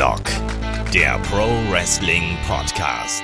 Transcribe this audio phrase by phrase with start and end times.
[0.00, 0.24] Headlock,
[0.94, 3.22] der Pro Wrestling Podcast.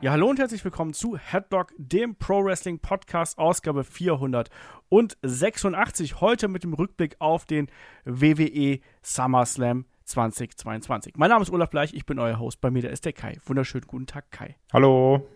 [0.00, 6.20] Ja, hallo und herzlich willkommen zu Headlock, dem Pro Wrestling Podcast, Ausgabe 486.
[6.20, 7.66] Heute mit dem Rückblick auf den
[8.04, 11.14] WWE SummerSlam 2022.
[11.16, 12.60] Mein Name ist Olaf Bleich, ich bin euer Host.
[12.60, 13.38] Bei mir der ist der Kai.
[13.44, 14.54] Wunderschönen guten Tag, Kai.
[14.72, 15.28] Hallo.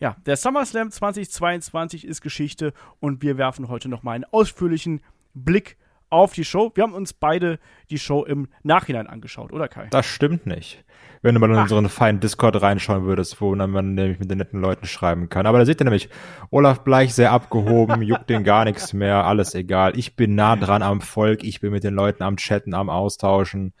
[0.00, 5.00] Ja, der SummerSlam 2022 ist Geschichte und wir werfen heute nochmal einen ausführlichen
[5.32, 5.78] Blick
[6.10, 6.70] auf die Show.
[6.74, 9.86] Wir haben uns beide die Show im Nachhinein angeschaut, oder Kai?
[9.90, 10.84] Das stimmt nicht.
[11.22, 11.62] Wenn du mal in Ach.
[11.62, 15.46] unseren feinen Discord reinschauen würdest, wo man nämlich mit den netten Leuten schreiben kann.
[15.46, 16.08] Aber da seht ihr nämlich,
[16.50, 19.98] Olaf Bleich sehr abgehoben, juckt den gar nichts mehr, alles egal.
[19.98, 23.74] Ich bin nah dran am Volk, ich bin mit den Leuten am Chatten, am Austauschen.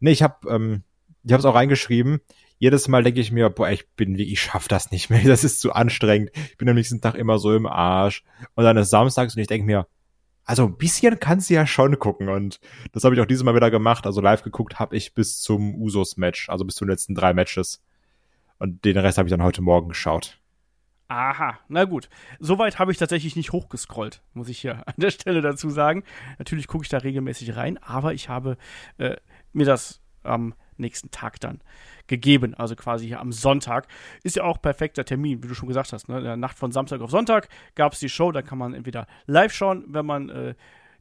[0.00, 0.82] Nee, ich hab, ähm,
[1.22, 2.20] ich hab's auch reingeschrieben.
[2.58, 5.44] Jedes Mal denke ich mir, boah, ich bin wie, ich schaff das nicht mehr, das
[5.44, 6.30] ist zu anstrengend.
[6.34, 8.24] Ich bin am nächsten Tag immer so im Arsch.
[8.54, 9.86] Und dann ist Samstags und ich denke mir,
[10.50, 12.58] also ein bisschen kannst du ja schon gucken und
[12.90, 14.04] das habe ich auch dieses Mal wieder gemacht.
[14.04, 17.84] Also live geguckt habe ich bis zum Usos-Match, also bis zu den letzten drei Matches.
[18.58, 20.40] Und den Rest habe ich dann heute Morgen geschaut.
[21.06, 22.08] Aha, na gut.
[22.40, 26.02] Soweit habe ich tatsächlich nicht hochgescrollt, muss ich hier an der Stelle dazu sagen.
[26.40, 28.56] Natürlich gucke ich da regelmäßig rein, aber ich habe
[28.98, 29.14] äh,
[29.52, 31.60] mir das am nächsten Tag dann
[32.06, 33.86] gegeben, also quasi hier am Sonntag.
[34.22, 36.08] Ist ja auch perfekter Termin, wie du schon gesagt hast.
[36.08, 36.18] Ne?
[36.18, 39.06] In der Nacht von Samstag auf Sonntag gab es die Show, da kann man entweder
[39.26, 40.54] live schauen, wenn man äh,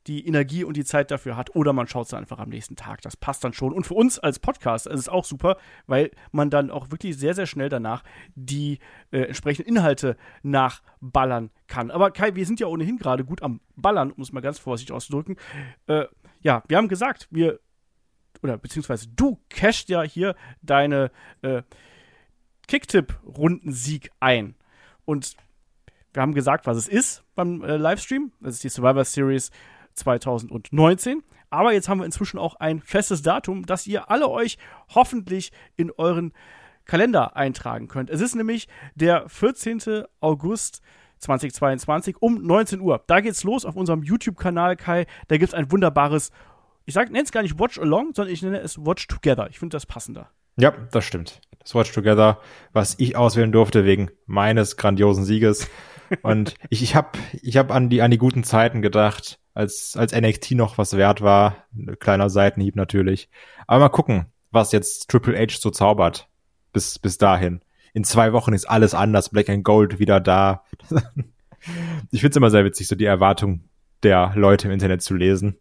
[0.08, 3.02] die Energie und die Zeit dafür hat, oder man schaut es einfach am nächsten Tag.
[3.02, 3.74] Das passt dann schon.
[3.74, 5.58] Und für uns als Podcast ist es auch super,
[5.88, 8.04] weil man dann auch wirklich sehr, sehr schnell danach
[8.36, 8.80] die
[9.12, 11.92] äh, entsprechenden Inhalte nachballern kann.
[11.92, 14.96] Aber Kai, wir sind ja ohnehin gerade gut am Ballern, um es mal ganz vorsichtig
[14.96, 15.38] auszudrücken.
[15.88, 16.06] Äh,
[16.42, 17.60] ja, wir haben gesagt, wir
[18.42, 21.64] oder beziehungsweise du cashst ja hier deine äh,
[22.68, 24.56] Kicktipp-Rundensieg ein.
[25.06, 25.36] Und
[26.14, 28.32] wir haben gesagt, was es ist beim äh, Livestream.
[28.40, 29.52] Das ist die Survivor Series
[29.94, 31.24] 2019.
[31.50, 34.58] Aber jetzt haben wir inzwischen auch ein festes Datum, das ihr alle euch
[34.94, 36.32] hoffentlich in euren
[36.86, 38.10] Kalender eintragen könnt.
[38.10, 40.06] Es ist nämlich der 14.
[40.22, 40.82] August
[41.20, 43.04] 2022 um 19 Uhr.
[43.08, 45.06] Da geht's los auf unserem YouTube-Kanal, Kai.
[45.28, 46.32] Da gibt's ein wunderbares
[46.90, 49.48] ich nenne es gar nicht Watch Along, sondern ich nenne es Watch Together.
[49.50, 50.30] Ich finde das passender.
[50.58, 51.42] Ja, das stimmt.
[51.60, 52.40] Das Watch Together,
[52.74, 55.68] was ich auswählen durfte wegen meines grandiosen Sieges.
[56.22, 60.14] Und ich, ich habe ich hab an, die, an die guten Zeiten gedacht, als, als
[60.14, 61.66] NXT noch was wert war.
[61.74, 63.30] Ein kleiner Seitenhieb natürlich.
[63.68, 66.28] Aber mal gucken, was jetzt Triple H so zaubert.
[66.74, 67.62] Bis, bis dahin.
[67.94, 69.30] In zwei Wochen ist alles anders.
[69.30, 70.64] Black and Gold wieder da.
[72.12, 73.64] ich finde es immer sehr witzig, so die Erwartung
[74.04, 75.58] der Leute im Internet zu lesen.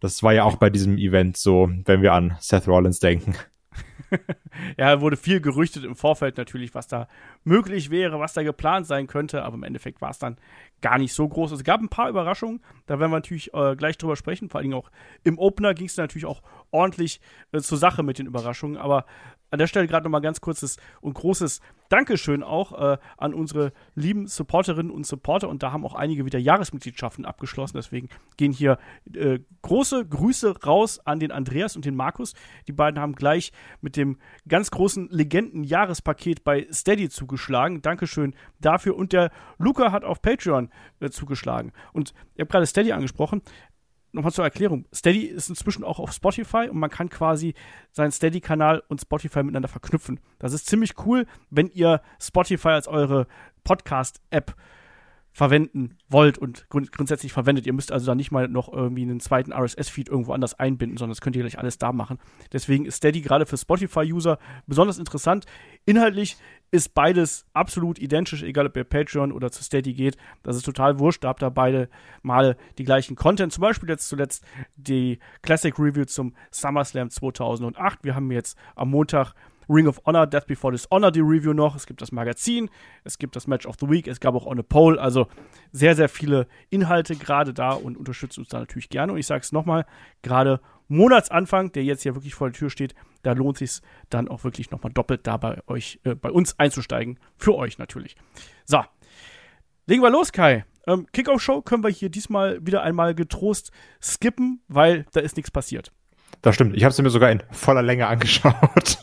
[0.00, 3.34] Das war ja auch bei diesem Event so, wenn wir an Seth Rollins denken.
[4.78, 7.08] ja, wurde viel gerüchtet im Vorfeld natürlich, was da
[7.44, 10.38] möglich wäre, was da geplant sein könnte, aber im Endeffekt war es dann
[10.80, 11.52] gar nicht so groß.
[11.52, 14.48] Es gab ein paar Überraschungen, da werden wir natürlich äh, gleich drüber sprechen.
[14.48, 14.90] Vor allen Dingen auch
[15.22, 17.20] im Opener ging es natürlich auch ordentlich
[17.52, 19.06] äh, zur Sache mit den Überraschungen, aber
[19.50, 21.60] an der Stelle gerade nochmal ganz kurzes und großes
[21.90, 25.48] Dankeschön auch äh, an unsere lieben Supporterinnen und Supporter.
[25.48, 27.76] Und da haben auch einige wieder Jahresmitgliedschaften abgeschlossen.
[27.76, 28.78] Deswegen gehen hier
[29.14, 32.34] äh, große Grüße raus an den Andreas und den Markus.
[32.68, 34.18] Die beiden haben gleich mit dem
[34.48, 37.82] ganz großen Legenden-Jahrespaket bei Steady zugeschlagen.
[37.82, 38.96] Dankeschön dafür.
[38.96, 40.70] Und der Luca hat auf Patreon
[41.00, 41.72] äh, zugeschlagen.
[41.92, 43.42] Und ihr habt gerade Steady angesprochen
[44.12, 44.86] nochmal zur Erklärung.
[44.92, 47.54] Steady ist inzwischen auch auf Spotify und man kann quasi
[47.92, 50.20] seinen Steady-Kanal und Spotify miteinander verknüpfen.
[50.38, 53.26] Das ist ziemlich cool, wenn ihr Spotify als eure
[53.64, 54.54] Podcast-App
[55.32, 57.66] verwenden wollt und grund grundsätzlich verwendet.
[57.66, 61.12] Ihr müsst also da nicht mal noch irgendwie einen zweiten RSS-Feed irgendwo anders einbinden, sondern
[61.12, 62.18] das könnt ihr gleich alles da machen.
[62.52, 65.46] Deswegen ist Steady gerade für Spotify-User besonders interessant.
[65.86, 66.36] Inhaltlich
[66.72, 70.16] ist beides absolut identisch, egal ob ihr Patreon oder zu Steady geht.
[70.42, 71.24] Das ist total wurscht.
[71.24, 71.88] Da habt ihr beide
[72.22, 73.52] Male die gleichen Content.
[73.52, 74.44] Zum Beispiel jetzt zuletzt
[74.76, 78.04] die Classic Review zum SummerSlam 2008.
[78.04, 79.34] Wir haben jetzt am Montag
[79.70, 81.76] Ring of Honor, Death Before Dishonor die Review noch.
[81.76, 82.68] Es gibt das Magazin,
[83.04, 84.98] es gibt das Match of the Week, es gab auch On a Poll.
[84.98, 85.28] Also
[85.70, 89.12] sehr, sehr viele Inhalte gerade da und unterstützt uns da natürlich gerne.
[89.12, 89.86] Und ich sage es nochmal,
[90.22, 94.42] gerade Monatsanfang, der jetzt ja wirklich vor der Tür steht, da lohnt sich dann auch
[94.42, 97.20] wirklich nochmal doppelt da bei euch, äh, bei uns einzusteigen.
[97.36, 98.16] Für euch natürlich.
[98.66, 98.82] So.
[99.86, 100.64] Legen wir los, Kai.
[100.86, 103.70] Ähm, Kickoff-Show können wir hier diesmal wieder einmal getrost
[104.02, 105.92] skippen, weil da ist nichts passiert.
[106.42, 106.76] Das stimmt.
[106.76, 108.98] Ich habe sie mir sogar in voller Länge angeschaut.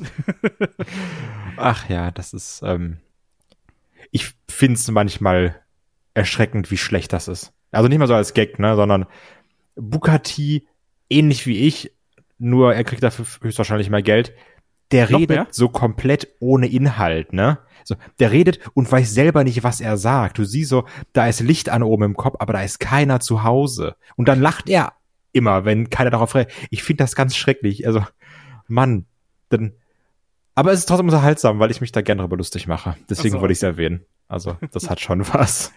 [1.58, 2.62] Ach ja, das ist.
[2.64, 2.98] Ähm,
[4.12, 5.56] ich finde es manchmal
[6.14, 7.54] erschreckend, wie schlecht das ist.
[7.72, 9.06] Also nicht mal so als Gag, ne, sondern
[9.76, 10.68] Bukati,
[11.10, 11.92] ähnlich wie ich,
[12.40, 14.34] nur er kriegt dafür höchstwahrscheinlich mehr Geld.
[14.92, 15.48] Der Noch redet mehr?
[15.52, 17.60] so komplett ohne Inhalt, ne?
[17.84, 20.38] So, der redet und weiß selber nicht, was er sagt.
[20.38, 23.44] Du siehst so, da ist Licht an oben im Kopf, aber da ist keiner zu
[23.44, 23.96] Hause.
[24.16, 24.94] Und dann lacht er
[25.32, 26.56] immer, wenn keiner darauf reagiert.
[26.70, 27.86] Ich finde das ganz schrecklich.
[27.86, 28.04] Also
[28.68, 29.06] Mann,
[29.50, 29.74] dann.
[30.56, 32.96] Aber es ist trotzdem unterhaltsam, weil ich mich da gerne darüber lustig mache.
[33.10, 33.42] Deswegen so.
[33.42, 34.06] wollte ich es erwähnen.
[34.28, 35.72] Also, das hat schon was.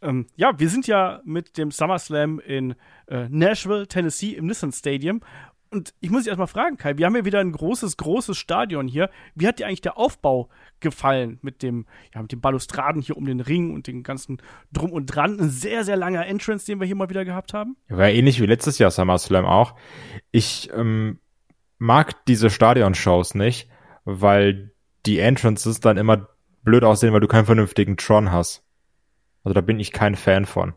[0.00, 2.76] Ähm, ja, wir sind ja mit dem SummerSlam in
[3.08, 5.20] äh, Nashville, Tennessee im Nissan Stadium.
[5.70, 8.88] Und ich muss dich erstmal fragen, Kai, wir haben ja wieder ein großes, großes Stadion
[8.88, 9.10] hier.
[9.34, 10.48] Wie hat dir eigentlich der Aufbau
[10.80, 14.40] gefallen mit dem, ja, mit den Balustraden hier um den Ring und den ganzen
[14.72, 15.38] Drum und Dran?
[15.38, 17.76] Ein sehr, sehr langer Entrance, den wir hier mal wieder gehabt haben.
[17.88, 19.74] War ähnlich wie letztes Jahr SummerSlam auch.
[20.30, 21.18] Ich ähm,
[21.78, 23.68] mag diese Stadion-Shows nicht,
[24.04, 24.72] weil
[25.06, 26.28] die Entrances dann immer
[26.62, 28.64] blöd aussehen, weil du keinen vernünftigen Tron hast.
[29.44, 30.74] Also da bin ich kein Fan von.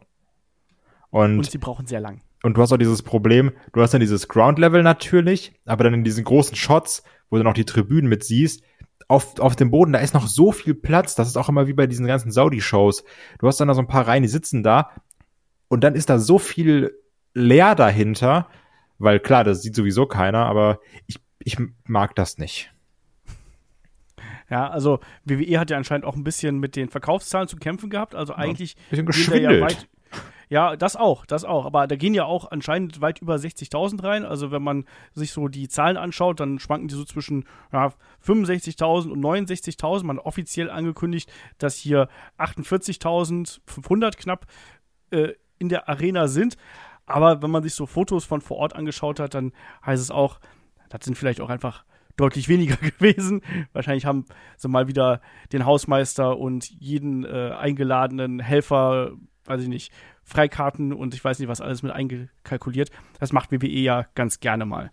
[1.09, 2.21] Und, Und sie brauchen sehr lang.
[2.43, 6.03] Und du hast auch dieses Problem, du hast dann dieses Ground-Level natürlich, aber dann in
[6.03, 8.63] diesen großen Shots, wo du noch die Tribünen mit siehst,
[9.07, 11.73] auf, auf dem Boden, da ist noch so viel Platz, das ist auch immer wie
[11.73, 13.03] bei diesen ganzen Saudi-Shows.
[13.39, 14.91] Du hast dann da so ein paar Reihen, die sitzen da
[15.67, 16.93] und dann ist da so viel
[17.33, 18.47] leer dahinter,
[18.97, 22.73] weil klar, das sieht sowieso keiner, aber ich, ich mag das nicht.
[24.49, 28.15] Ja, also WWE hat ja anscheinend auch ein bisschen mit den Verkaufszahlen zu kämpfen gehabt.
[28.15, 29.61] Also eigentlich Bisschen gehen da ja geschwindelt.
[29.61, 29.87] weit.
[30.49, 31.65] Ja, das auch, das auch.
[31.65, 34.25] Aber da gehen ja auch anscheinend weit über 60.000 rein.
[34.25, 37.93] Also wenn man sich so die Zahlen anschaut, dann schwanken die so zwischen ja,
[38.25, 40.03] 65.000 und 69.000.
[40.03, 44.45] Man hat offiziell angekündigt, dass hier 48.500 knapp
[45.11, 46.57] äh, in der Arena sind.
[47.05, 49.53] Aber wenn man sich so Fotos von vor Ort angeschaut hat, dann
[49.85, 50.39] heißt es auch,
[50.89, 51.85] das sind vielleicht auch einfach
[52.17, 53.41] deutlich weniger gewesen.
[53.73, 54.25] Wahrscheinlich haben
[54.57, 55.21] sie mal wieder
[55.51, 59.11] den Hausmeister und jeden äh, eingeladenen Helfer,
[59.45, 59.91] weiß ich nicht,
[60.23, 62.89] Freikarten und ich weiß nicht, was alles mit eingekalkuliert.
[63.19, 64.91] Das macht WWE ja ganz gerne mal.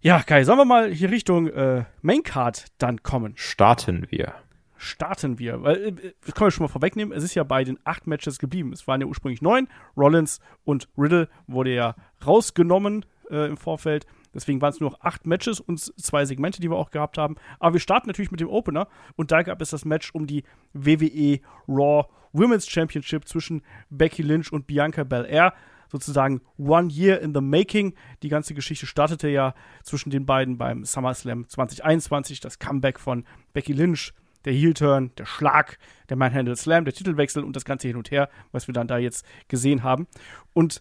[0.00, 3.34] Ja, Kai, sollen wir mal hier Richtung äh, Maincard dann kommen?
[3.36, 4.34] Starten wir.
[4.76, 5.62] starten wir?
[5.62, 5.92] Weil, äh,
[6.24, 8.72] das können wir schon mal vorwegnehmen, es ist ja bei den acht Matches geblieben.
[8.72, 9.68] Es waren ja ursprünglich neun.
[9.96, 11.94] Rollins und Riddle wurde ja
[12.26, 14.06] rausgenommen äh, im Vorfeld.
[14.34, 17.36] Deswegen waren es nur noch acht Matches und zwei Segmente, die wir auch gehabt haben.
[17.58, 18.88] Aber wir starten natürlich mit dem Opener.
[19.16, 24.52] Und da gab es das Match um die WWE Raw Women's Championship zwischen Becky Lynch
[24.52, 25.52] und Bianca Belair.
[25.90, 27.94] Sozusagen One Year in the Making.
[28.22, 32.40] Die ganze Geschichte startete ja zwischen den beiden beim SummerSlam 2021.
[32.40, 34.14] Das Comeback von Becky Lynch
[34.44, 38.28] der Heel-Turn, der Schlag, der Manhandle Slam, der Titelwechsel und das ganze hin und her,
[38.50, 40.06] was wir dann da jetzt gesehen haben.
[40.52, 40.80] Und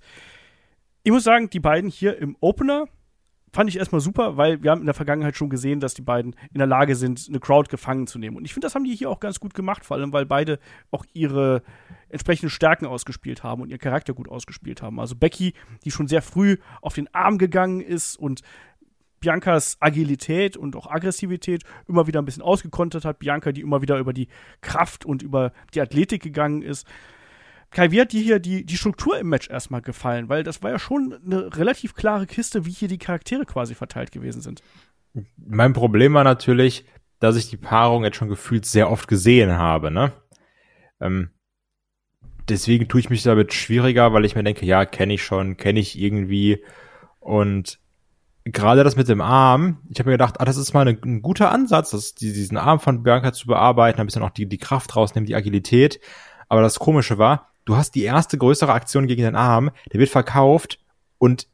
[1.04, 2.88] ich muss sagen, die beiden hier im Opener
[3.54, 6.36] fand ich erstmal super, weil wir haben in der Vergangenheit schon gesehen, dass die beiden
[6.54, 8.38] in der Lage sind, eine Crowd gefangen zu nehmen.
[8.38, 10.60] Und ich finde, das haben die hier auch ganz gut gemacht, vor allem, weil beide
[10.90, 11.62] auch ihre
[12.10, 15.00] entsprechenden Stärken ausgespielt haben und ihren Charakter gut ausgespielt haben.
[15.00, 15.54] Also Becky,
[15.84, 18.42] die schon sehr früh auf den Arm gegangen ist und
[19.20, 23.20] Biancas Agilität und auch Aggressivität immer wieder ein bisschen ausgekontert hat.
[23.20, 24.28] Bianca, die immer wieder über die
[24.62, 26.88] Kraft und über die Athletik gegangen ist.
[27.72, 30.28] Kai, wie hat dir hier die, die Struktur im Match erstmal gefallen?
[30.28, 34.12] Weil das war ja schon eine relativ klare Kiste, wie hier die Charaktere quasi verteilt
[34.12, 34.62] gewesen sind.
[35.38, 36.86] Mein Problem war natürlich,
[37.20, 40.12] dass ich die Paarung jetzt schon gefühlt sehr oft gesehen habe, ne?
[41.00, 41.30] Ähm,
[42.50, 45.80] deswegen tue ich mich damit schwieriger, weil ich mir denke, ja, kenne ich schon, kenne
[45.80, 46.64] ich irgendwie.
[47.20, 47.80] Und
[48.44, 51.22] gerade das mit dem Arm, ich habe mir gedacht, ah, das ist mal eine, ein
[51.22, 54.96] guter Ansatz, das, diesen Arm von Bianca zu bearbeiten, ein bisschen auch die, die Kraft
[54.96, 56.02] rausnehmen, die Agilität.
[56.50, 60.10] Aber das Komische war, du hast die erste größere Aktion gegen den Arm, der wird
[60.10, 60.80] verkauft
[61.18, 61.48] und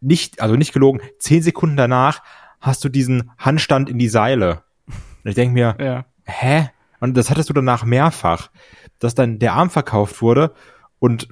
[0.00, 2.22] nicht, also nicht gelogen, zehn Sekunden danach
[2.60, 4.62] hast du diesen Handstand in die Seile.
[4.86, 6.04] Und ich denke mir, Ja.
[6.24, 6.70] hä?
[7.00, 8.50] Und das hattest du danach mehrfach,
[8.98, 10.52] dass dann der Arm verkauft wurde
[10.98, 11.28] und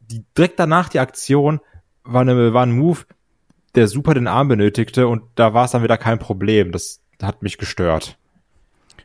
[0.00, 1.60] die, direkt danach die Aktion
[2.04, 3.00] war, eine, war ein Move,
[3.74, 6.72] der super den Arm benötigte und da war es dann wieder kein Problem.
[6.72, 8.18] Das hat mich gestört.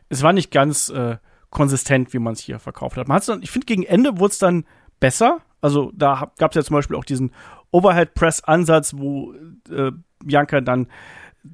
[0.08, 1.16] Es war nicht ganz äh,
[1.50, 3.08] konsistent, wie man es hier verkauft hat.
[3.08, 4.64] Man dann, ich finde, gegen Ende wurde es dann
[5.00, 5.40] besser.
[5.60, 7.32] Also da gab es ja zum Beispiel auch diesen
[7.70, 9.32] Overhead-Press-Ansatz, wo
[9.70, 9.92] äh,
[10.24, 10.88] Bianca dann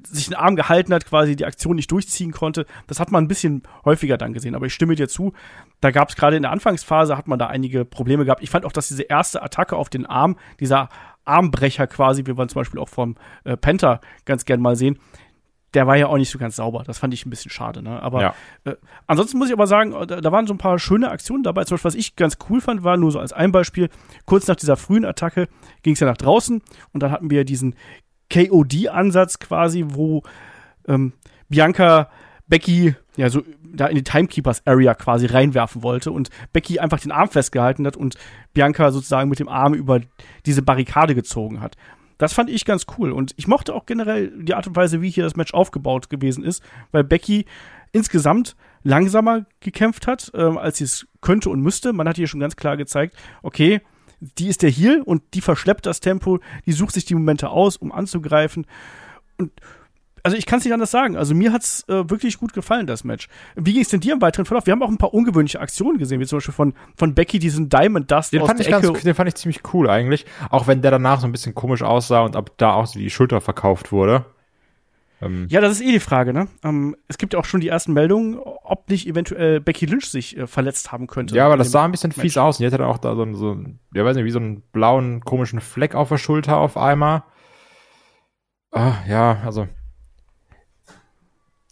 [0.07, 2.65] sich den Arm gehalten hat, quasi die Aktion nicht durchziehen konnte.
[2.87, 4.55] Das hat man ein bisschen häufiger dann gesehen.
[4.55, 5.33] Aber ich stimme dir zu,
[5.79, 8.43] da gab es gerade in der Anfangsphase, hat man da einige Probleme gehabt.
[8.43, 10.89] Ich fand auch, dass diese erste Attacke auf den Arm, dieser
[11.23, 14.99] Armbrecher quasi, wie wir zum Beispiel auch vom äh, Penta ganz gern mal sehen,
[15.75, 16.83] der war ja auch nicht so ganz sauber.
[16.85, 17.81] Das fand ich ein bisschen schade.
[17.83, 18.01] Ne?
[18.01, 18.33] Aber Ja.
[18.63, 18.75] äh,
[19.07, 21.65] ansonsten muss ich aber sagen, da, da waren so ein paar schöne Aktionen dabei.
[21.65, 23.89] Zum Beispiel, was ich ganz cool fand, war nur so als ein Beispiel,
[24.25, 25.47] kurz nach dieser frühen Attacke
[25.83, 26.61] ging es ja nach draußen
[26.93, 27.75] und dann hatten wir diesen
[28.33, 30.23] KOD-Ansatz quasi, wo
[30.87, 31.13] ähm,
[31.49, 32.09] Bianca
[32.47, 37.11] Becky ja so da in die Timekeepers Area quasi reinwerfen wollte und Becky einfach den
[37.11, 38.15] Arm festgehalten hat und
[38.53, 39.99] Bianca sozusagen mit dem Arm über
[40.45, 41.75] diese Barrikade gezogen hat.
[42.17, 45.09] Das fand ich ganz cool und ich mochte auch generell die Art und Weise, wie
[45.09, 47.45] hier das Match aufgebaut gewesen ist, weil Becky
[47.91, 51.93] insgesamt langsamer gekämpft hat, ähm, als sie es könnte und müsste.
[51.93, 53.81] Man hat hier schon ganz klar gezeigt, okay,
[54.19, 57.77] die ist der Heel und die verschleppt das Tempo, die sucht sich die Momente aus,
[57.77, 58.65] um anzugreifen.
[59.37, 59.51] und
[60.25, 61.15] also ich kann es nicht anders sagen.
[61.15, 63.27] Also mir hat's äh, wirklich gut gefallen, das Match.
[63.55, 64.65] Wie ging es denn dir im weiteren Verlauf?
[64.65, 67.69] Wir haben auch ein paar ungewöhnliche Aktionen gesehen, wie zum Beispiel von, von Becky diesen
[67.69, 68.91] Diamond Dust Den aus fand, der ich Ecke.
[68.91, 70.25] ganz, den fand ich ziemlich cool eigentlich.
[70.49, 73.09] Auch wenn der danach so ein bisschen komisch aussah und ab da auch so die
[73.09, 74.25] Schulter verkauft wurde.
[75.21, 76.47] Ähm, Ja, das ist eh die Frage, ne?
[76.63, 80.35] Ähm, es gibt ja auch schon die ersten Meldungen, ob nicht eventuell Becky Lynch sich
[80.37, 81.35] äh, verletzt haben könnte.
[81.35, 82.19] ja, aber das sah ein bisschen Match.
[82.19, 82.57] fies aus.
[82.57, 83.57] Und die hatte dann auch da so, so
[83.93, 87.23] ja, weiß nicht, wie so einen blauen, komischen Fleck auf der Schulter auf einmal.
[88.71, 89.67] Ah, ja, also.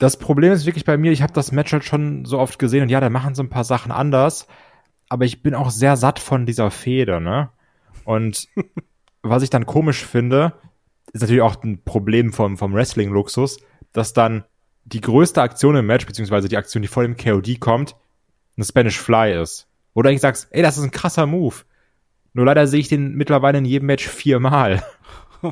[0.04, 2.82] Das Problem ist wirklich bei mir, ich habe das Match halt schon so oft gesehen
[2.82, 4.48] und ja, da machen sie ein paar Sachen anders,
[5.08, 7.52] aber ich bin auch sehr satt von dieser Fehde, ne?
[8.04, 8.50] Und
[9.22, 10.56] was ich dann komisch finde,
[11.14, 13.60] ist natürlich auch ein Problem vom, vom Wrestling-Luxus,
[13.94, 14.44] dass dann
[14.84, 17.96] die größte Aktion im Match, beziehungsweise die Aktion, die vor dem KOD kommt,
[18.58, 19.70] eine Spanish Fly ist.
[19.94, 21.56] Wo du eigentlich sagst, ey, das ist ein krasser Move.
[22.34, 24.84] Nur leider sehe ich den mittlerweile in jedem Match viermal.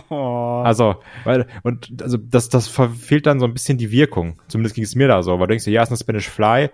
[0.09, 0.63] Oh.
[0.65, 0.95] Also,
[1.25, 4.41] weil, und also das, das verfehlt dann so ein bisschen die Wirkung.
[4.47, 6.69] Zumindest ging es mir da so, weil du denkst, ja, ist eine Spanish Fly.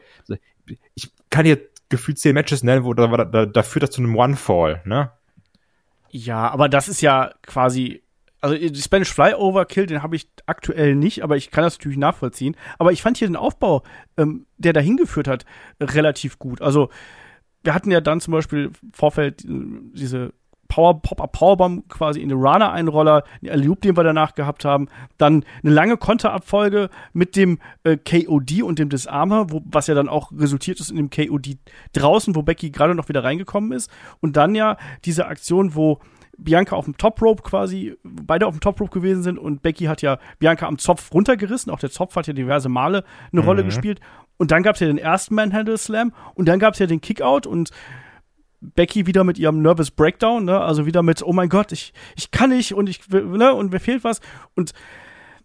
[0.94, 1.60] Ich kann dir
[1.90, 5.12] gefühlt zehn Matches nennen, wo da, da, da führt das zu einem One-Fall, ne?
[6.10, 8.04] Ja, aber das ist ja quasi.
[8.40, 11.98] Also die Spanish Fly Overkill, den habe ich aktuell nicht, aber ich kann das natürlich
[11.98, 12.56] nachvollziehen.
[12.78, 13.82] Aber ich fand hier den Aufbau,
[14.16, 15.44] ähm, der dahin geführt hat,
[15.82, 16.62] relativ gut.
[16.62, 16.90] Also
[17.64, 19.50] wir hatten ja dann zum Beispiel im Vorfeld äh,
[19.94, 20.34] diese
[20.68, 25.46] Power Pop-Up Powerbomb quasi in den Runner-Einroller, den Alley-Oop, den wir danach gehabt haben, dann
[25.64, 30.32] eine lange Konterabfolge mit dem äh, KOD und dem Disarmer, wo, was ja dann auch
[30.32, 31.58] resultiert ist in dem KOD
[31.94, 36.00] draußen, wo Becky gerade noch wieder reingekommen ist und dann ja diese Aktion, wo
[36.38, 39.86] Bianca auf dem Top Rope quasi, beide auf dem Top Rope gewesen sind und Becky
[39.86, 41.72] hat ja Bianca am Zopf runtergerissen.
[41.72, 44.00] Auch der Zopf hat ja diverse Male eine Rolle gespielt.
[44.38, 47.02] Und dann gab es ja den ersten Manhandle Slam und dann gab es ja den
[47.02, 47.72] Kickout und
[48.60, 50.60] Becky wieder mit ihrem Nervous Breakdown, ne?
[50.60, 53.54] Also wieder mit, oh mein Gott, ich, ich kann nicht und ich, ne?
[53.54, 54.20] Und mir fehlt was.
[54.56, 54.74] Und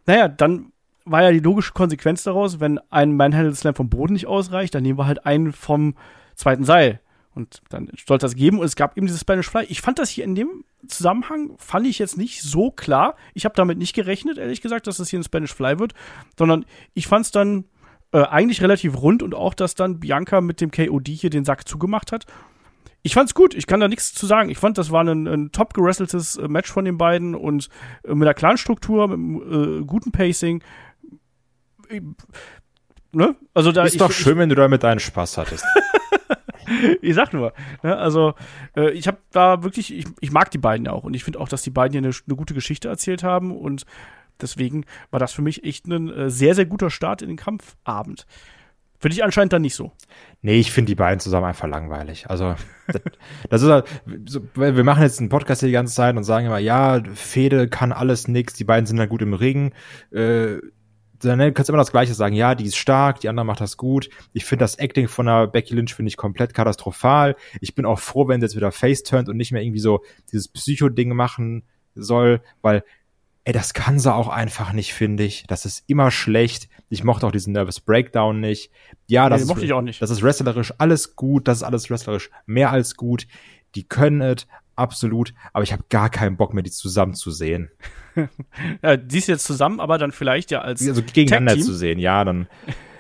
[0.07, 0.73] naja, dann
[1.05, 4.83] war ja die logische Konsequenz daraus, wenn ein Manhandle Slam vom Boden nicht ausreicht, dann
[4.83, 5.95] nehmen wir halt einen vom
[6.35, 7.01] zweiten Seil.
[7.35, 9.65] Und dann sollte das geben und es gab eben dieses Spanish Fly.
[9.69, 13.17] Ich fand das hier in dem Zusammenhang, fand ich jetzt nicht so klar.
[13.33, 15.95] Ich habe damit nicht gerechnet, ehrlich gesagt, dass das hier ein Spanish Fly wird,
[16.39, 17.65] sondern ich fand es dann
[18.13, 21.67] äh, eigentlich relativ rund und auch, dass dann Bianca mit dem KOD hier den Sack
[21.67, 22.27] zugemacht hat.
[23.05, 24.49] Ich fand's gut, ich kann da nichts zu sagen.
[24.49, 27.69] Ich fand, das war ein, ein top gerasseltes äh, Match von den beiden und
[28.05, 30.63] äh, mit einer klaren Struktur, mit einem äh, guten Pacing.
[31.89, 32.01] Ich,
[33.11, 33.35] ne?
[33.55, 35.65] Also da Ist ich, doch ich, schön, wenn du damit deinen Spaß hattest.
[37.03, 37.97] ich sag nur, ne?
[37.97, 38.35] also
[38.77, 41.41] äh, ich habe da wirklich, ich, ich mag die beiden ja auch und ich finde
[41.41, 43.85] auch, dass die beiden hier eine, eine gute Geschichte erzählt haben und
[44.41, 48.27] deswegen war das für mich echt ein äh, sehr, sehr guter Start in den Kampfabend.
[49.03, 49.91] Für dich anscheinend dann nicht so.
[50.43, 52.31] Nee, ich finde die beiden zusammen einfach langweilig.
[52.31, 52.55] Also,
[53.51, 53.89] das, ist halt,
[54.27, 57.67] so, wir machen jetzt einen Podcast hier die ganze Zeit und sagen immer, ja, Fede
[57.67, 59.75] kann alles nix, die beiden sind dann gut im Ring.
[60.13, 60.59] Äh,
[61.19, 63.77] dann kannst du immer das Gleiche sagen, ja, die ist stark, die andere macht das
[63.77, 64.09] gut.
[64.35, 67.35] Ich finde das Acting von der Becky Lynch finde ich komplett katastrophal.
[67.61, 70.05] Ich bin auch froh, wenn sie jetzt wieder face turnt und nicht mehr irgendwie so
[70.31, 71.65] dieses Psycho-Ding machen
[71.97, 72.85] soll, weil
[73.45, 75.45] Ey, das kann sie auch einfach nicht, finde ich.
[75.49, 76.69] Das ist immer schlecht.
[76.93, 78.71] Ich mochte auch diesen Nervous Breakdown nicht.
[79.07, 80.03] Ja, das Nee, ist, mochte ich auch nicht.
[80.03, 81.49] Das ist wrestlerisch alles gut.
[81.49, 83.27] Das ist alles wrestlerisch mehr als gut.
[83.75, 84.47] Die können es,
[84.77, 85.33] absolut.
[85.55, 87.71] Aber ich habe gar keinen Bock mehr, die zusammen zu sehen.
[88.83, 92.23] Ja, die ist jetzt zusammen, aber dann vielleicht ja als Also gegeneinander zu sehen, ja,
[92.27, 92.47] dann.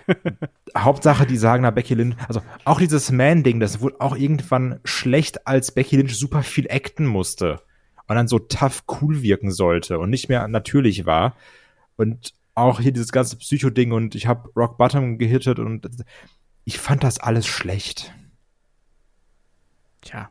[0.74, 5.46] Hauptsache, die sagen, na, Becky Lynch, also auch dieses Man-Ding, das wurde auch irgendwann schlecht,
[5.46, 7.60] als Becky Lynch super viel acten musste
[8.08, 11.36] und dann so tough cool wirken sollte und nicht mehr natürlich war.
[11.96, 15.88] Und auch hier dieses ganze Psycho-Ding und ich habe Rock Bottom gehittet und
[16.64, 18.12] ich fand das alles schlecht.
[20.02, 20.30] Tja.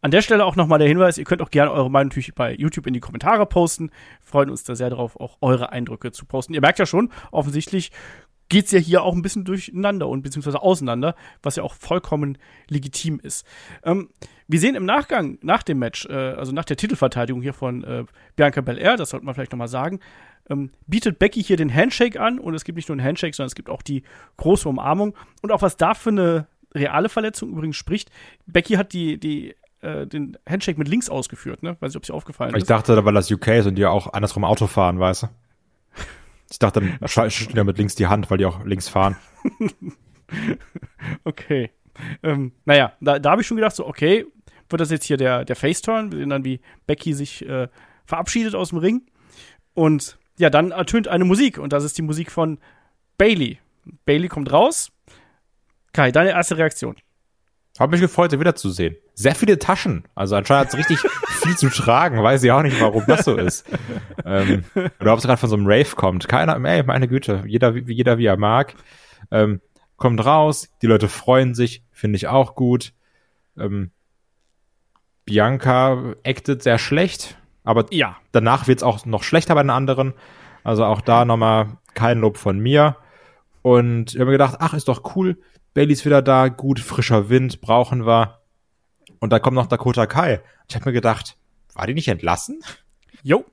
[0.00, 2.54] An der Stelle auch nochmal der Hinweis, ihr könnt auch gerne eure Meinung natürlich bei
[2.54, 3.90] YouTube in die Kommentare posten.
[4.20, 6.54] Freuen uns da sehr drauf, auch eure Eindrücke zu posten.
[6.54, 7.90] Ihr merkt ja schon, offensichtlich
[8.48, 12.38] geht's ja hier auch ein bisschen durcheinander und beziehungsweise auseinander, was ja auch vollkommen
[12.68, 13.46] legitim ist.
[13.82, 14.10] Ähm,
[14.46, 18.04] wir sehen im Nachgang, nach dem Match, äh, also nach der Titelverteidigung hier von äh,
[18.36, 20.00] Bianca Belair, das sollte man vielleicht nochmal sagen,
[20.50, 23.48] ähm, bietet Becky hier den Handshake an und es gibt nicht nur einen Handshake, sondern
[23.48, 24.02] es gibt auch die
[24.36, 28.10] große Umarmung und auch was da für eine reale Verletzung übrigens spricht.
[28.46, 31.76] Becky hat die, die, äh, den Handshake mit links ausgeführt, ne?
[31.80, 32.70] Weiß nicht, ob sie aufgefallen Ich ist.
[32.70, 35.28] dachte, weil das UK ist und die ja auch andersrum Auto fahren, weißt du?
[36.50, 39.16] Ich dachte, dann schütteln ja mit links die Hand, weil die auch links fahren.
[41.24, 41.70] Okay.
[42.22, 44.26] Ähm, naja, da, da habe ich schon gedacht, so, okay,
[44.68, 46.12] wird das jetzt hier der, der Face-Turn?
[46.12, 47.68] Wir sehen dann, wie Becky sich äh,
[48.04, 49.02] verabschiedet aus dem Ring.
[49.74, 52.58] Und ja, dann ertönt eine Musik und das ist die Musik von
[53.16, 53.58] Bailey.
[54.04, 54.90] Bailey kommt raus.
[55.92, 56.96] Kai, deine erste Reaktion.
[57.78, 58.96] Hab mich gefreut, sie wiederzusehen.
[59.14, 60.04] Sehr viele Taschen.
[60.14, 61.10] Also anscheinend hat es richtig
[61.42, 63.64] viel zu tragen, weiß ich auch nicht, warum das so ist.
[64.24, 64.64] ähm,
[65.00, 66.28] oder ob es gerade von so einem Rave kommt.
[66.28, 68.74] Keiner, ey, meine Güte, jeder, jeder wie er mag.
[69.30, 69.60] Ähm,
[69.96, 72.92] kommt raus, die Leute freuen sich, finde ich auch gut.
[73.56, 73.90] Ähm,
[75.24, 77.37] Bianca actet sehr schlecht,
[77.68, 78.16] aber Ja.
[78.32, 80.14] danach wird's auch noch schlechter bei den anderen.
[80.64, 82.96] Also auch da nochmal kein Lob von mir.
[83.62, 85.38] Und ich habe mir gedacht, ach, ist doch cool.
[85.74, 88.38] Bailey ist wieder da, gut, frischer Wind, brauchen wir.
[89.20, 90.40] Und da kommt noch Dakota Kai.
[90.68, 91.36] Ich habe mir gedacht,
[91.74, 92.60] war die nicht entlassen?
[93.22, 93.44] Jo.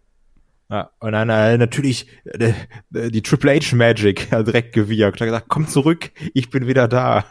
[0.69, 2.53] Ja, und dann äh, natürlich äh,
[2.93, 5.22] äh, die Triple H Magic hat direkt gewirkt.
[5.22, 7.25] Hat gesagt, komm zurück, ich bin wieder da.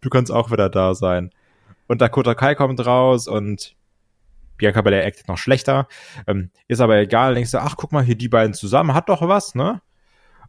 [0.00, 1.30] Du kannst auch wieder da sein.
[1.86, 3.76] Und Dakota Kai kommt raus und
[4.56, 5.88] Bianca Belair actet noch schlechter.
[6.26, 7.34] Ähm, ist aber egal.
[7.34, 9.80] Denkst du, ach, guck mal, hier die beiden zusammen, hat doch was, ne?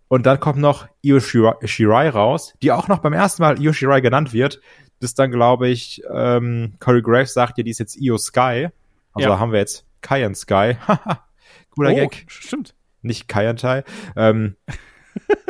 [0.08, 4.02] Und dann kommt noch Io Shirai, raus, die auch noch beim ersten Mal Io Shirai
[4.02, 4.62] genannt wird.
[5.00, 8.70] Bis dann, glaube ich, ähm, Corey Graves sagt ja, die ist jetzt Io Sky.
[9.14, 9.40] Also Ja.
[9.40, 10.76] haben wir jetzt Kai and Sky.
[10.88, 11.26] Haha,
[11.72, 12.76] Cooler oh, Gag stimmt.
[13.02, 13.84] nicht Kayantai.
[14.16, 14.56] Ähm,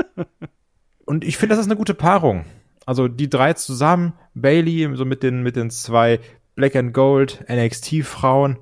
[1.06, 2.46] und ich finde, das ist eine gute Paarung.
[2.86, 6.20] Also die drei zusammen, Bailey so mit den mit den zwei
[6.56, 8.58] Black and Gold NXT Frauen.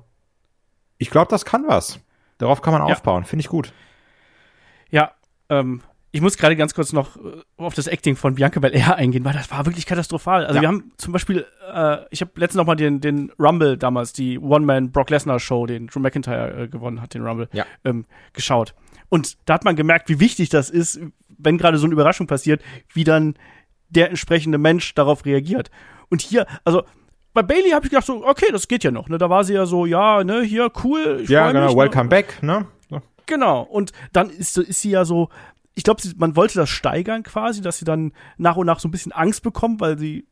[0.98, 2.00] Ich glaube, das kann was.
[2.38, 2.92] Darauf kann man Ja.
[2.94, 3.24] aufbauen.
[3.24, 3.72] Finde ich gut.
[4.90, 5.12] Ja,
[5.48, 7.20] ähm, ich muss gerade ganz kurz noch äh,
[7.56, 10.44] auf das Acting von Bianca Belair eingehen, weil das war wirklich katastrophal.
[10.44, 10.60] Also Ja.
[10.62, 14.38] wir haben zum Beispiel, äh, ich habe letztens noch mal den, den Rumble damals, die
[14.38, 17.64] One-Man Brock Lesnar Show, den Drew McIntyre äh, gewonnen hat, den Rumble, Ja.
[17.84, 18.74] ähm, geschaut.
[19.08, 21.00] Und da hat man gemerkt, wie wichtig das ist,
[21.38, 23.34] wenn gerade so eine Überraschung passiert, wie dann
[23.88, 25.70] der entsprechende Mensch darauf reagiert.
[26.08, 26.84] Und hier, also
[27.34, 29.08] bei Bailey habe ich gedacht so, okay, das geht ja noch.
[29.08, 29.18] Ne?
[29.18, 31.20] Da war sie ja so, ja, ne, hier cool.
[31.22, 31.66] Ich Ja, genau.
[31.66, 31.82] mich, ne?
[31.82, 32.42] Welcome back.
[32.42, 32.66] Ne?
[33.26, 33.62] Genau.
[33.62, 35.28] Und dann ist, ist sie ja so,
[35.74, 38.90] ich glaube, man wollte das steigern quasi, dass sie dann nach und nach so ein
[38.90, 40.26] bisschen Angst bekommt, weil sie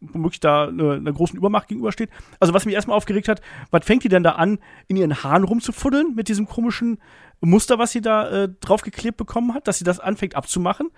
[0.00, 2.10] womöglich da eine, einer großen Übermacht gegenübersteht.
[2.38, 5.44] Also was mich erstmal aufgeregt hat, was fängt die denn da an, in ihren Haaren
[5.44, 6.98] rumzufuddeln mit diesem komischen
[7.40, 10.90] Muster, was sie da äh, draufgeklebt bekommen hat, dass sie das anfängt abzumachen?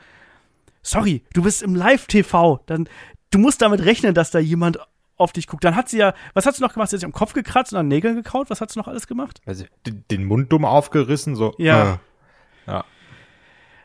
[0.83, 2.89] Sorry, du bist im Live-TV, dann
[3.31, 4.79] du musst damit rechnen, dass da jemand
[5.21, 5.65] auf dich guckt.
[5.65, 6.91] Dann hat sie ja, was hat sie noch gemacht?
[6.91, 8.51] Sie hat sich am Kopf gekratzt und an Nägeln gekaut.
[8.51, 9.41] Was hat sie noch alles gemacht?
[9.47, 11.55] Also, den, den Mund dumm aufgerissen, so.
[11.59, 11.95] Ja.
[11.95, 11.99] Äh.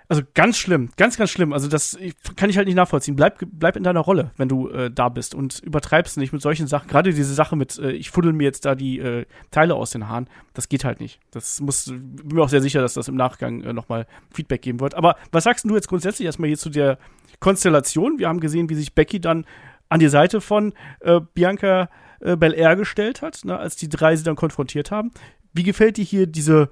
[0.08, 1.52] Also ganz schlimm, ganz, ganz schlimm.
[1.52, 1.98] Also das
[2.36, 3.16] kann ich halt nicht nachvollziehen.
[3.16, 6.68] Bleib, bleib in deiner Rolle, wenn du äh, da bist und übertreibst nicht mit solchen
[6.68, 6.88] Sachen.
[6.88, 10.08] Gerade diese Sache mit, äh, ich fuddel mir jetzt da die äh, Teile aus den
[10.08, 11.20] Haaren, das geht halt nicht.
[11.32, 14.80] Das muss, bin mir auch sehr sicher, dass das im Nachgang äh, nochmal Feedback geben
[14.80, 14.94] wird.
[14.94, 17.00] Aber was sagst du jetzt grundsätzlich erstmal hier zu der
[17.40, 18.20] Konstellation?
[18.20, 19.46] Wir haben gesehen, wie sich Becky dann
[19.90, 24.24] an die Seite von äh, Bianca äh, Belair gestellt hat, ne, als die drei sie
[24.24, 25.12] dann konfrontiert haben.
[25.54, 26.70] Wie gefällt dir hier diese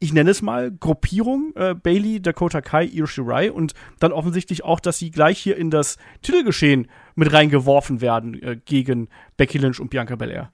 [0.00, 4.80] ich nenne es mal, Gruppierung, äh, Bailey, Dakota Kai, Io Shirai und dann offensichtlich auch,
[4.80, 9.90] dass sie gleich hier in das Titelgeschehen mit reingeworfen werden äh, gegen Becky Lynch und
[9.90, 10.52] Bianca Belair.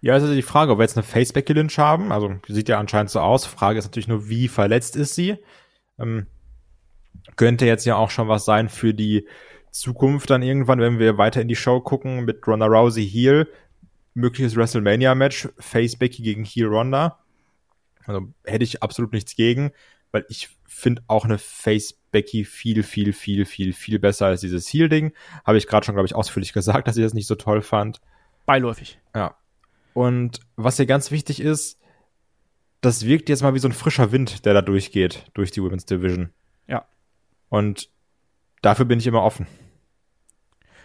[0.00, 2.12] Ja, ist also die Frage, ob wir jetzt eine Face Becky Lynch haben.
[2.12, 3.46] Also sieht ja anscheinend so aus.
[3.46, 5.38] Frage ist natürlich nur, wie verletzt ist sie?
[5.98, 6.26] Ähm,
[7.36, 9.26] könnte jetzt ja auch schon was sein für die
[9.74, 13.48] Zukunft dann irgendwann, wenn wir weiter in die Show gucken mit Ronda Rousey Heel,
[14.14, 17.18] mögliches WrestleMania Match, Face Becky gegen Heel Ronda.
[18.06, 19.72] Also hätte ich absolut nichts gegen,
[20.12, 24.68] weil ich finde auch eine Face Becky viel, viel, viel, viel, viel besser als dieses
[24.68, 25.12] Heel Ding.
[25.44, 28.00] Habe ich gerade schon, glaube ich, ausführlich gesagt, dass ich das nicht so toll fand.
[28.46, 29.00] Beiläufig.
[29.12, 29.36] Ja.
[29.92, 31.80] Und was hier ganz wichtig ist,
[32.80, 35.84] das wirkt jetzt mal wie so ein frischer Wind, der da durchgeht, durch die Women's
[35.84, 36.30] Division.
[36.68, 36.86] Ja.
[37.48, 37.88] Und
[38.62, 39.48] dafür bin ich immer offen.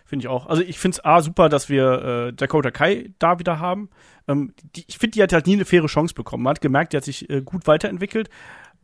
[0.09, 0.47] Finde ich auch.
[0.47, 3.91] Also ich finde es A super, dass wir äh, Dakota Kai da wieder haben.
[4.27, 6.41] Ähm, die, ich finde, die hat halt nie eine faire Chance bekommen.
[6.41, 8.27] Man hat gemerkt, die hat sich äh, gut weiterentwickelt.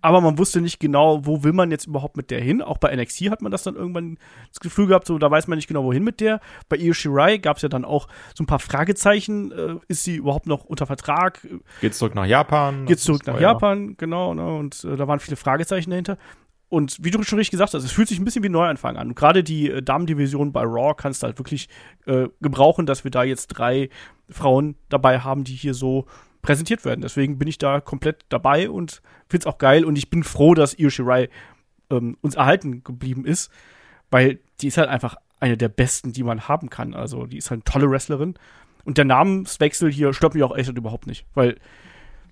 [0.01, 2.61] Aber man wusste nicht genau, wo will man jetzt überhaupt mit der hin.
[2.61, 5.55] Auch bei NXT hat man das dann irgendwann das Gefühl gehabt, so da weiß man
[5.57, 6.41] nicht genau, wohin mit der.
[6.69, 9.51] Bei Io Shirai gab es ja dann auch so ein paar Fragezeichen.
[9.51, 11.47] Äh, ist sie überhaupt noch unter Vertrag?
[11.81, 12.85] Geht's zurück nach Japan?
[12.85, 13.97] Geht's zurück nach ja Japan?
[13.97, 14.45] Genau, ne?
[14.45, 16.19] Und äh, da waren viele Fragezeichen dahinter.
[16.67, 18.97] Und wie du schon richtig gesagt hast, es fühlt sich ein bisschen wie ein Neuanfang
[18.97, 19.13] an.
[19.15, 21.69] Gerade die äh, Damendivision bei Raw kannst du halt wirklich
[22.05, 23.89] äh, gebrauchen, dass wir da jetzt drei
[24.29, 26.05] Frauen dabei haben, die hier so
[26.41, 27.01] präsentiert werden.
[27.01, 29.85] Deswegen bin ich da komplett dabei und find's auch geil.
[29.85, 31.29] Und ich bin froh, dass Io Shirai
[31.89, 33.51] ähm, uns erhalten geblieben ist,
[34.09, 36.93] weil die ist halt einfach eine der besten, die man haben kann.
[36.93, 38.35] Also die ist halt eine tolle Wrestlerin.
[38.85, 41.57] Und der Namenswechsel hier stört mich auch echt überhaupt nicht, weil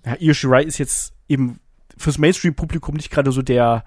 [0.04, 1.58] ja, Io Shirai ist jetzt eben
[1.96, 3.84] fürs Mainstream-Publikum nicht gerade so der,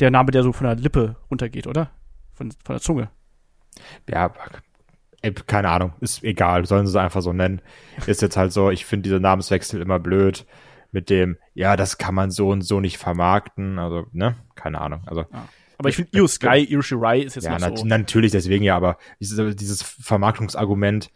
[0.00, 1.90] der Name, der so von der Lippe runtergeht, oder?
[2.34, 3.10] Von, von der Zunge.
[4.08, 4.32] Ja,
[5.22, 7.60] ey, keine Ahnung, ist egal, sollen sie es einfach so nennen.
[8.06, 10.46] Ist jetzt halt so, ich finde diese Namenswechsel immer blöd
[10.92, 15.02] mit dem, ja, das kann man so und so nicht vermarkten, also, ne, keine Ahnung,
[15.06, 15.26] also.
[15.78, 17.84] Aber ich finde, Io Sky, Io Shirai ist jetzt Ja, nat so.
[17.84, 21.10] natürlich deswegen ja, aber dieses, dieses Vermarktungsargument,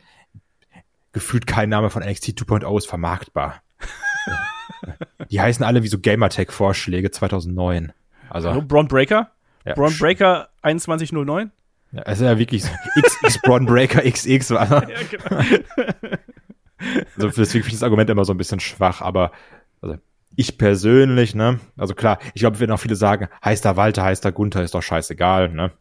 [1.13, 3.63] gefühlt kein Name von NXT 2.0 ist vermarktbar.
[5.31, 7.93] Die heißen alle wie so Gamertag-Vorschläge 2009.
[8.31, 9.31] Also, Hallo, Braun Breaker?
[9.65, 11.51] ja, Braun Breaker 2109?
[11.93, 14.53] Ja, es ist ja wirklich so XX Braun Breaker XX.
[14.53, 15.43] Also, Ja, genau.
[17.17, 19.33] deswegen finde ich das Argument immer so ein bisschen schwach, aber
[19.83, 19.97] also
[20.37, 24.25] ich persönlich, ne, also klar, ich glaube, werden auch viele sagen, heißt da Walter, heißt
[24.25, 25.73] da Gunther, ist doch scheißegal, ne.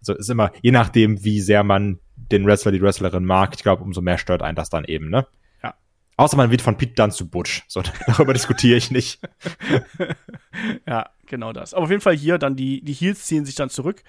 [0.00, 3.84] Also ist immer, je nachdem, wie sehr man den Wrestler, die Wrestlerin mag, ich glaube,
[3.84, 5.26] umso mehr stört einen das dann eben, ne.
[5.62, 5.74] Ja.
[6.16, 7.62] Außer man wird von Pete Dunne zu Butch.
[7.68, 9.20] So, darüber diskutiere ich nicht.
[10.86, 11.74] Ja, genau das.
[11.74, 14.04] Aber auf jeden Fall hier dann die, die Heels ziehen sich dann zurück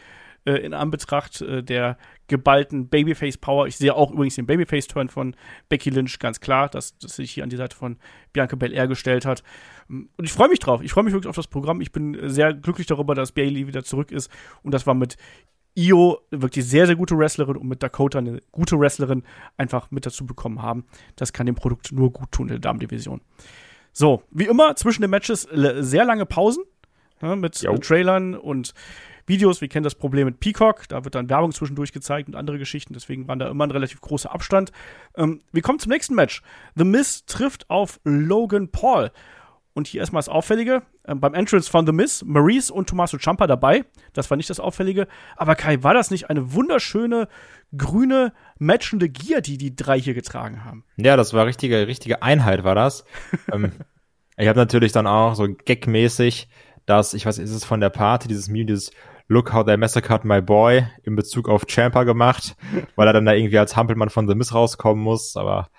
[0.45, 3.65] äh, in Anbetracht äh, der geballten Babyface-Power.
[3.67, 5.35] Ich sehe auch übrigens den Babyface-Turn von
[5.69, 7.97] Becky Lynch, ganz klar, dass, dass sich hier an die Seite von
[8.33, 9.41] Bianca Belair gestellt hat.
[9.87, 10.81] Und ich freue mich drauf.
[10.83, 11.81] Ich freue mich wirklich auf das Programm.
[11.81, 14.29] Ich bin sehr glücklich darüber, dass Bailey wieder zurück ist.
[14.61, 15.17] Und das war mit
[15.75, 19.23] Io wirklich sehr, sehr gute Wrestlerin und mit Dakota eine gute Wrestlerin
[19.57, 20.85] einfach mit dazu bekommen haben.
[21.15, 23.21] Das kann dem Produkt nur gut tun in der Damendivision.
[23.93, 26.63] So, wie immer, zwischen den Matches sehr lange Pausen
[27.21, 27.77] ja, mit Jo.
[27.77, 28.73] Trailern und
[29.25, 29.61] Videos.
[29.61, 30.87] Wir kennen das Problem mit Peacock.
[30.89, 32.93] Da wird dann Werbung zwischendurch gezeigt und andere Geschichten.
[32.93, 34.71] Deswegen war da immer ein relativ großer Abstand.
[35.15, 36.41] Ähm, wir kommen zum nächsten Match.
[36.75, 39.11] The Miz trifft auf Logan Paul.
[39.75, 40.83] Und hier erstmal das Auffällige.
[41.05, 43.85] Ähm, beim Entrance von The Miz, Maurice und Tommaso Ciampa dabei.
[44.13, 45.07] Das war nicht das Auffällige.
[45.35, 47.27] Aber Kai, war das nicht eine wunderschöne,
[47.75, 50.83] grüne, matchende Gear, die die drei hier getragen haben?
[50.97, 53.03] Ja, das war richtige, richtige Einheit war das.
[53.51, 53.71] ähm,
[54.37, 56.49] ich habe natürlich dann auch so gagmäßig
[56.85, 58.91] das, ich weiß, ist es von der Party, dieses Meme, dieses
[59.27, 62.55] Look how they massacred my boy in Bezug auf Champa gemacht,
[62.95, 65.69] weil er dann da irgendwie als Hampelmann von The Miss rauskommen muss, aber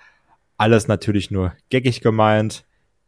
[0.57, 2.65] alles natürlich nur gaggig gemeint.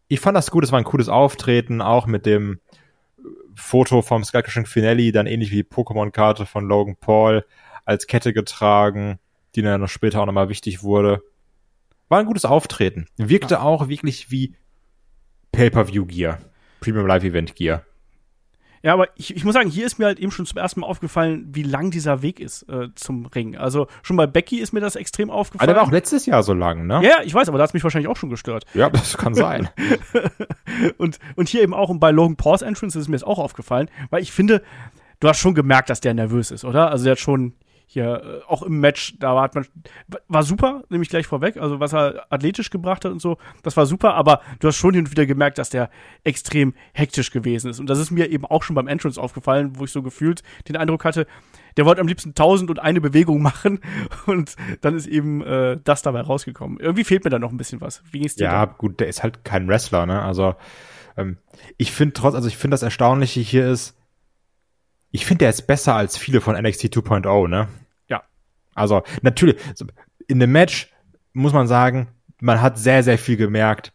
[0.07, 2.59] Ich fand das gut, es war ein cooles Auftreten, auch mit dem
[3.55, 7.45] Foto vom Sky Crashing Finale, dann ähnlich wie die Pokémon-Karte von Logan Paul
[7.85, 9.19] als Kette getragen,
[9.55, 11.23] die dann noch später auch nochmal wichtig wurde.
[12.09, 13.07] War ein gutes Auftreten.
[13.17, 14.55] Wirkte auch wirklich wie
[15.51, 16.39] Pay-Per-View-Gear.
[16.79, 17.83] Premium Live Event Gear.
[18.83, 20.87] Ja, aber ich, ich muss sagen, hier ist mir halt eben schon zum ersten Mal
[20.87, 23.57] aufgefallen, wie lang dieser Weg ist äh, zum Ring.
[23.57, 25.67] Also schon bei Becky ist mir das extrem Aber aufgefallen.
[25.67, 27.01] der war auch letztes Jahr so lang, ne?
[27.03, 28.65] ja, ich weiß, aber da hat es mich wahrscheinlich auch schon gestört.
[28.75, 29.67] Ja, das kann sein.
[30.97, 33.89] Und, und hier eben auch und bei Logan Paul's Entrance ist mir das auch aufgefallen,
[34.11, 34.61] weil ich finde,
[35.19, 36.91] du hast schon gemerkt, dass der nervös ist, oder?
[36.91, 37.53] Also der hat schon
[37.89, 39.65] hier, äh, auch im Match, da hat man,
[40.27, 43.77] war super, nehme ich gleich vorweg, also was er athletisch gebracht hat und so, das
[43.77, 45.89] war super, aber du hast schon hin und wieder gemerkt, dass der
[46.25, 47.79] extrem hektisch gewesen ist.
[47.79, 50.75] Und das ist mir eben auch schon beim Entrance aufgefallen, wo ich so gefühlt den
[50.75, 51.27] Eindruck hatte,
[51.77, 53.79] der wollte am liebsten tausend und eine Bewegung machen
[54.25, 56.81] und dann ist eben äh, das dabei rausgekommen.
[56.81, 58.03] Irgendwie fehlt mir da noch ein bisschen was.
[58.11, 58.45] Wie ging's dir?
[58.45, 58.73] Ja, da?
[58.73, 60.21] gut, der ist halt kein Wrestler, ne?
[60.21, 60.55] Also,
[61.15, 61.37] ähm,
[61.77, 63.96] ich finde trotz, also ich finde das Erstaunliche hier ist,
[65.11, 67.67] ich finde, der ist besser als viele von NXT 2.0, ne?
[68.07, 68.23] Ja.
[68.75, 69.57] Also, natürlich,
[70.27, 70.91] in dem Match
[71.33, 73.93] muss man sagen, man hat sehr, sehr viel gemerkt,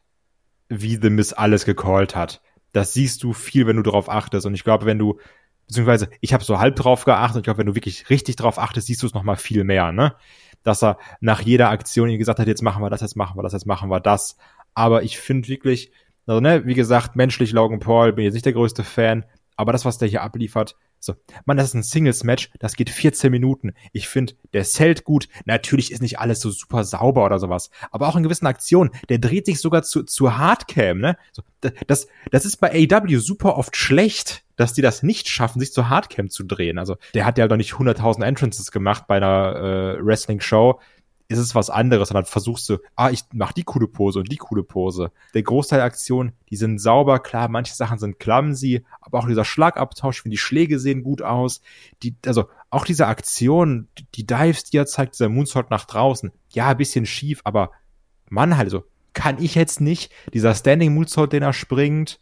[0.69, 2.41] wie The Miss alles gecallt hat.
[2.73, 4.47] Das siehst du viel, wenn du darauf achtest.
[4.47, 5.19] Und ich glaube, wenn du,
[5.67, 8.87] beziehungsweise ich habe so halb drauf geachtet, ich glaube, wenn du wirklich richtig drauf achtest,
[8.87, 10.15] siehst du es noch mal viel mehr, ne?
[10.63, 13.43] Dass er nach jeder Aktion ihm gesagt hat, jetzt machen wir das, jetzt machen wir
[13.43, 14.37] das, jetzt machen wir das.
[14.75, 15.93] Aber ich finde wirklich,
[16.27, 19.25] also ne, wie gesagt, menschlich Logan Paul, bin jetzt nicht der größte Fan,
[19.57, 21.15] aber das, was der hier abliefert, so,
[21.47, 23.73] man, das ist ein Singles-Match, das geht 14 Minuten.
[23.93, 25.27] Ich finde, der zählt gut.
[25.47, 29.19] Natürlich ist nicht alles so super sauber oder sowas, aber auch in gewissen Aktionen, der
[29.19, 31.17] dreht sich sogar zu, zu Hardcam, ne?
[31.33, 35.59] So, da- das, das ist bei AW super oft schlecht, dass die das nicht schaffen,
[35.59, 36.79] sich zu Hardcam zu drehen.
[36.79, 40.79] Also, der hat ja doch nicht 100.000 Entrances gemacht bei einer äh, Wrestling-Show
[41.33, 44.31] ist es was anderes und dann versuchst du, ah, ich mach die coole Pose und
[44.31, 45.11] die coole Pose.
[45.35, 49.45] Der Großteil der Aktionen, die sind sauber, klar, manche Sachen sind clumsy, aber auch dieser
[49.45, 51.61] Schlagabtausch, finde, die Schläge sehen gut aus.
[52.03, 56.69] Die, also auch diese Aktion, die- Dives, die er zeigt, dieser Moonsault nach draußen, ja,
[56.69, 57.71] ein bisschen schief, aber
[58.29, 60.11] Mann, halt so, kann ich jetzt nicht.
[60.33, 62.19] Dieser Standing Moonsault, den er springt,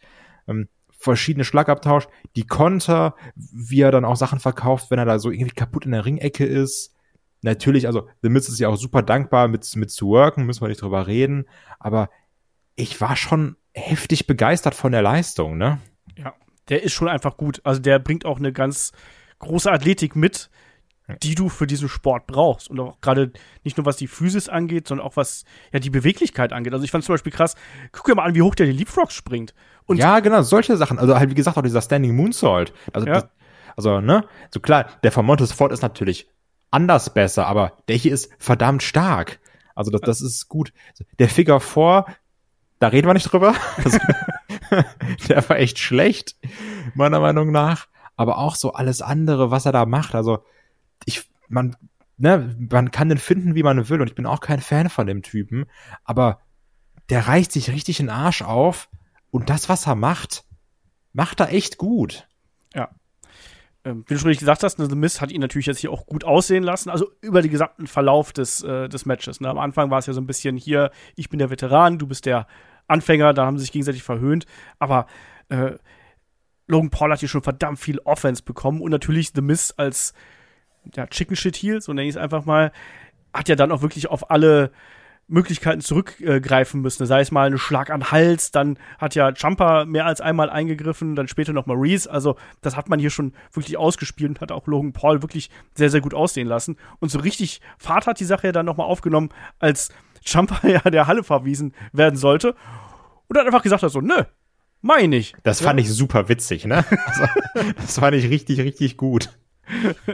[0.49, 5.31] ähm, verschiedene Schlagabtausch, die Konter, wie er dann auch Sachen verkauft, wenn er da so
[5.31, 6.95] irgendwie kaputt in der Ringecke ist.
[7.43, 10.69] Natürlich, also The Miz ist ja auch super dankbar mit, mit zu worken, müssen wir
[10.69, 11.47] nicht drüber reden,
[11.79, 12.11] aber
[12.77, 15.79] ich war schon heftig begeistert von der Leistung, ne?
[16.17, 16.35] Ja,
[16.69, 17.61] der ist schon einfach gut.
[17.65, 18.93] Also der bringt auch eine ganz
[19.39, 20.51] große Athletik mit,
[21.23, 22.69] die du für diesen Sport brauchst.
[22.71, 23.33] Und auch gerade
[23.65, 26.73] nicht nur was die Physis angeht, sondern auch was ja die Beweglichkeit angeht.
[26.73, 27.57] Also ich fand zum Beispiel krass,
[27.93, 29.55] guck dir mal an, wie hoch der die Leapfrogs springt.
[29.87, 30.99] Und ja, genau, solche Sachen.
[30.99, 32.73] Also halt, wie gesagt, auch dieser Standing Moonsault.
[32.93, 33.15] Also, Ja.
[33.15, 33.29] das,
[33.77, 34.25] also ne?
[34.53, 36.29] So klar, der von Montes Ford ist natürlich
[36.71, 39.41] anders besser, aber der hier ist verdammt stark.
[39.75, 40.73] Also das, das ist gut.
[41.19, 42.07] Der Figure 4,
[42.79, 43.55] da reden wir nicht drüber.
[43.85, 43.99] Also,
[45.29, 46.37] der war echt schlecht,
[46.95, 47.89] meiner Meinung nach.
[48.17, 50.15] Aber auch so alles andere, was er da macht.
[50.15, 50.45] Also
[51.07, 51.77] ich, man
[52.21, 55.07] ne, man kann den finden, wie man will, und ich bin auch kein Fan von
[55.07, 55.67] dem Typen,
[56.05, 56.41] aber
[57.09, 58.89] der reicht sich richtig den Arsch auf
[59.31, 60.45] und das, was er macht,
[61.13, 62.29] macht er echt gut.
[63.83, 66.05] Ähm, wie du schon richtig gesagt hast, The Miz hat ihn natürlich jetzt hier auch
[66.05, 69.41] gut aussehen lassen, also über den gesamten Verlauf des, äh, des Matches.
[69.41, 69.49] Ne?
[69.49, 72.27] Am Anfang war es ja so ein bisschen hier, ich bin der Veteran, du bist
[72.27, 72.47] der
[72.89, 74.45] Anfänger, da haben sie sich gegenseitig verhöhnt,
[74.79, 75.07] aber
[75.49, 75.73] äh,
[76.67, 80.13] Logan Paul hat hier schon verdammt viel Offense bekommen und natürlich The Miz als
[80.95, 82.73] ja, Chicken Shit Heel, so nenne ich es einfach mal,
[83.33, 84.73] hat ja dann auch wirklich auf alle
[85.31, 87.07] Möglichkeiten zurückgreifen müssen.
[87.07, 91.17] Sei es mal ein Schlag an Hals, dann hat ja Jumper mehr als einmal eingegriffen,
[91.17, 92.11] dann später noch Maurice.
[92.11, 95.91] Also, das hat man hier schon wirklich ausgespielt und hat auch Logan Paul wirklich sehr,
[95.91, 96.77] sehr gut aussehen lassen.
[96.99, 99.91] Und so richtig Fahrt hat die Sache ja dann nochmal aufgenommen, als
[100.25, 102.55] Jumper ja der Halle verwiesen werden sollte.
[103.29, 104.25] Und hat einfach gesagt so, nö,
[104.83, 105.35] meine ich.
[105.45, 105.87] Das fand ja.
[105.87, 106.85] ich super witzig, ne?
[107.07, 107.25] Also,
[107.77, 109.31] das fand ich richtig, richtig gut.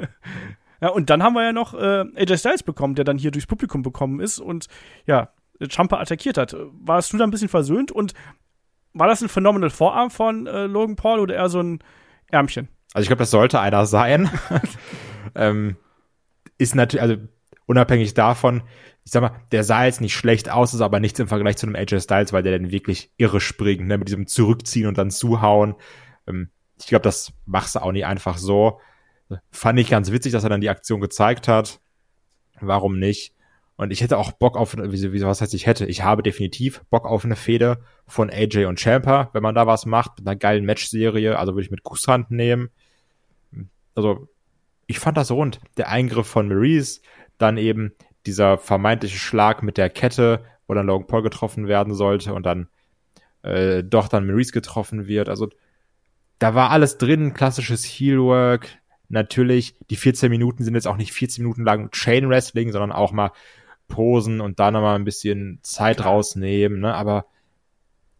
[0.80, 3.46] Ja, und dann haben wir ja noch äh, AJ Styles bekommen, der dann hier durchs
[3.46, 4.66] Publikum bekommen ist und
[5.06, 5.30] ja,
[5.68, 6.56] Champa attackiert hat.
[6.72, 8.12] Warst du da ein bisschen versöhnt und
[8.92, 11.80] war das ein phenomenal Vorarm von äh, Logan Paul oder eher so ein
[12.30, 12.68] Ärmchen?
[12.94, 14.30] Also ich glaube, das sollte einer sein.
[15.34, 15.76] ähm,
[16.58, 17.16] ist natürlich, also
[17.66, 18.62] unabhängig davon,
[19.04, 21.66] ich sag mal, der sah jetzt nicht schlecht aus, ist aber nichts im Vergleich zu
[21.66, 25.10] einem AJ Styles, weil der dann wirklich irre springt, ne, mit diesem Zurückziehen und dann
[25.10, 25.74] zuhauen.
[26.26, 28.80] Ähm, ich glaube, das machst du auch nicht einfach so.
[29.50, 31.80] Fand ich ganz witzig, dass er dann die Aktion gezeigt hat.
[32.60, 33.32] Warum nicht?
[33.76, 35.84] Und ich hätte auch Bock auf, wie, wie, was heißt ich hätte?
[35.84, 39.84] Ich habe definitiv Bock auf eine Fehde von AJ und Champa, wenn man da was
[39.84, 41.38] macht, mit einer geilen Matchserie.
[41.38, 42.70] Also würde ich mit Kusshand nehmen.
[43.94, 44.28] Also,
[44.86, 45.60] ich fand das rund.
[45.76, 47.00] Der Eingriff von Maurice,
[47.36, 47.92] dann eben
[48.24, 52.68] dieser vermeintliche Schlag mit der Kette, wo dann Logan Paul getroffen werden sollte und dann
[53.42, 55.28] äh, doch dann Maurice getroffen wird.
[55.28, 55.50] Also,
[56.38, 58.78] da war alles drin, klassisches Heelwork,
[59.08, 63.12] natürlich, die 14 Minuten sind jetzt auch nicht 14 Minuten lang Chain Wrestling, sondern auch
[63.12, 63.32] mal
[63.88, 66.94] posen und da nochmal ein bisschen Zeit rausnehmen, ne?
[66.94, 67.26] Aber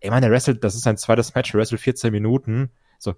[0.00, 2.70] ich meine, der wrestelt, das ist sein zweites Match, der wrestelt 14 Minuten.
[2.98, 3.14] So,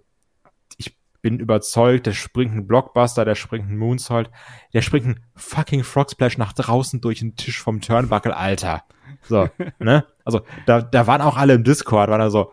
[0.77, 4.31] ich bin überzeugt, der springt ein Blockbuster, der springt ein Moonsault,
[4.73, 8.85] der springt ein fucking Frog Splash nach draußen durch den Tisch vom Turnbuckle, Alter.
[9.23, 10.07] So, ne?
[10.25, 12.53] Also, da, da waren auch alle im Discord, waren da so,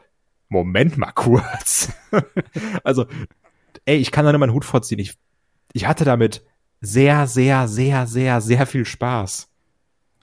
[0.50, 1.94] Moment mal kurz.
[2.84, 3.06] also,
[3.86, 5.00] ey, ich kann da nur meinen Hut vorziehen.
[5.00, 5.16] Ich,
[5.74, 6.44] ich hatte damit
[6.82, 9.50] sehr, sehr, sehr, sehr, sehr viel Spaß.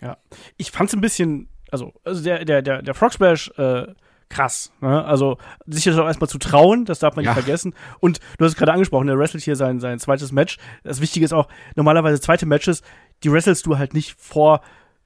[0.00, 0.18] Ja.
[0.56, 3.86] Ich fand's ein bisschen, also, also der, der, der, der Frog Splash, äh,
[4.28, 4.72] krass.
[4.80, 5.04] Ne?
[5.04, 7.32] Also sich das auch erstmal zu trauen, das darf man ja.
[7.32, 7.74] nicht vergessen.
[8.00, 10.58] Und du hast es gerade angesprochen, der wrestelt hier sein, sein zweites Match.
[10.82, 12.82] Das Wichtige ist auch, normalerweise zweite Matches,
[13.22, 14.62] die wrestelst du halt nicht vor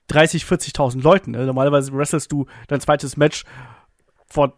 [0.09, 1.33] 30, 40.000 Leuten.
[1.33, 1.45] Ne?
[1.45, 3.45] Normalerweise wrestelst du dein zweites Match
[4.27, 4.55] vor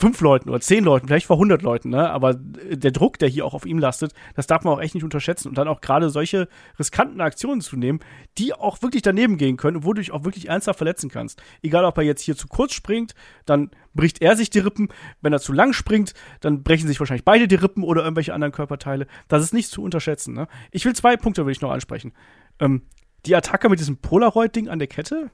[0.00, 2.10] fünf Leuten oder zehn Leuten, vielleicht vor 100 Leuten, ne?
[2.10, 5.04] Aber der Druck, der hier auch auf ihm lastet, das darf man auch echt nicht
[5.04, 5.48] unterschätzen.
[5.48, 8.00] Und dann auch gerade solche riskanten Aktionen zu nehmen,
[8.38, 11.42] die auch wirklich daneben gehen können und wodurch auch wirklich ernsthaft verletzen kannst.
[11.62, 14.88] Egal, ob er jetzt hier zu kurz springt, dann bricht er sich die Rippen.
[15.20, 18.52] Wenn er zu lang springt, dann brechen sich wahrscheinlich beide die Rippen oder irgendwelche anderen
[18.52, 19.06] Körperteile.
[19.28, 20.48] Das ist nicht zu unterschätzen, ne?
[20.70, 22.12] Ich will zwei Punkte, will ich noch ansprechen.
[22.58, 22.86] Ähm,
[23.26, 25.30] die Attacke mit diesem Polaroid-Ding an der Kette?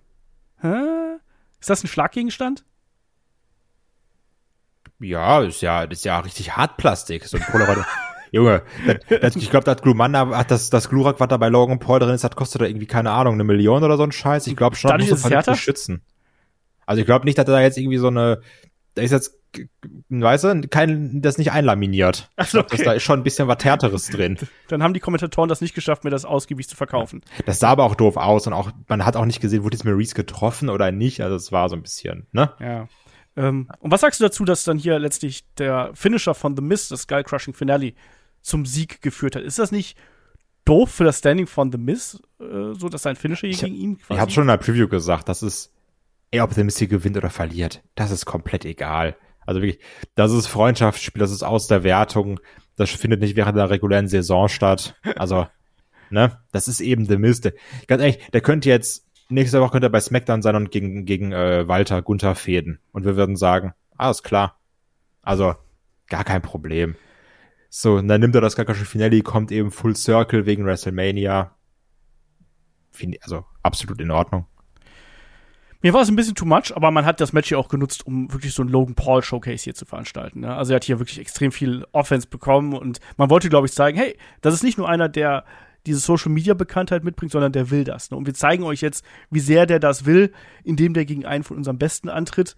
[0.61, 1.18] Hä?
[1.61, 2.64] Ist das ein Schlaggegenstand?
[5.01, 7.79] Ja, ist ja, das ist ja richtig Hartplastik, so ein Polaroid.
[8.33, 11.79] Junge, das, das, ich glaube, das Glumanda, hat das, das Glurak, was da bei Logan
[11.79, 14.47] Paul drin ist, das kostet da irgendwie, keine Ahnung, eine Million oder so ein Scheiß.
[14.49, 16.03] Ich glaube schon, das muss vernünftig schützen.
[16.87, 18.41] Also ich glaube nicht, dass da jetzt irgendwie so eine,
[18.95, 19.39] da ist jetzt,
[20.09, 22.31] weißt du, kein, das nicht einlaminiert.
[22.37, 22.83] Ach so, okay.
[22.83, 24.39] da ist schon ein bisschen was Härteres drin.
[24.69, 27.23] Dann haben die Kommentatoren das nicht geschafft, mir das ausgiebig zu verkaufen.
[27.45, 29.85] Das sah aber auch doof aus und auch, man hat auch nicht gesehen, wurde jetzt
[29.85, 31.21] Maurice getroffen oder nicht.
[31.23, 32.53] Also es war so ein bisschen, ne?
[32.61, 32.89] Ja.
[33.37, 36.90] Ähm, und was sagst du dazu, dass dann hier letztlich der Finisher von The Mist,
[36.90, 37.92] das Skull Crushing Finale,
[38.40, 39.42] zum Sieg geführt hat?
[39.42, 39.96] Ist das nicht
[40.64, 43.99] doof für das Standing von The Mist, äh, so dass sein Finisher hier gegen ihn
[43.99, 44.14] quasi?
[44.14, 45.72] Ich habe schon in der Preview gesagt, das ist,
[46.31, 49.16] ey, ob The Mist hier gewinnt oder verliert, das ist komplett egal.
[49.44, 49.83] Also wirklich,
[50.16, 52.40] das ist Freundschaftsspiel, das ist aus der Wertung,
[52.77, 54.96] das findet nicht während der regulären Saison statt.
[55.16, 55.46] Also,
[56.11, 57.51] ne, das ist eben The Mist.
[57.87, 61.33] Ganz ehrlich, der könnte jetzt nächste Woche könnte er bei SmackDown sein und gegen, gegen
[61.33, 62.79] äh, Walter Gunther fäden.
[62.93, 64.59] Und wir würden sagen, alles klar.
[65.23, 65.55] Also,
[66.09, 66.97] gar kein Problem.
[67.69, 71.55] So, und dann nimmt er das Kakashi Finale, kommt eben Full Circle wegen WrestleMania.
[73.23, 74.47] Also, absolut in Ordnung.
[75.83, 78.07] Mir war es ein bisschen too much, aber man hat das Match hier auch genutzt,
[78.07, 80.41] um wirklich so ein Logan Paul Showcase hier zu veranstalten.
[80.41, 80.55] Ne?
[80.55, 83.99] Also er hat hier wirklich extrem viel Offense bekommen und man wollte, glaube ich, zeigen,
[83.99, 85.45] hey, das ist nicht nur einer, der
[85.87, 88.11] diese Social Media Bekanntheit mitbringt, sondern der will das.
[88.11, 88.16] Ne?
[88.16, 90.33] Und wir zeigen euch jetzt, wie sehr der das will,
[90.64, 92.57] indem der gegen einen von unserem Besten antritt,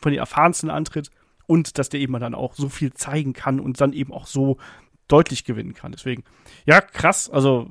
[0.00, 1.10] von den erfahrensten antritt
[1.46, 4.58] und dass der eben dann auch so viel zeigen kann und dann eben auch so
[5.08, 5.92] deutlich gewinnen kann.
[5.92, 6.24] Deswegen,
[6.64, 7.28] ja, krass.
[7.28, 7.70] Also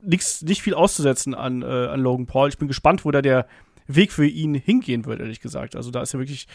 [0.00, 2.48] nix, nicht viel auszusetzen an, äh, an Logan Paul.
[2.48, 3.46] Ich bin gespannt, wo da der
[3.86, 5.76] Weg für ihn hingehen wird, ehrlich gesagt.
[5.76, 6.46] Also da ist ja wirklich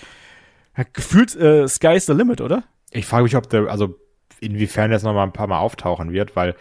[0.78, 2.64] ja, gefühlt äh, Sky's the limit, oder?
[2.92, 3.96] Ich frage mich, ob der, also
[4.40, 6.56] inwiefern das noch mal ein paar Mal auftauchen wird, weil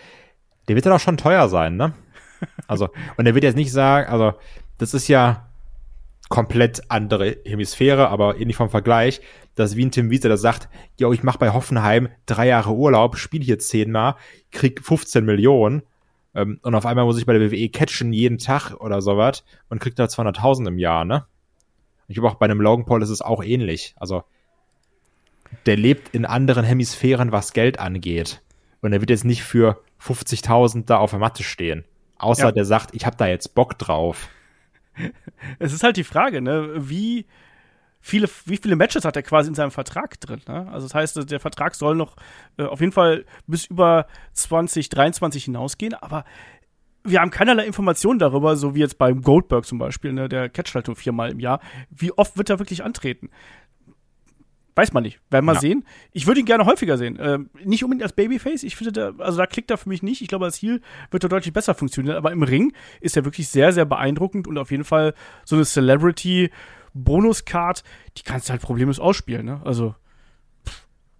[0.68, 1.94] der wird ja doch schon teuer sein, ne?
[2.68, 4.34] Also, und er wird jetzt nicht sagen, also,
[4.78, 5.48] das ist ja
[6.28, 9.20] komplett andere Hemisphäre, aber ähnlich vom Vergleich,
[9.54, 13.16] dass wie ein Tim Wiese, der sagt, yo, ich mache bei Hoffenheim drei Jahre Urlaub,
[13.16, 14.14] spiele hier zehnmal,
[14.52, 15.82] krieg 15 Millionen
[16.34, 19.80] ähm, und auf einmal muss ich bei der WWE catchen jeden Tag oder sowas und
[19.80, 21.24] krieg da 200.000 im Jahr, ne?
[22.06, 23.94] Ich glaube auch bei einem Logan Paul ist es auch ähnlich.
[23.98, 24.22] Also
[25.66, 28.42] der lebt in anderen Hemisphären, was Geld angeht.
[28.80, 31.84] Und er wird jetzt nicht für 50.000 da auf der Matte stehen.
[32.18, 32.52] Außer ja.
[32.52, 34.28] der sagt, ich habe da jetzt Bock drauf.
[35.60, 37.24] Es ist halt die Frage, ne, wie
[38.00, 40.40] viele, wie viele Matches hat er quasi in seinem Vertrag drin?
[40.48, 40.68] Ne?
[40.72, 42.16] Also das heißt, der Vertrag soll noch
[42.56, 46.24] äh, auf jeden Fall bis über 2023 hinausgehen, aber
[47.04, 50.74] wir haben keinerlei Informationen darüber, so wie jetzt beim Goldberg zum Beispiel, ne, der catcht
[50.74, 51.60] halt nur viermal im Jahr.
[51.90, 53.30] Wie oft wird er wirklich antreten?
[54.78, 55.18] Weiß man nicht.
[55.28, 55.60] Werden wir ja.
[55.60, 55.84] sehen.
[56.12, 57.18] Ich würde ihn gerne häufiger sehen.
[57.20, 58.62] Ähm, nicht unbedingt als Babyface.
[58.62, 60.22] Ich finde, der, also da klickt er für mich nicht.
[60.22, 62.14] Ich glaube, als Heel wird er deutlich besser funktionieren.
[62.14, 65.14] Aber im Ring ist er wirklich sehr, sehr beeindruckend und auf jeden Fall
[65.44, 67.82] so eine Celebrity-Bonus-Card,
[68.18, 69.46] die kannst du halt problemlos ausspielen.
[69.46, 69.60] Ne?
[69.64, 69.96] Also,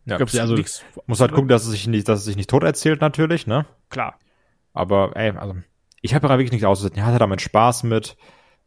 [0.04, 2.62] ja, also nix, muss halt gucken, dass es sich nicht, dass es sich nicht tot
[2.62, 3.66] erzählt, natürlich, ne?
[3.90, 4.20] Klar.
[4.72, 5.56] Aber, ey, also,
[6.00, 7.00] ich habe da wirklich nichts auszusetzen.
[7.00, 8.16] Ich hatte damit Spaß mit.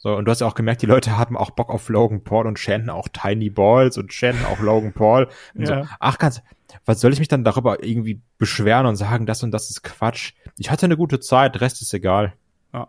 [0.04, 2.48] So, und du hast ja auch gemerkt, die Leute haben auch Bock auf Logan Paul
[2.48, 5.28] und chanten auch Tiny Balls und chanten auch Logan Paul.
[5.54, 5.84] Und ja.
[5.84, 6.42] so, ach, ganz,
[6.86, 10.34] was soll ich mich dann darüber irgendwie beschweren und sagen, das und das ist Quatsch?
[10.58, 12.34] Ich hatte eine gute Zeit, Rest ist egal.
[12.74, 12.88] Ja.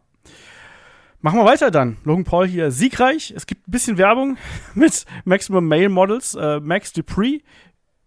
[1.21, 1.99] Machen wir weiter dann.
[2.05, 3.35] Logan Paul hier siegreich.
[3.37, 4.39] Es gibt ein bisschen Werbung
[4.75, 6.35] mit Maximum Male Models.
[6.35, 7.41] Äh, Max Dupree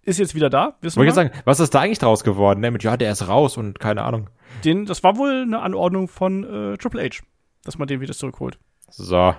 [0.01, 0.77] ist jetzt wieder da.
[0.81, 2.59] Wissen Wollte ich sagen, was ist da eigentlich draus geworden?
[2.59, 4.31] Nämlich, ja, der ist raus und keine Ahnung.
[4.63, 7.23] Den, das war wohl eine Anordnung von äh, Triple H,
[7.63, 8.57] dass man den wieder zurückholt.
[8.97, 9.35] So.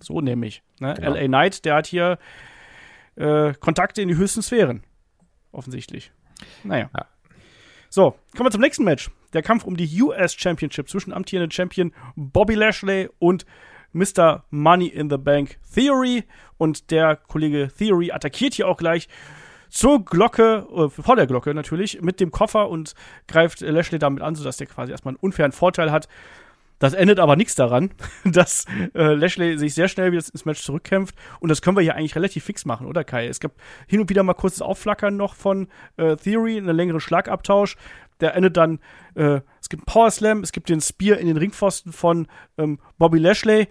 [0.00, 0.62] So nämlich.
[0.78, 0.94] Ne?
[0.94, 1.14] Genau.
[1.14, 2.18] LA Knight, der hat hier
[3.16, 4.82] äh, Kontakte in die höchsten Sphären.
[5.52, 6.12] Offensichtlich.
[6.62, 6.90] Naja.
[6.96, 7.06] Ja.
[7.90, 9.10] So, kommen wir zum nächsten Match.
[9.32, 13.46] Der Kampf um die US Championship zwischen amtierenden Champion Bobby Lashley und
[13.92, 14.44] Mr.
[14.50, 16.24] Money in the Bank Theory.
[16.56, 19.08] Und der Kollege Theory attackiert hier auch gleich
[19.70, 22.94] zur Glocke, äh, vor der Glocke natürlich, mit dem Koffer und
[23.26, 26.08] greift Lashley damit an, sodass der quasi erstmal einen unfairen Vorteil hat.
[26.84, 27.92] Das endet aber nichts daran,
[28.24, 31.14] dass äh, Lashley sich sehr schnell wieder ins Match zurückkämpft.
[31.40, 33.26] Und das können wir hier eigentlich relativ fix machen, oder Kai?
[33.26, 33.52] Es gab
[33.86, 37.76] hin und wieder mal kurzes Aufflackern noch von äh, Theory, einen längeren Schlagabtausch.
[38.20, 38.80] Der endet dann,
[39.14, 42.26] äh, es gibt einen Power Slam, es gibt den Spear in den Ringpfosten von
[42.58, 43.68] ähm, Bobby Lashley.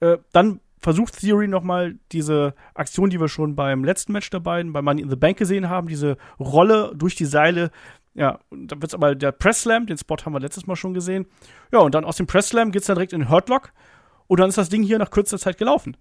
[0.00, 4.82] Äh, dann versucht Theory nochmal diese Aktion, die wir schon beim letzten Match dabei, bei
[4.82, 7.70] Money in the Bank gesehen haben, diese Rolle durch die Seile
[8.16, 10.74] ja, und dann wird es aber der Press Slam, den Spot haben wir letztes Mal
[10.74, 11.26] schon gesehen.
[11.70, 13.72] Ja, und dann aus dem Press Slam geht es dann direkt in den Hurtlock.
[14.26, 15.96] Und dann ist das Ding hier nach kürzester Zeit gelaufen.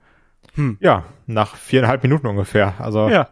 [0.54, 0.78] Hm.
[0.80, 2.73] Ja, nach viereinhalb Minuten ungefähr.
[2.80, 3.10] Also.
[3.10, 3.30] Ja.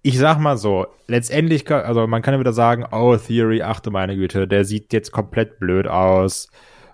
[0.00, 3.90] Ich sag mal so, letztendlich, also man kann ja wieder sagen, oh, Theory, ach du
[3.90, 6.48] meine Güte, der sieht jetzt komplett blöd aus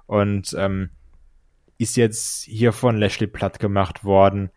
[0.07, 0.91] und ähm,
[1.79, 4.51] ist jetzt hier von Lashley platt gemacht worden.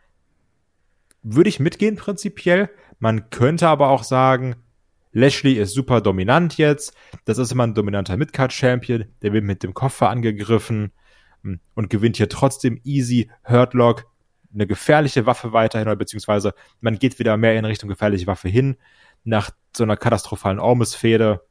[1.21, 2.69] Würde ich mitgehen prinzipiell,
[2.99, 4.55] man könnte aber auch sagen,
[5.11, 6.93] Lashley ist super dominant jetzt.
[7.25, 9.05] Das ist immer ein dominanter Midcard-Champion.
[9.21, 10.91] Der wird mit dem Koffer angegriffen
[11.43, 14.05] hm, und gewinnt hier trotzdem easy Hurtlock.
[14.53, 18.77] Eine gefährliche Waffe weiterhin, beziehungsweise man geht wieder mehr in Richtung gefährliche Waffe hin.
[19.23, 21.41] Nach so einer katastrophalen Ormus-Fehde.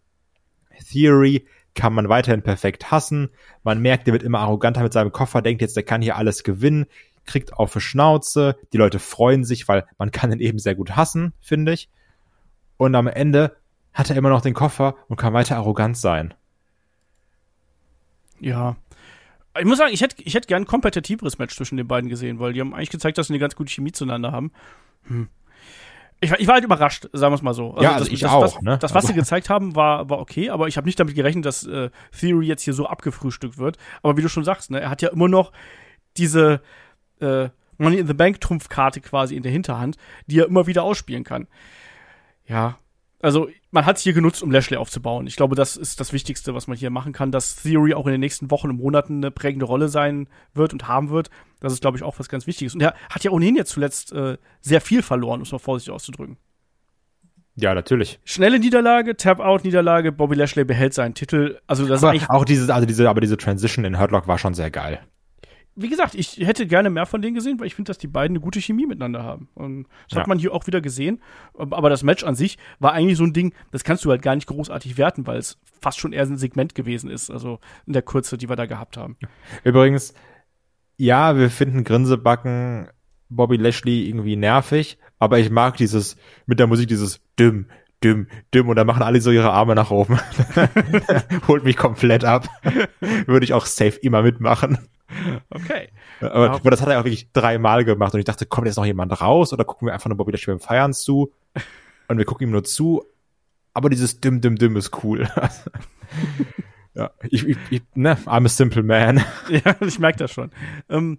[0.91, 3.31] Theory kann man weiterhin perfekt hassen.
[3.63, 6.43] Man merkt, der wird immer arroganter mit seinem Koffer, denkt jetzt, der kann hier alles
[6.43, 6.87] gewinnen
[7.27, 10.97] kriegt auf die Schnauze, die Leute freuen sich, weil man kann ihn eben sehr gut
[10.97, 11.89] hassen, finde ich.
[12.77, 13.57] Und am Ende
[13.93, 16.35] hat er immer noch den Koffer und kann weiter arrogant sein.
[18.41, 18.77] Ja.
[19.59, 22.39] Ich muss sagen, ich hätte ich hätt gern ein kompetitiveres Match zwischen den beiden gesehen,
[22.39, 24.53] weil die haben eigentlich gezeigt, dass sie eine ganz gute Chemie zueinander haben.
[25.05, 25.29] Hm.
[26.21, 27.73] Ich, ich, war halt überrascht, sagen wir es mal so.
[27.73, 28.41] Also ja, also das, ich das, auch.
[28.43, 28.79] Das, ne?
[28.79, 31.67] das was sie gezeigt haben, war, war okay, aber ich habe nicht damit gerechnet, dass
[31.67, 33.77] äh, Theory jetzt hier so abgefrühstückt wird.
[34.03, 35.53] Aber wie du schon sagst, ne, er hat ja immer noch
[36.17, 36.63] diese,
[37.21, 37.49] äh,
[37.79, 39.97] Money in the Bank Trumpfkarte quasi in der Hinterhand,
[40.27, 41.47] die er immer wieder ausspielen kann.
[42.47, 42.79] Ja,
[43.21, 45.27] also man hat es hier genutzt, um Lashley aufzubauen.
[45.27, 48.13] Ich glaube, das ist das Wichtigste, was man hier machen kann, dass Theory auch in
[48.13, 51.31] den nächsten Wochen und Monaten eine prägende Rolle sein wird und haben wird.
[51.61, 52.75] Das ist, glaube ich, auch was ganz Wichtiges.
[52.75, 55.93] Und er hat ja ohnehin jetzt zuletzt äh, sehr viel verloren, um es mal vorsichtig
[55.93, 56.37] auszudrücken.
[57.57, 58.21] Ja, natürlich.
[58.25, 61.59] Schnelle Niederlage, Tap-Out-Niederlage, Bobby Lashley behält seinen Titel.
[61.67, 64.37] Also das aber ist eigentlich auch diese, also diese, aber diese Transition in Hurtlock war
[64.37, 65.01] schon sehr geil.
[65.77, 68.35] Wie gesagt, ich hätte gerne mehr von denen gesehen, weil ich finde, dass die beiden
[68.37, 69.49] eine gute Chemie miteinander haben.
[69.55, 70.21] Und das Ja.
[70.21, 71.21] hat man hier auch wieder gesehen.
[71.59, 74.35] Aber das Match an sich war eigentlich so ein Ding, das kannst du halt gar
[74.35, 78.03] nicht großartig werten, weil es fast schon eher ein Segment gewesen ist, also in der
[78.03, 79.17] Kürze, die wir da gehabt haben.
[79.65, 80.15] Übrigens,
[80.97, 82.89] ja, wir finden Grinsebacken
[83.29, 86.17] Bobby Lashley irgendwie nervig, aber ich mag dieses,
[86.47, 87.67] mit der Musik dieses Düm,
[88.03, 90.19] Düm, Düm und da machen alle so ihre Arme nach oben.
[91.49, 92.49] Holt mich komplett ab.
[93.27, 94.79] Würde ich auch safe immer mitmachen.
[95.51, 95.89] Okay.
[96.21, 98.85] Aber, aber das hat er auch wirklich dreimal gemacht und ich dachte, kommt jetzt noch
[98.85, 101.33] jemand raus oder gucken wir einfach nur Bobby Lashley beim Feiern zu?
[102.09, 103.05] Und wir gucken ihm nur zu,
[103.75, 105.29] aber dieses Düm, Düm, Düm ist cool.
[106.95, 109.25] ja, ich, ich, ich, ne, I'm a simple man.
[109.49, 110.53] Ja, ich merke das schon.
[110.89, 111.19] Ähm,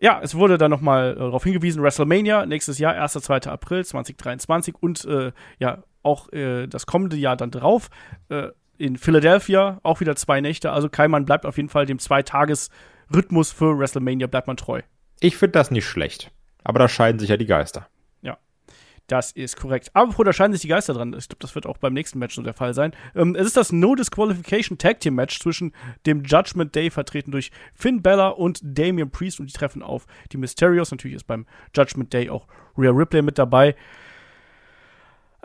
[0.00, 3.12] ja, es wurde dann nochmal äh, darauf hingewiesen, WrestleMania nächstes Jahr, 1.
[3.14, 3.42] 2.
[3.50, 7.90] April 2023 und äh, ja, auch äh, das kommende Jahr dann drauf
[8.28, 10.72] äh, in Philadelphia, auch wieder zwei Nächte.
[10.72, 11.98] Also Keimann bleibt auf jeden Fall dem
[13.08, 14.82] Zweitages-Rhythmus für WrestleMania, bleibt man treu.
[15.20, 16.30] Ich finde das nicht schlecht.
[16.62, 17.88] Aber da scheiden sich ja die Geister.
[19.06, 19.90] Das ist korrekt.
[19.92, 21.14] Aber da scheinen sich die Geister dran.
[21.18, 22.92] Ich glaube, das wird auch beim nächsten Match so der Fall sein.
[23.14, 25.72] Ähm, es ist das No Disqualification Tag Team Match zwischen
[26.06, 29.40] dem Judgment Day, vertreten durch Finn Balor und Damian Priest.
[29.40, 30.90] Und die treffen auf die Mysterios.
[30.90, 32.46] Natürlich ist beim Judgment Day auch
[32.78, 33.76] Rhea Ripley mit dabei.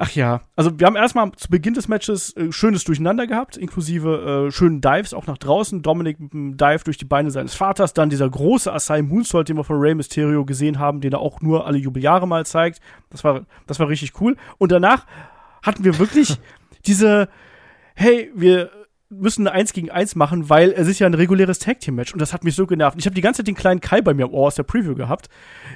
[0.01, 4.47] Ach ja, also wir haben erstmal zu Beginn des Matches äh, schönes Durcheinander gehabt, inklusive
[4.47, 5.81] äh, schönen Dives auch nach draußen.
[5.81, 9.57] Dominik mit einem Dive durch die Beine seines Vaters, dann dieser große Asai Moonsault, den
[9.57, 12.79] wir von Rey Mysterio gesehen haben, den er auch nur alle Jubeljahre mal zeigt.
[13.09, 14.37] Das war, das war richtig cool.
[14.57, 15.05] Und danach
[15.63, 16.39] hatten wir wirklich
[16.85, 17.27] diese,
[17.93, 18.71] hey, wir
[19.09, 22.13] müssen eine 1 gegen 1 machen, weil es ist ja ein reguläres Tag Team Match
[22.13, 22.97] und das hat mich so genervt.
[22.99, 25.29] Ich habe die ganze Zeit den kleinen Kai bei mir Ohr aus der Preview gehabt,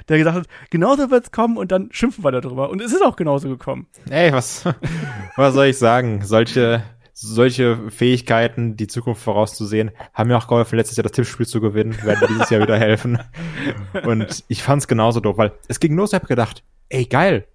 [0.08, 3.16] der gesagt hat, genauso wird's kommen und dann schimpfen wir darüber und es ist auch
[3.16, 3.88] genauso gekommen.
[4.08, 4.64] Ey, was,
[5.36, 6.22] was soll ich sagen?
[6.24, 11.60] Solche, solche Fähigkeiten, die Zukunft vorauszusehen, haben mir auch geholfen, letztes Jahr das Tippspiel zu
[11.60, 13.18] gewinnen, werden dieses Jahr wieder helfen.
[14.04, 17.46] Und ich fand's genauso doof, weil es ging los, ich hab gedacht, ey, geil,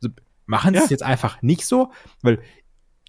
[0.45, 0.91] machen sie es Ja.
[0.91, 2.39] jetzt einfach nicht so, weil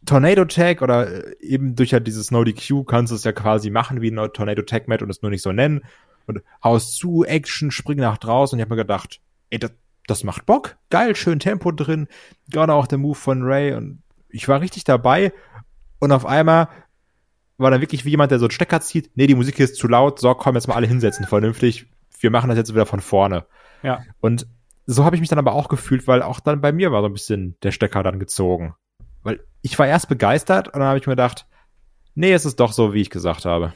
[0.07, 3.71] Tornado Tag oder äh, eben durch ja dieses No DQ kannst du es ja quasi
[3.71, 5.83] machen wie ein Tornado Tag Match und es nur nicht so nennen.
[6.27, 9.21] Und Haus zu, Action, spring nach draußen und ich habe mir gedacht,
[9.51, 9.73] ey, das,
[10.07, 10.77] das macht Bock.
[10.91, 12.09] Geil, schön Tempo drin.
[12.49, 15.33] Gerade auch der Move von Ray und ich war richtig dabei
[15.99, 16.69] und auf einmal
[17.59, 19.11] war dann wirklich wie jemand, der so einen Stecker zieht.
[19.17, 20.19] Nee, die Musik ist zu laut.
[20.19, 21.87] So, komm, jetzt mal alle hinsetzen, vernünftig.
[22.19, 23.45] Wir machen das jetzt wieder von vorne.
[23.83, 24.03] Ja.
[24.21, 24.47] Und
[24.87, 27.07] so habe ich mich dann aber auch gefühlt, weil auch dann bei mir war so
[27.07, 28.75] ein bisschen der Stecker dann gezogen.
[29.23, 31.47] Weil ich war erst begeistert und dann habe ich mir gedacht,
[32.15, 33.73] nee, es ist doch so, wie ich gesagt habe.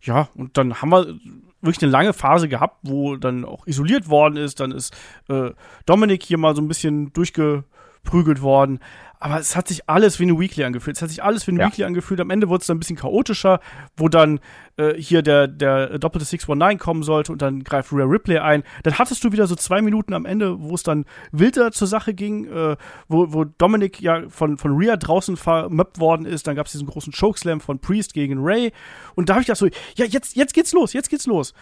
[0.00, 1.18] Ja, und dann haben wir
[1.60, 4.60] wirklich eine lange Phase gehabt, wo dann auch isoliert worden ist.
[4.60, 4.96] Dann ist
[5.28, 5.50] äh,
[5.86, 8.78] Dominik hier mal so ein bisschen durchgeprügelt worden.
[9.20, 10.96] Aber es hat sich alles wie eine Weekly angefühlt.
[10.96, 11.66] Es hat sich alles wie eine Ja.
[11.66, 12.20] Weekly angefühlt.
[12.20, 13.60] Am Ende wurde es dann ein bisschen chaotischer,
[13.96, 14.38] wo dann
[14.76, 18.62] äh, hier der, der doppelte 619 kommen sollte und dann greift Rhea Ripley ein.
[18.84, 22.14] Dann hattest du wieder so zwei Minuten am Ende, wo es dann wilder zur Sache
[22.14, 22.76] ging, äh,
[23.08, 26.46] wo, wo Dominik ja von, von Rhea draußen vermöppt worden ist.
[26.46, 28.72] Dann gab es diesen großen Chokeslam von Priest gegen Ray.
[29.16, 29.66] Und da habe ich gedacht so,
[29.96, 31.54] ja, jetzt, jetzt geht's los, jetzt geht's los.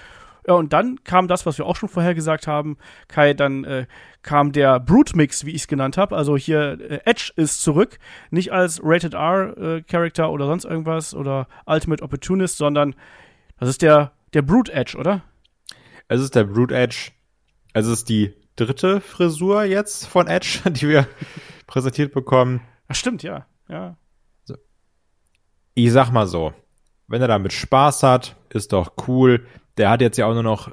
[0.47, 2.77] Ja, und dann kam das, was wir auch schon vorher gesagt haben,
[3.09, 3.87] Kai, dann äh,
[4.23, 6.17] kam der Brute-Mix, wie ich es genannt habe.
[6.17, 7.99] Also hier äh, Edge ist zurück,
[8.31, 12.95] nicht als Rated R-Charakter oder sonst irgendwas oder Ultimate Opportunist, sondern
[13.59, 15.23] das ist der, der Brute Edge, oder?
[16.07, 17.11] Es ist der Brute Edge.
[17.73, 21.09] Es ist die dritte Frisur jetzt von Edge, die wir
[21.67, 22.61] präsentiert bekommen.
[22.87, 23.47] Ach, stimmt, ja.
[23.69, 23.97] Ja.
[25.75, 26.55] Ich sag mal so,
[27.09, 29.45] wenn er damit Spaß hat, ist doch cool.
[29.77, 30.71] Der hat jetzt ja auch nur noch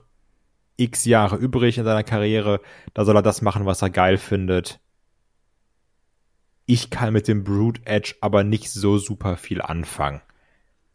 [0.77, 2.61] x Jahre übrig in seiner Karriere.
[2.93, 4.79] Da soll er das machen, was er geil findet.
[6.65, 10.21] Ich kann mit dem Brute Edge aber nicht so super viel anfangen.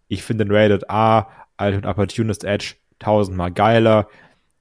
[0.09, 1.29] Ich finde den Rated A,
[1.61, 4.09] Ultimate Opportunist Edge, tausendmal geiler.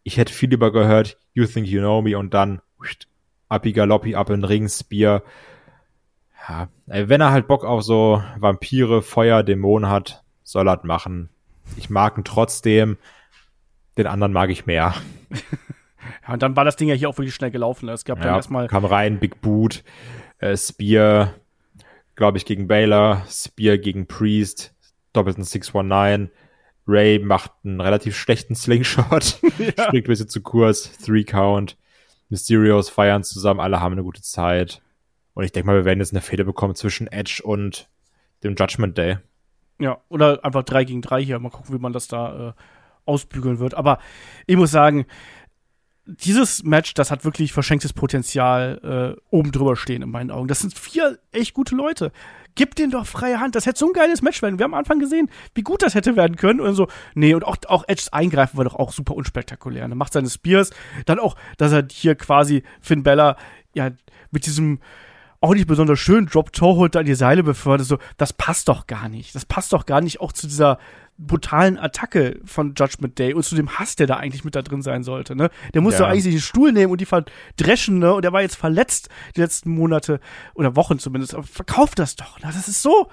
[0.04, 2.62] Ich hätte viel lieber gehört, You Think You Know Me und dann
[3.50, 5.24] Appi Galoppi ab in den Ring, Spear.
[6.48, 11.30] Ja, wenn er halt Bock auf so Vampire, Feuer, Dämonen hat, soll er das machen.
[11.78, 12.98] Ich mag ihn trotzdem.
[13.98, 14.94] Den anderen mag ich mehr.
[16.28, 16.34] ja.
[16.34, 17.90] Und dann war das Ding ja hier auch wirklich schnell gelaufen.
[17.90, 18.68] Es gab dann Ja, erstmal.
[18.68, 19.84] kam rein, Big Boot,
[20.40, 21.34] äh, Spear,
[22.16, 24.74] glaube ich, gegen Baylor, Spear gegen Priest,
[25.14, 26.32] doppelten 619.
[26.90, 31.78] Ray macht einen relativ schlechten Slingshot, springt ein bisschen zu kurz, Three Count.
[32.30, 34.82] Mysterios feiern zusammen, alle haben eine gute Zeit.
[35.34, 37.88] Und ich denke mal, wir werden jetzt eine Fehde bekommen zwischen Edge und
[38.44, 39.18] dem Judgment Day.
[39.80, 41.40] Ja, oder einfach 3 gegen 3 hier.
[41.40, 42.54] Mal gucken, wie man das da äh,
[43.08, 43.74] ausbügeln wird.
[43.74, 44.00] Aber
[44.46, 45.06] ich muss sagen,
[46.08, 50.48] dieses Match, das hat wirklich verschenktes Potenzial äh, oben drüber stehen in meinen Augen.
[50.48, 52.12] Das sind vier echt gute Leute.
[52.56, 53.56] Gib denen doch freie Hand.
[53.56, 54.58] Das hätte so ein geiles Match werden.
[54.58, 56.62] Wir haben am Anfang gesehen, wie gut das hätte werden können.
[56.62, 59.84] Und so, nee, und auch, auch Edges Eingreifen war doch auch super unspektakulär.
[59.84, 60.72] Er macht seine Spears.
[61.06, 63.36] Dann auch, dass er hier quasi Finn Bella,
[63.76, 63.92] ja,
[64.32, 64.80] mit diesem
[65.40, 67.86] auch nicht besonders schön Drop-Toe holt, da die Seile befördert.
[67.86, 69.36] So, das passt doch gar nicht.
[69.36, 70.80] Das passt doch gar nicht auch zu dieser
[71.18, 74.82] brutalen Attacke von Judgment Day und zu dem Hass, der da eigentlich mit da drin
[74.82, 75.36] sein sollte.
[75.36, 75.50] Ne?
[75.74, 76.00] Der muss ja.
[76.00, 78.14] doch eigentlich einen Stuhl nehmen und die verdreschen, ne?
[78.14, 80.20] Und der war jetzt verletzt die letzten Monate
[80.54, 81.34] oder Wochen zumindest.
[81.34, 82.40] Aber verkauft das doch.
[82.40, 82.50] Ne?
[82.54, 83.10] Das ist so.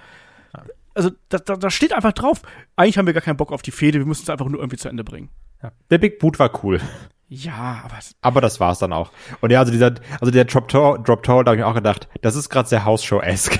[0.94, 2.42] Also da, da, da steht einfach drauf.
[2.76, 3.98] Eigentlich haben wir gar keinen Bock auf die Fehde.
[3.98, 5.30] Wir müssen es einfach nur irgendwie zu Ende bringen.
[5.62, 5.72] Ja.
[5.90, 6.80] Der Big Boot war cool.
[7.26, 9.10] Ja, aber aber das war's dann auch.
[9.40, 11.74] Und ja, also dieser, also der Drop Toe, Drop Toe, da habe ich mir auch
[11.74, 13.58] gedacht, das ist gerade sehr Hausshow-esque.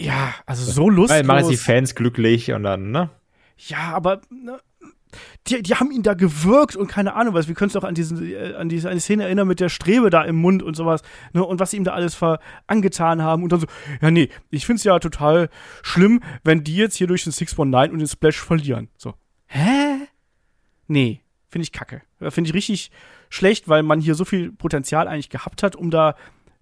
[0.00, 1.18] Ja, also so lustig.
[1.18, 3.10] Weil machen die Fans glücklich und dann, ne?
[3.56, 4.60] Ja, aber ne,
[5.46, 7.48] die, die haben ihn da gewirkt und keine Ahnung was.
[7.48, 10.10] Wir können uns doch an, diesen, äh, an diese eine Szene erinnern mit der Strebe
[10.10, 11.02] da im Mund und sowas.
[11.32, 13.42] Ne, und was sie ihm da alles ver angetan haben.
[13.42, 13.66] Und dann so,
[14.00, 15.48] ja, nee, ich find's ja total
[15.82, 18.88] schlimm, wenn die jetzt hier durch den 619 und den Splash verlieren.
[18.96, 19.14] So,
[19.46, 20.08] hä?
[20.86, 22.02] Nee, finde ich kacke.
[22.30, 22.90] Finde ich richtig
[23.28, 26.14] schlecht, weil man hier so viel Potenzial eigentlich gehabt hat, um da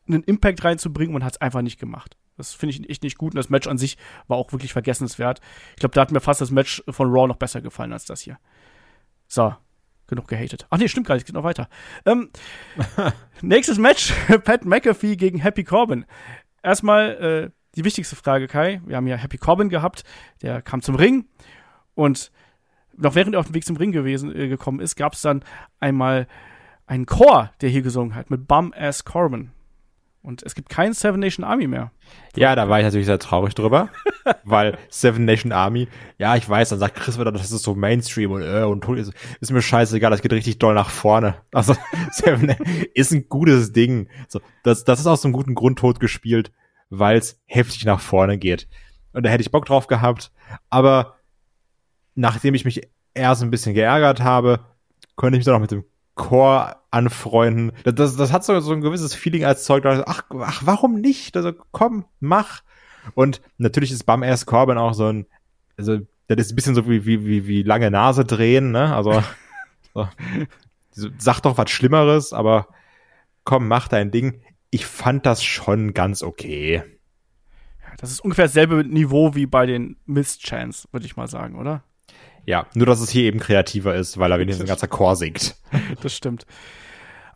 [0.09, 2.17] einen Impact reinzubringen und hat es einfach nicht gemacht.
[2.37, 5.41] Das finde ich echt nicht gut und das Match an sich war auch wirklich vergessenswert.
[5.73, 8.21] Ich glaube, da hat mir fast das Match von Raw noch besser gefallen als das
[8.21, 8.39] hier.
[9.27, 9.55] So,
[10.07, 10.67] genug gehatet.
[10.71, 11.69] Ach nee, stimmt gar nicht, es geht noch weiter.
[12.05, 12.31] Ähm,
[13.43, 14.13] nächstes Match,
[14.45, 16.05] Pat McAfee gegen Happy Corbin.
[16.63, 18.83] Erstmal äh, die wichtigste Frage, Kai.
[18.85, 20.05] Wir haben ja Happy Corbin gehabt,
[20.43, 21.27] der kam zum Ring
[21.95, 22.33] und
[22.97, 25.43] noch während er auf dem Weg zum Ring gewesen äh, gekommen ist, gab es dann
[25.79, 26.27] einmal
[26.87, 29.53] einen Chor, der hier gesungen hat, mit Bum Ass Corbin.
[30.23, 31.93] Und es gibt keinen Seven Nation Army mehr.
[32.37, 33.89] Ja, da war ich natürlich sehr traurig drüber,
[34.45, 38.31] weil Seven Nation Army, ja, ich weiß, dann sagt Chris wieder, das ist so Mainstream
[38.33, 41.37] und, äh, und ist, ist mir scheißegal, das geht richtig doll nach vorne.
[41.53, 41.75] Also,
[42.11, 42.55] Seven
[42.93, 44.09] ist ein gutes Ding.
[44.29, 46.53] So, das, das ist aus einem guten Grund tot gespielt,
[46.91, 48.69] weil es heftig nach vorne geht.
[49.13, 50.33] Und da hätte ich Bock drauf gehabt,
[50.69, 51.17] aber
[52.15, 52.83] nachdem ich mich
[53.15, 54.61] erst ein bisschen geärgert habe,
[55.17, 57.73] konnte ich mich dann auch mit dem Core anfreunden.
[57.85, 59.85] Das, das, das hat so, so ein gewisses Feeling als Zeug.
[59.87, 61.37] Ach, ach, warum nicht?
[61.37, 62.63] Also komm, mach.
[63.15, 65.27] Und natürlich ist Bum Ass Corbin auch so ein,
[65.77, 68.95] also das ist ein bisschen so wie, wie, wie, wie lange Nase drehen, ne?
[68.95, 69.23] Also
[69.95, 71.09] so.
[71.19, 72.69] sag doch was Schlimmeres, aber
[73.45, 74.43] komm, mach dein Ding.
[74.71, 76.85] Ich fand das schon ganz okay.
[77.99, 81.83] Das ist ungefähr dasselbe Niveau wie bei den Mist Chance, würde ich mal sagen, oder?
[82.47, 85.57] Ja, nur dass es hier eben kreativer ist, weil er wenigstens ein ganzer Chor singt.
[86.03, 86.47] Das stimmt.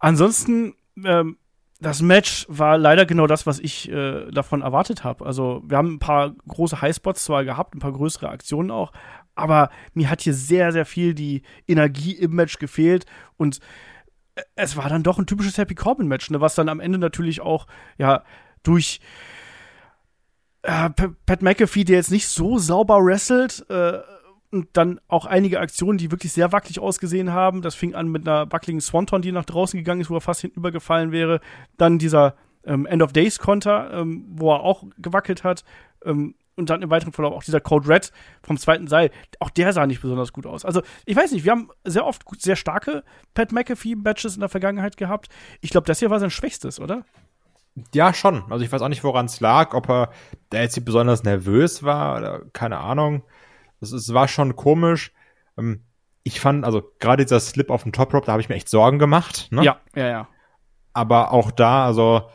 [0.00, 0.74] Ansonsten,
[1.05, 1.38] ähm,
[1.80, 5.26] das Match war leider genau das, was ich äh, davon erwartet habe.
[5.26, 8.92] Also, wir haben ein paar große Highspots zwar gehabt, ein paar größere Aktionen auch,
[9.34, 13.59] aber mir hat hier sehr, sehr viel die Energie im Match gefehlt und
[14.34, 16.98] äh, es war dann doch ein typisches Happy Corbin Match, ne, was dann am Ende
[16.98, 17.66] natürlich auch
[17.98, 18.24] ja
[18.62, 19.00] durch
[20.62, 23.98] äh, Pat McAfee, der jetzt nicht so sauber wrestelt, äh,
[24.55, 27.61] und dann auch einige Aktionen, die wirklich sehr wackelig ausgesehen haben.
[27.61, 30.42] Das fing an mit einer wackeligen Swanton, die nach draußen gegangen ist, wo er fast
[30.42, 31.40] hinübergefallen wäre.
[31.76, 35.64] Dann dieser ähm, End of Days Konter, ähm, wo er auch gewackelt hat.
[36.05, 38.12] Ähm, und dann im weiteren Verlauf auch dieser Code Red
[38.44, 39.11] vom zweiten Seil.
[39.40, 40.64] Auch der sah nicht besonders gut aus.
[40.64, 43.02] Also, ich weiß nicht, wir haben sehr oft sehr starke
[43.34, 45.30] Pat McAfee-Matches in der Vergangenheit gehabt.
[45.62, 47.05] Ich glaube, das hier war sein schwächstes, oder?
[47.92, 48.44] Ja, schon.
[48.50, 50.11] Also ich weiß auch nicht, woran es lag, ob er
[50.50, 53.24] da jetzt besonders nervös war oder keine Ahnung.
[53.85, 55.12] Es, es war schon komisch.
[55.59, 55.82] Ähm,
[56.22, 58.68] ich fand, also gerade dieser Slip auf dem Top Rope, da habe ich mir echt
[58.68, 59.49] Sorgen gemacht.
[59.51, 59.62] Ne?
[59.62, 60.28] Ja, ja, ja.
[60.93, 62.28] Aber auch da, also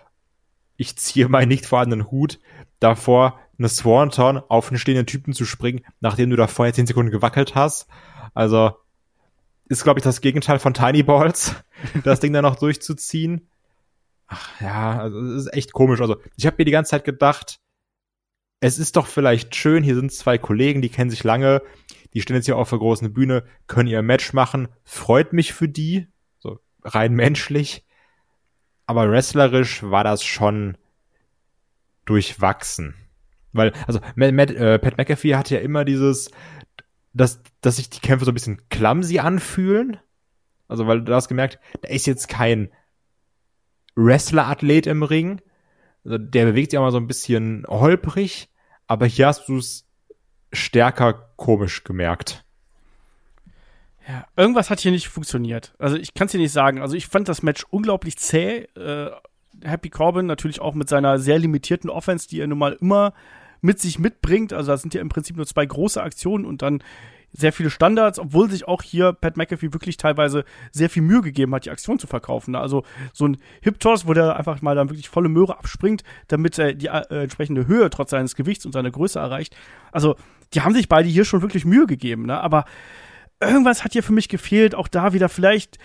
[0.77, 2.39] ich ziehe meinen nicht vorhandenen Hut
[2.79, 7.11] davor, eine Swanton auf einen stehenden Typen zu springen, nachdem du da vorher zehn Sekunden
[7.11, 7.87] gewackelt hast.
[8.33, 8.71] Also
[9.65, 11.55] ist, glaube ich, das Gegenteil von Tiny Balls,
[12.03, 13.49] das Ding dann noch durchzuziehen.
[14.27, 16.01] Ach ja, also es ist echt komisch.
[16.01, 17.59] Also ich habe mir die ganze Zeit gedacht,
[18.61, 21.61] es ist doch vielleicht schön, hier sind zwei Kollegen, die kennen sich lange,
[22.13, 25.69] die stehen jetzt hier auf der großen Bühne, können ihr Match machen, freut mich für
[25.69, 26.07] die,
[26.39, 27.85] so rein menschlich,
[28.85, 30.77] aber wrestlerisch war das schon
[32.05, 32.95] durchwachsen.
[33.53, 36.31] Weil, also Matt, äh, Pat McAfee hat ja immer dieses,
[37.13, 39.97] dass, dass sich die Kämpfe so ein bisschen clumsy anfühlen.
[40.67, 42.71] Also, weil du hast gemerkt, da ist jetzt kein
[43.95, 45.41] Wrestler-Athlet im Ring,
[46.03, 48.48] also der bewegt sich auch mal so ein bisschen holprig,
[48.89, 49.85] aber hier hast du es
[50.51, 52.43] stärker komisch gemerkt.
[54.07, 55.75] Ja, irgendwas hat hier nicht funktioniert.
[55.77, 56.81] Also ich kann es dir nicht sagen.
[56.81, 58.67] Also ich fand das Match unglaublich zäh.
[58.75, 59.11] Äh,
[59.63, 63.13] Happy Corbin natürlich auch mit seiner sehr limitierten Offense, die er nun mal immer
[63.61, 64.53] mit sich mitbringt.
[64.53, 66.83] Also da sind ja im Prinzip nur zwei große Aktionen und dann
[67.31, 71.53] sehr viele Standards, obwohl sich auch hier Pat McAfee wirklich teilweise sehr viel Mühe gegeben
[71.53, 72.55] hat, die Aktion zu verkaufen.
[72.55, 76.73] Also so ein Hip-Toss, wo der einfach mal dann wirklich volle Möhre abspringt, damit er
[76.73, 79.55] die äh, entsprechende Höhe trotz seines Gewichts und seiner Größe erreicht.
[79.91, 80.15] Also
[80.53, 82.39] die haben sich beide hier schon wirklich Mühe gegeben, ne?
[82.39, 82.65] aber
[83.41, 85.77] irgendwas hat hier für mich gefehlt, auch da wieder vielleicht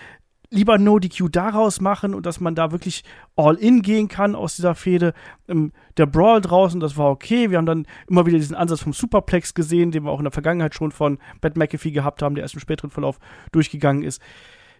[0.49, 3.03] lieber No DQ daraus machen und dass man da wirklich
[3.35, 5.13] all in gehen kann aus dieser Fehde.
[5.47, 7.49] Ähm, der Brawl draußen, das war okay.
[7.49, 10.31] Wir haben dann immer wieder diesen Ansatz vom Superplex gesehen, den wir auch in der
[10.31, 13.19] Vergangenheit schon von Bat McAfee gehabt haben, der erst im späteren Verlauf
[13.51, 14.21] durchgegangen ist.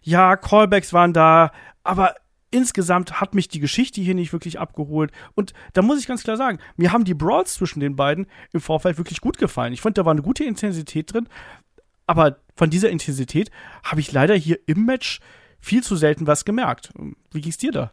[0.02, 1.52] Ja, Callbacks waren da,
[1.84, 2.16] aber
[2.52, 5.12] insgesamt hat mich die Geschichte hier nicht wirklich abgeholt.
[5.34, 8.62] Und da muss ich ganz klar sagen, mir haben die Brawls zwischen den beiden im
[8.62, 9.74] Vorfeld wirklich gut gefallen.
[9.74, 11.28] Ich fand, da war eine gute Intensität drin.
[12.08, 13.52] Aber von dieser Intensität
[13.84, 15.20] habe ich leider hier im Match
[15.66, 16.94] viel zu selten was gemerkt.
[17.32, 17.92] Wie ging's dir da?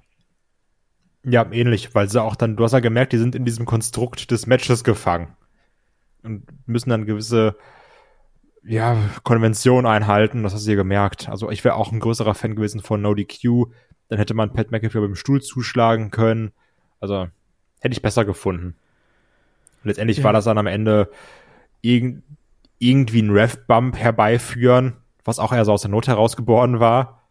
[1.25, 4.31] Ja, ähnlich, weil sie auch dann, du hast ja gemerkt, die sind in diesem Konstrukt
[4.31, 5.37] des Matches gefangen
[6.23, 7.57] und müssen dann gewisse
[8.63, 11.29] ja, Konventionen einhalten, das hast du dir gemerkt.
[11.29, 13.67] Also ich wäre auch ein größerer Fan gewesen von No DQ,
[14.09, 16.53] dann hätte man Pat McAfee beim Stuhl zuschlagen können.
[17.01, 17.29] Also
[17.81, 18.77] hätte ich besser gefunden.
[19.83, 20.25] Letztendlich ja.
[20.25, 21.11] war das dann am Ende
[21.81, 22.23] irg
[22.79, 27.22] irgendwie ein Ref-Bump herbeiführen, was auch eher so aus der Not herausgeboren war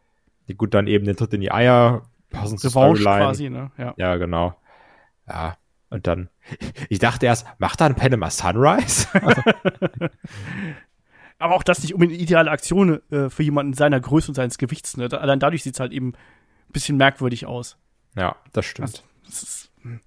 [0.48, 3.26] die gut dann eben den Tritt in die Eier, passend zur Storyline.
[3.26, 3.72] quasi, ne?
[3.78, 3.94] Ja.
[3.98, 4.56] ja, genau.
[5.28, 5.58] Ja,
[5.92, 6.30] und dann,
[6.90, 9.08] ich dachte erst, macht da ein Panama Sunrise?
[11.38, 14.58] Aber auch das nicht unbedingt eine ideale Aktion äh, für jemanden seiner Größe und seines
[14.58, 14.96] Gewichts.
[14.96, 15.10] Ne?
[15.12, 17.78] Allein dadurch sieht es halt eben ein bisschen merkwürdig aus.
[18.16, 18.88] Ja, das stimmt.
[18.88, 20.00] Also, das ist, hm.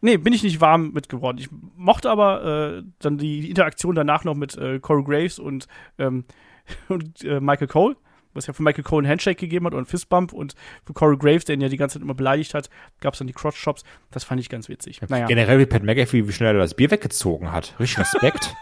[0.00, 1.38] nee, bin ich nicht warm mit geworden.
[1.38, 5.66] Ich mochte aber äh, dann die Interaktion danach noch mit äh, Corey Graves und,
[5.98, 6.24] ähm,
[6.88, 7.96] und äh, Michael Cole
[8.38, 11.18] was ja für Michael Cole einen Handshake gegeben hat und einen Fistbump und für Corey
[11.18, 12.70] Graves, der ihn ja die ganze Zeit immer beleidigt hat,
[13.00, 13.84] gab es dann die Crotch-Chops.
[14.10, 15.00] Das fand ich ganz witzig.
[15.08, 15.26] Naja.
[15.26, 17.74] Generell wie Pat McAfee, wie schnell er das Bier weggezogen hat.
[17.78, 18.54] Richtig Respekt.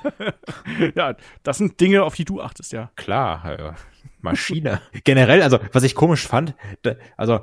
[0.97, 1.15] ja,
[1.45, 2.91] das sind Dinge, auf die du achtest, ja.
[2.97, 3.75] Klar, ja.
[4.21, 4.81] Maschine.
[5.05, 7.41] Generell, also, was ich komisch fand, da, also,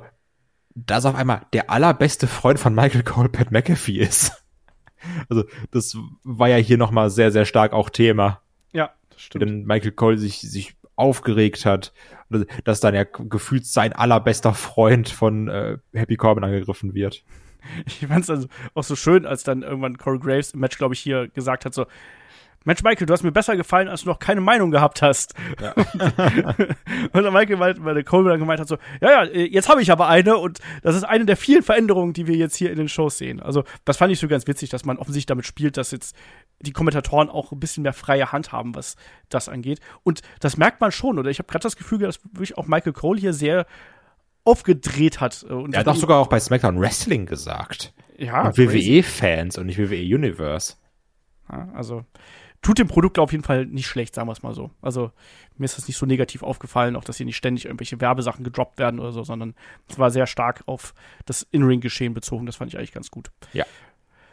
[0.74, 4.32] dass auf einmal der allerbeste Freund von Michael Cole Pat McAfee ist.
[5.28, 8.40] Also, das war ja hier nochmal sehr, sehr stark auch Thema.
[8.72, 9.42] Ja, das stimmt.
[9.42, 11.92] Denn Michael Cole sich, sich aufgeregt hat,
[12.64, 17.24] dass dann ja gefühlt sein allerbester Freund von äh, Happy Corbin angegriffen wird.
[17.86, 20.92] Ich fand es also auch so schön, als dann irgendwann Corey Graves im Match, glaube
[20.92, 21.86] ich, hier gesagt hat, so,
[22.64, 25.34] Mensch, Michael, du hast mir besser gefallen, als du noch keine Meinung gehabt hast.
[25.60, 25.72] Ja.
[27.12, 29.92] und dann Michael, weil, der Cole dann gemeint hat, so, ja, ja, jetzt habe ich
[29.92, 32.88] aber eine und das ist eine der vielen Veränderungen, die wir jetzt hier in den
[32.88, 33.40] Shows sehen.
[33.40, 36.16] Also, das fand ich so ganz witzig, dass man offensichtlich damit spielt, dass jetzt
[36.60, 38.96] die Kommentatoren auch ein bisschen mehr freie Hand haben, was
[39.28, 39.80] das angeht.
[40.02, 41.30] Und das merkt man schon, oder?
[41.30, 43.66] Ich habe gerade das Gefühl, dass wirklich auch Michael Cole hier sehr
[44.44, 45.42] aufgedreht hat.
[45.42, 47.92] Und er hat auch sogar auch bei SmackDown Wrestling gesagt.
[48.16, 48.46] Ja.
[48.46, 50.74] Und WWE-Fans und nicht WWE Universe.
[51.50, 52.04] Ja, also
[52.64, 54.70] tut dem Produkt auf jeden Fall nicht schlecht, sagen wir es mal so.
[54.82, 55.12] Also
[55.56, 58.78] mir ist das nicht so negativ aufgefallen, auch dass hier nicht ständig irgendwelche Werbesachen gedroppt
[58.78, 59.54] werden oder so, sondern
[59.88, 60.94] es war sehr stark auf
[61.26, 62.46] das In-Ring-Geschehen bezogen.
[62.46, 63.30] Das fand ich eigentlich ganz gut.
[63.52, 63.64] Ja.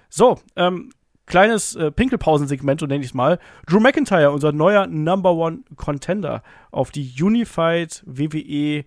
[0.09, 0.91] So, ähm,
[1.25, 3.37] kleines äh, Pinkelpausensegment, so nenne ich es mal.
[3.67, 8.85] Drew McIntyre, unser neuer Number One Contender auf die Unified WWE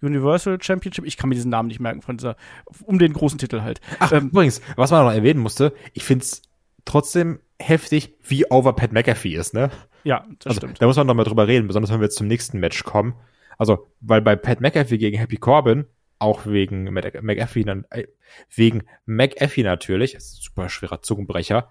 [0.00, 1.04] Universal Championship.
[1.04, 2.36] Ich kann mir diesen Namen nicht merken von dieser,
[2.84, 3.80] um den großen Titel halt.
[3.98, 6.42] Ach, ähm, übrigens, was man noch erwähnen musste, ich finde es
[6.84, 9.70] trotzdem heftig, wie over Pat McAfee ist, ne?
[10.02, 10.82] Ja, das also, stimmt.
[10.82, 13.14] Da muss man noch mal drüber reden, besonders wenn wir jetzt zum nächsten Match kommen.
[13.58, 15.86] Also, weil bei Pat McAfee gegen Happy Corbin,
[16.18, 18.06] auch wegen McAfee, äh,
[18.54, 21.70] wegen McAfee natürlich, super schwerer Zungenbrecher,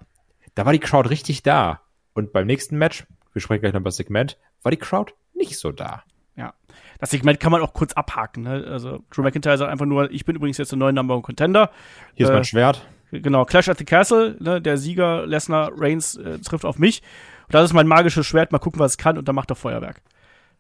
[0.55, 1.82] da war die Crowd richtig da.
[2.14, 5.57] Und beim nächsten Match, wir sprechen gleich noch über das Segment, war die Crowd nicht
[5.57, 6.03] so da.
[6.36, 6.53] Ja.
[6.99, 8.43] Das Segment kann man auch kurz abhaken.
[8.43, 8.66] Ne?
[8.68, 11.70] Also Drew McIntyre sagt einfach nur, ich bin übrigens jetzt der neue Number One Contender.
[12.16, 12.88] Hier äh, ist mein Schwert.
[13.22, 17.01] Genau, Clash at the Castle, ne, der Sieger Lesnar Reigns äh, trifft auf mich.
[17.47, 19.55] Und das ist mein magisches Schwert, mal gucken, was es kann und dann macht er
[19.55, 20.01] Feuerwerk.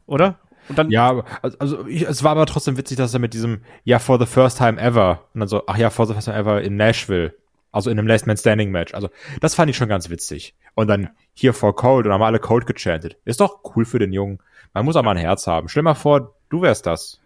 [0.05, 0.39] Oder?
[0.69, 3.61] Und dann ja, also, also ich, es war aber trotzdem witzig, dass er mit diesem
[3.83, 6.37] ja for the first time ever und dann so ach ja for the first time
[6.37, 7.33] ever in Nashville,
[7.71, 8.93] also in einem Last Man Standing Match.
[8.93, 9.09] Also
[9.41, 10.55] das fand ich schon ganz witzig.
[10.75, 13.17] Und dann hier vor Cold und haben alle Cold gechantet.
[13.25, 14.39] Ist doch cool für den Jungen.
[14.73, 15.67] Man muss auch mal ein Herz haben.
[15.67, 17.19] Stell mal vor, du wärst das.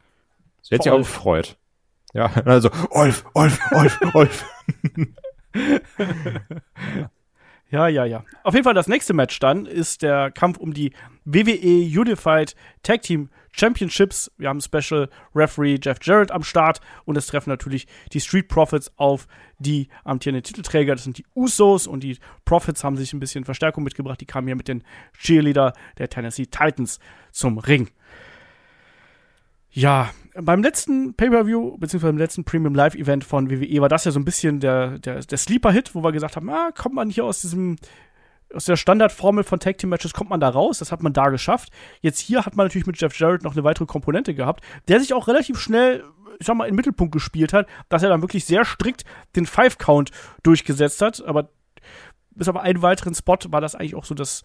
[0.62, 1.58] Das hätte sich auch gefreut.
[2.14, 4.46] Ja, also Olf, Olf, Olf, Olf.
[7.70, 8.24] ja, ja, ja.
[8.44, 10.94] Auf jeden Fall das nächste Match dann ist der Kampf um die
[11.26, 14.32] WWE Unified Tag Team Championships.
[14.38, 18.92] Wir haben Special Referee Jeff Jarrett am Start und es treffen natürlich die Street Profits
[18.98, 19.28] auf
[19.60, 20.94] die amtierenden Titelträger.
[20.96, 24.22] Das sind die Usos und die Profits haben sich ein bisschen Verstärkung mitgebracht.
[24.22, 24.84] Die kamen hier mit den
[25.18, 27.00] Cheerleader der Tennessee Titans
[27.32, 27.90] zum Ring.
[29.72, 30.12] Ja,
[30.42, 34.26] beim letzten Pay-Per-View, beziehungsweise beim letzten Premium Live-Event von WWE, war das ja so ein
[34.26, 37.78] bisschen der, der, der Sleeper-Hit, wo wir gesagt haben, ah, kommt man hier aus diesem
[38.54, 40.80] aus der Standardformel von Tag Team Matches kommt man da raus.
[40.80, 41.70] Das hat man da geschafft.
[42.00, 45.14] Jetzt hier hat man natürlich mit Jeff Jarrett noch eine weitere Komponente gehabt, der sich
[45.14, 46.06] auch relativ schnell,
[46.40, 49.04] ich sag mal, in den Mittelpunkt gespielt hat, dass er dann wirklich sehr strikt
[49.36, 50.12] den Five Count
[50.44, 51.22] durchgesetzt hat.
[51.26, 51.50] Aber
[52.36, 54.44] bis auf einen weiteren Spot war das eigentlich auch so das,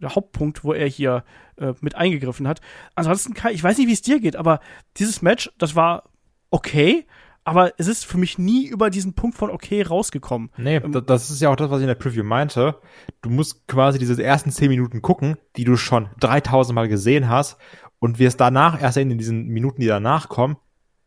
[0.00, 1.24] der Hauptpunkt, wo er hier
[1.56, 2.60] äh, mit eingegriffen hat.
[2.94, 4.60] Ansonsten, Kai, ich weiß nicht, wie es dir geht, aber
[4.96, 6.10] dieses Match, das war
[6.50, 7.06] okay
[7.44, 10.50] aber es ist für mich nie über diesen Punkt von okay rausgekommen.
[10.56, 12.76] Nee, ähm, das ist ja auch das, was ich in der Preview meinte.
[13.22, 17.56] Du musst quasi diese ersten zehn Minuten gucken, die du schon 3000 Mal gesehen hast
[17.98, 20.56] und wirst danach, erst in diesen Minuten, die danach kommen,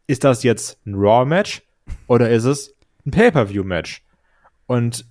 [0.07, 1.61] ist das jetzt ein Raw-Match
[2.07, 2.75] oder ist es
[3.05, 4.03] ein Pay-Per-View-Match?
[4.65, 5.05] Und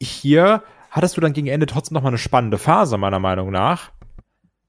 [0.00, 3.92] hier hattest du dann gegen Ende trotzdem noch mal eine spannende Phase, meiner Meinung nach.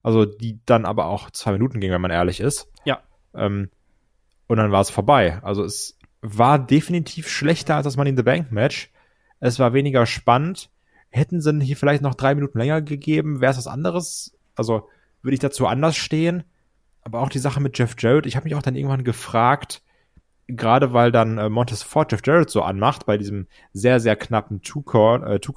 [0.02, 2.72] Also, die dann aber auch zwei Minuten ging, wenn man ehrlich ist.
[2.86, 3.00] Ja.
[3.34, 3.70] Ähm,
[4.50, 5.40] und dann war es vorbei.
[5.44, 8.92] Also es war definitiv schlechter als das Money in the Bank Match.
[9.40, 10.72] Es war weniger spannend.
[11.12, 14.36] Hätten sie hier vielleicht noch drei Minuten länger gegeben, wäre es was anderes.
[14.56, 14.90] Also
[15.22, 16.44] würde ich dazu anders stehen.
[17.04, 19.84] Aber auch die Sache mit Jeff Jarrett, ich habe mich auch dann irgendwann gefragt,
[20.48, 24.62] gerade weil dann äh, Montes Ford Jeff Jarrett so anmacht, bei diesem sehr, sehr knappen
[24.62, 25.54] Two-Count, äh, Two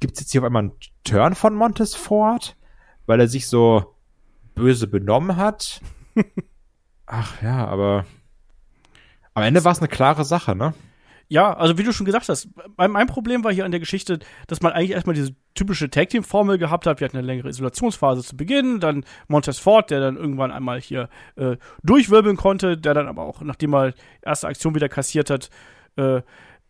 [0.00, 0.72] gibt es jetzt hier auf einmal einen
[1.04, 2.56] Turn von Montes Ford,
[3.06, 3.94] weil er sich so
[4.54, 5.80] böse benommen hat?
[7.06, 8.04] Ach ja, aber
[9.34, 10.74] am Ende war es eine klare Sache, ne?
[11.30, 14.18] Ja, also wie du schon gesagt hast, mein, mein, Problem war hier an der Geschichte,
[14.46, 17.00] dass man eigentlich erstmal diese typische Tag Team Formel gehabt hat.
[17.00, 21.10] Wir hatten eine längere Isolationsphase zu Beginn, dann Montez Ford, der dann irgendwann einmal hier
[21.36, 23.92] äh, durchwirbeln konnte, der dann aber auch, nachdem er
[24.22, 25.50] erste Aktion wieder kassiert hat,
[25.96, 26.22] äh,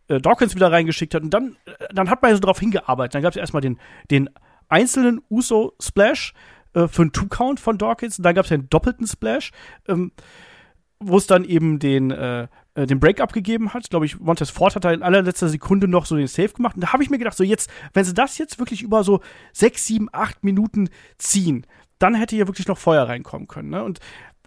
[0.09, 1.23] äh, Dawkins wieder reingeschickt hat.
[1.23, 3.15] Und dann, äh, dann hat man so darauf hingearbeitet.
[3.15, 3.79] Dann gab es erstmal den,
[4.11, 4.29] den
[4.67, 6.33] einzelnen Uso Splash,
[6.73, 8.17] äh, für einen Two-Count von Dawkins.
[8.17, 9.51] Und dann gab es ja einen doppelten Splash,
[9.87, 10.11] ähm,
[10.99, 13.89] wo es dann eben den, äh, äh den Break-up gegeben hat.
[13.89, 16.75] Glaube ich, Montez Ford hat da in allerletzter Sekunde noch so den Save gemacht.
[16.75, 19.21] Und da habe ich mir gedacht, so jetzt, wenn sie das jetzt wirklich über so
[19.53, 21.65] sechs, sieben, acht Minuten ziehen,
[21.99, 23.69] dann hätte hier wirklich noch Feuer reinkommen können.
[23.69, 23.83] Ne?
[23.83, 23.99] Und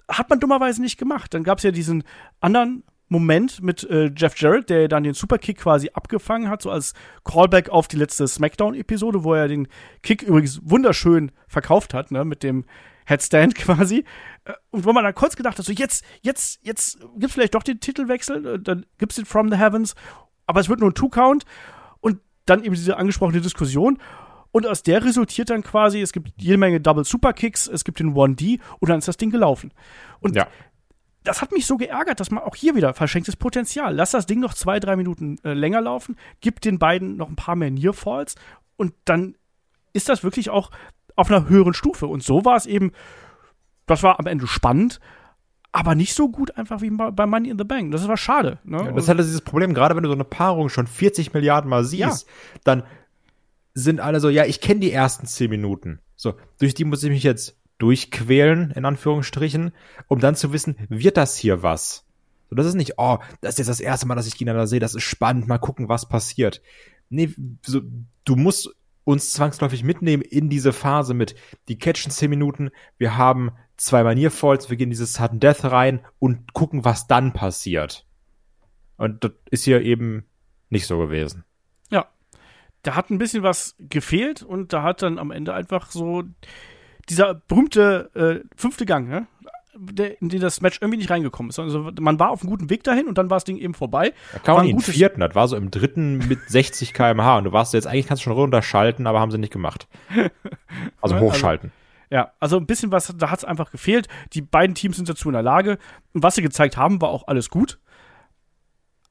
[0.08, 1.32] hat man dummerweise nicht gemacht.
[1.34, 2.04] Dann gab es ja diesen
[2.40, 6.94] anderen Moment mit äh, Jeff Jarrett, der dann den Superkick quasi abgefangen hat, so als
[7.24, 9.68] Callback auf die letzte SmackDown-Episode, wo er den
[10.02, 12.64] Kick übrigens wunderschön verkauft hat, ne, mit dem
[13.04, 14.04] Headstand quasi.
[14.44, 17.62] Äh, und wo man dann kurz gedacht hat, so jetzt, jetzt, jetzt gibt's vielleicht doch
[17.62, 19.94] den Titelwechsel, äh, dann gibt's den From the Heavens,
[20.46, 21.44] aber es wird nur ein Two-Count
[22.00, 23.98] und dann eben diese angesprochene Diskussion.
[24.54, 28.14] Und aus der resultiert dann quasi, es gibt jede Menge Double Superkicks, es gibt den
[28.14, 29.72] 1D und dann ist das Ding gelaufen.
[30.20, 30.46] Und ja
[31.24, 33.94] das hat mich so geärgert, dass man auch hier wieder verschenktes Potenzial.
[33.94, 37.36] Lass das Ding noch zwei, drei Minuten äh, länger laufen, gib den beiden noch ein
[37.36, 38.34] paar mehr Nearfalls
[38.76, 39.36] und dann
[39.92, 40.70] ist das wirklich auch
[41.16, 42.06] auf einer höheren Stufe.
[42.06, 42.92] Und so war es eben,
[43.86, 45.00] das war am Ende spannend,
[45.70, 47.92] aber nicht so gut einfach wie bei Money in the Bank.
[47.92, 48.58] Das war schade.
[48.64, 48.78] Ne?
[48.78, 51.84] Ja, das halt dieses Problem, gerade wenn du so eine Paarung schon 40 Milliarden Mal
[51.84, 52.60] siehst, ja.
[52.64, 52.82] dann
[53.74, 56.00] sind alle so, ja, ich kenne die ersten 10 Minuten.
[56.14, 59.72] So, durch die muss ich mich jetzt durchquälen, in Anführungsstrichen,
[60.06, 62.04] um dann zu wissen, wird das hier was?
[62.48, 64.68] So, das ist nicht, oh, das ist jetzt das erste Mal, dass ich China da
[64.68, 66.62] sehe, das ist spannend, mal gucken, was passiert.
[67.10, 67.80] Nee, so,
[68.24, 68.70] du musst
[69.02, 71.34] uns zwangsläufig mitnehmen in diese Phase mit,
[71.66, 76.52] die catchen 10 Minuten, wir haben zwei Manierfalls, wir gehen dieses Sudden Death rein und
[76.52, 78.06] gucken, was dann passiert.
[78.96, 80.24] Und das ist hier eben
[80.70, 81.44] nicht so gewesen.
[81.90, 82.06] Ja.
[82.82, 86.22] Da hat ein bisschen was gefehlt und da hat dann am Ende einfach so
[87.08, 89.26] dieser berühmte äh, fünfte Gang, ne?
[89.74, 91.58] Der, in den das Match irgendwie nicht reingekommen ist.
[91.58, 94.12] Also man war auf einem guten Weg dahin und dann war das Ding eben vorbei.
[94.34, 97.52] Da kam man im vierten, das war so im dritten mit 60 km/h und du
[97.52, 99.88] warst jetzt eigentlich kannst du schon runterschalten, aber haben sie nicht gemacht.
[101.00, 101.70] Also hochschalten.
[101.70, 101.82] Also,
[102.12, 104.06] ja, also ein bisschen was, da hat es einfach gefehlt.
[104.34, 105.78] Die beiden Teams sind dazu in der Lage.
[106.12, 107.78] Und was sie gezeigt haben, war auch alles gut.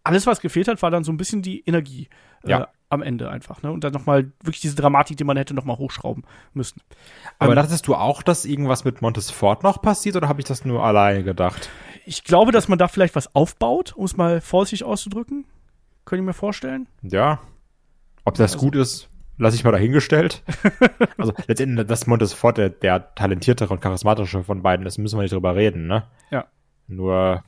[0.03, 2.09] Alles, was gefehlt hat, war dann so ein bisschen die Energie.
[2.45, 2.63] Ja.
[2.63, 3.63] Äh, am Ende einfach.
[3.63, 3.71] Ne?
[3.71, 6.23] Und dann nochmal wirklich diese Dramatik, die man hätte nochmal hochschrauben
[6.53, 6.81] müssen.
[7.39, 10.65] Aber ähm, dachtest du auch, dass irgendwas mit Montesfort noch passiert oder habe ich das
[10.65, 11.69] nur alleine gedacht?
[12.05, 15.45] Ich glaube, dass man da vielleicht was aufbaut, um es mal vorsichtig auszudrücken.
[16.03, 16.87] Könnt ihr mir vorstellen?
[17.01, 17.39] Ja.
[18.25, 20.43] Ob das also, gut ist, lasse ich mal dahingestellt.
[21.17, 25.33] also letztendlich, dass Montesfort der, der talentiertere und charismatische von beiden ist, müssen wir nicht
[25.33, 26.07] drüber reden, ne?
[26.29, 26.45] Ja.
[26.87, 27.43] Nur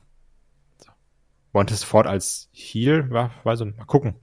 [1.51, 4.15] Montesfort als Heal, ja, weiß ich nicht, mal gucken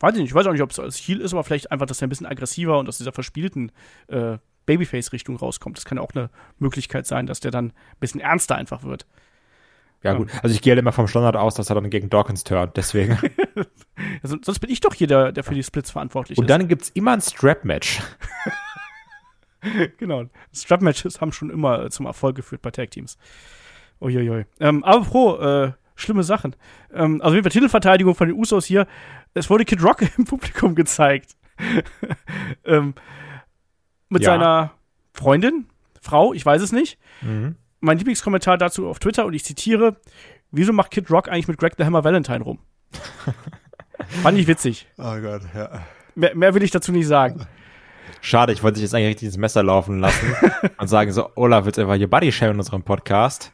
[0.00, 1.86] weiß ich nicht, ich weiß auch nicht, ob es als Heal ist, aber vielleicht einfach,
[1.86, 3.72] dass er ein bisschen aggressiver und aus dieser verspielten
[4.08, 5.76] äh, Babyface-Richtung rauskommt.
[5.76, 9.06] Das kann ja auch eine Möglichkeit sein, dass der dann ein bisschen ernster einfach wird.
[10.02, 10.30] Ja, gut.
[10.42, 13.18] Also ich gehe halt immer vom Standard aus, dass er dann gegen Dawkins turnt, deswegen.
[14.22, 16.50] also, sonst bin ich doch hier der, der für die Splits verantwortlich und ist.
[16.52, 18.00] Und dann gibt's immer ein Strap-Match.
[19.98, 20.24] genau.
[20.54, 23.18] Strap-Matches haben schon immer zum Erfolg geführt bei Tag-Teams.
[24.00, 24.44] Uiuiui.
[24.60, 26.56] Ähm, aber pro, äh, schlimme Sachen.
[26.92, 28.86] Ähm, also wie bei Titelverteidigung von den Usos hier,
[29.34, 31.36] es wurde Kid Rock im Publikum gezeigt.
[32.64, 32.94] ähm,
[34.08, 34.30] mit Ja.
[34.32, 34.70] seiner
[35.12, 35.66] Freundin,
[36.00, 36.98] Frau, ich weiß es nicht.
[37.20, 37.56] Mhm.
[37.80, 39.96] Mein Lieblingskommentar dazu auf Twitter und ich zitiere:
[40.50, 42.58] Wieso macht Kid Rock eigentlich mit Greg the Hammer Valentine rum?
[44.22, 44.88] Fand ich witzig.
[44.96, 45.82] Oh Gott, ja.
[46.14, 47.46] Mehr, mehr will ich dazu nicht sagen.
[48.20, 50.34] Schade, ich wollte dich jetzt eigentlich richtig ins Messer laufen lassen
[50.78, 53.52] und sagen so, Olaf, jetzt einfach hier Buddy Share in unserem Podcast.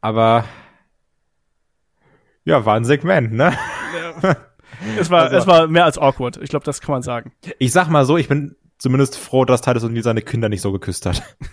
[0.00, 0.44] Aber
[2.44, 3.52] ja, war ein Segment, ne?
[4.98, 6.38] Es war, Also- es war mehr als awkward.
[6.42, 7.32] Ich glaube, das kann man sagen.
[7.58, 10.72] Ich sag mal so, ich bin zumindest froh, dass Titus O'Neill seine Kinder nicht so
[10.72, 11.22] geküsst hat.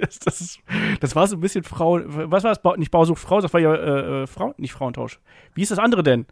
[0.00, 0.58] Das, das, ist,
[1.00, 2.00] das war so ein bisschen Frau.
[2.04, 2.60] Was war das?
[2.62, 5.20] Bau- Nicht Bausucht Frau, das war ja äh, äh, Frau, nicht Frauentausch.
[5.54, 6.26] Wie ist das andere denn?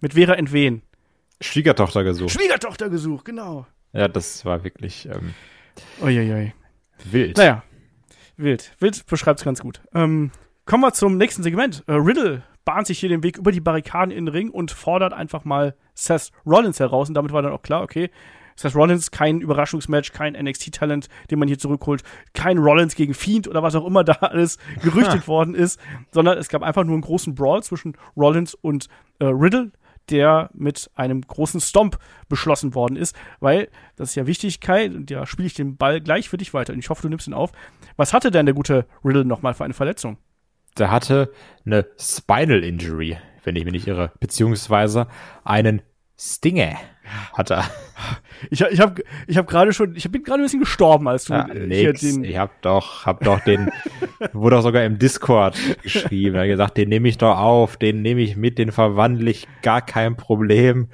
[0.00, 0.82] Mit Vera Entwen.
[1.40, 2.30] Schwiegertochter gesucht.
[2.30, 3.66] Schwiegertochter gesucht, genau.
[3.92, 5.34] Ja, das war wirklich ähm,
[6.02, 6.52] Uiuiui.
[7.10, 7.36] wild.
[7.36, 7.64] Naja,
[8.36, 8.72] wild.
[8.78, 9.80] Wild beschreibt es ganz gut.
[9.92, 10.30] Ähm,
[10.64, 11.82] kommen wir zum nächsten Segment.
[11.88, 15.12] Äh, Riddle bahnt sich hier den Weg über die Barrikaden in den Ring und fordert
[15.12, 17.08] einfach mal Seth Rollins heraus.
[17.08, 18.10] Und damit war dann auch klar, okay,
[18.56, 22.02] Seth Rollins kein Überraschungsmatch, kein NXT-Talent, den man hier zurückholt,
[22.32, 26.48] kein Rollins gegen Fiend oder was auch immer da alles gerüchtet worden ist, sondern es
[26.48, 28.88] gab einfach nur einen großen Brawl zwischen Rollins und
[29.18, 29.72] äh, Riddle,
[30.10, 31.98] der mit einem großen Stomp
[32.28, 36.00] beschlossen worden ist, weil, das ist ja wichtig, Kai, und da spiele ich den Ball
[36.00, 37.52] gleich für dich weiter und ich hoffe, du nimmst ihn auf.
[37.96, 40.18] Was hatte denn der gute Riddle nochmal für eine Verletzung?
[40.78, 41.32] Der hatte
[41.64, 45.06] eine Spinal Injury, wenn ich mich nicht irre, beziehungsweise
[45.44, 45.82] einen
[46.18, 46.76] Stinger
[47.34, 47.64] hat er.
[48.50, 51.34] Ich, ich habe ich hab gerade schon, ich bin gerade ein bisschen gestorben, als du
[51.34, 52.00] Ja, äh, nix.
[52.00, 52.24] den.
[52.24, 53.70] Ich hab doch, hab doch den,
[54.32, 56.34] wurde auch sogar im Discord geschrieben.
[56.36, 59.46] Er hat gesagt, den nehme ich doch auf, den nehme ich mit, den verwandle ich,
[59.62, 60.88] gar kein Problem.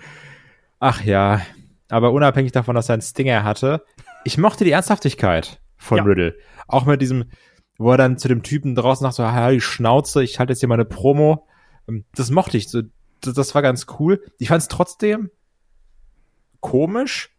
[0.81, 1.43] Ach ja,
[1.89, 3.85] aber unabhängig davon, dass er einen Stinger hatte,
[4.25, 6.05] ich mochte die Ernsthaftigkeit von Ja.
[6.05, 6.35] Riddle.
[6.67, 7.25] Auch mit diesem,
[7.81, 10.61] wo er dann zu dem Typen draußen sagt, so, ha, die Schnauze, ich halte jetzt
[10.61, 11.47] hier mal eine Promo.
[11.89, 12.83] Ähm, Das mochte ich, so,
[13.23, 14.23] das, das war ganz cool.
[14.39, 15.31] Ich fand es trotzdem
[16.61, 17.31] komisch,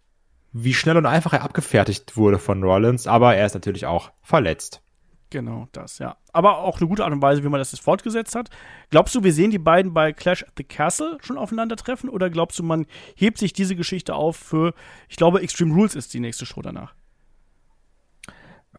[0.51, 4.81] wie schnell und einfach er abgefertigt wurde von Rollins, aber er ist natürlich auch verletzt.
[5.29, 6.17] Genau, das, ja.
[6.33, 8.49] Aber auch eine gute Art und Weise, wie man das jetzt fortgesetzt hat.
[8.89, 12.09] Glaubst du, wir sehen die beiden bei Clash at the Castle schon aufeinandertreffen?
[12.09, 14.73] Oder glaubst du, man hebt sich diese Geschichte auf für,
[15.07, 16.95] ich glaube, Extreme Rules ist die nächste Show danach?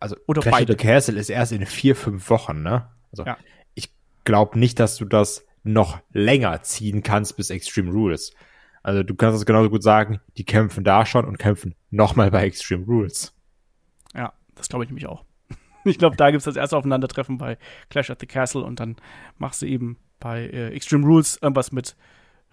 [0.02, 2.88] Also Oder Clash the Castle ist erst in vier, fünf Wochen, ne?
[3.12, 3.36] Also Ja.
[3.74, 3.90] ich
[4.24, 8.32] glaube nicht, dass du das noch länger ziehen kannst bis Extreme Rules.
[8.82, 12.44] Also du kannst es genauso gut sagen, die kämpfen da schon und kämpfen nochmal bei
[12.44, 13.32] Extreme Rules.
[14.12, 15.24] Ja, das glaube ich nämlich auch.
[15.84, 17.58] Ich glaube, da gibt es das erste Aufeinandertreffen bei
[17.90, 18.96] Clash at the Castle und dann
[19.38, 21.96] machst du eben bei äh, Extreme Rules irgendwas mit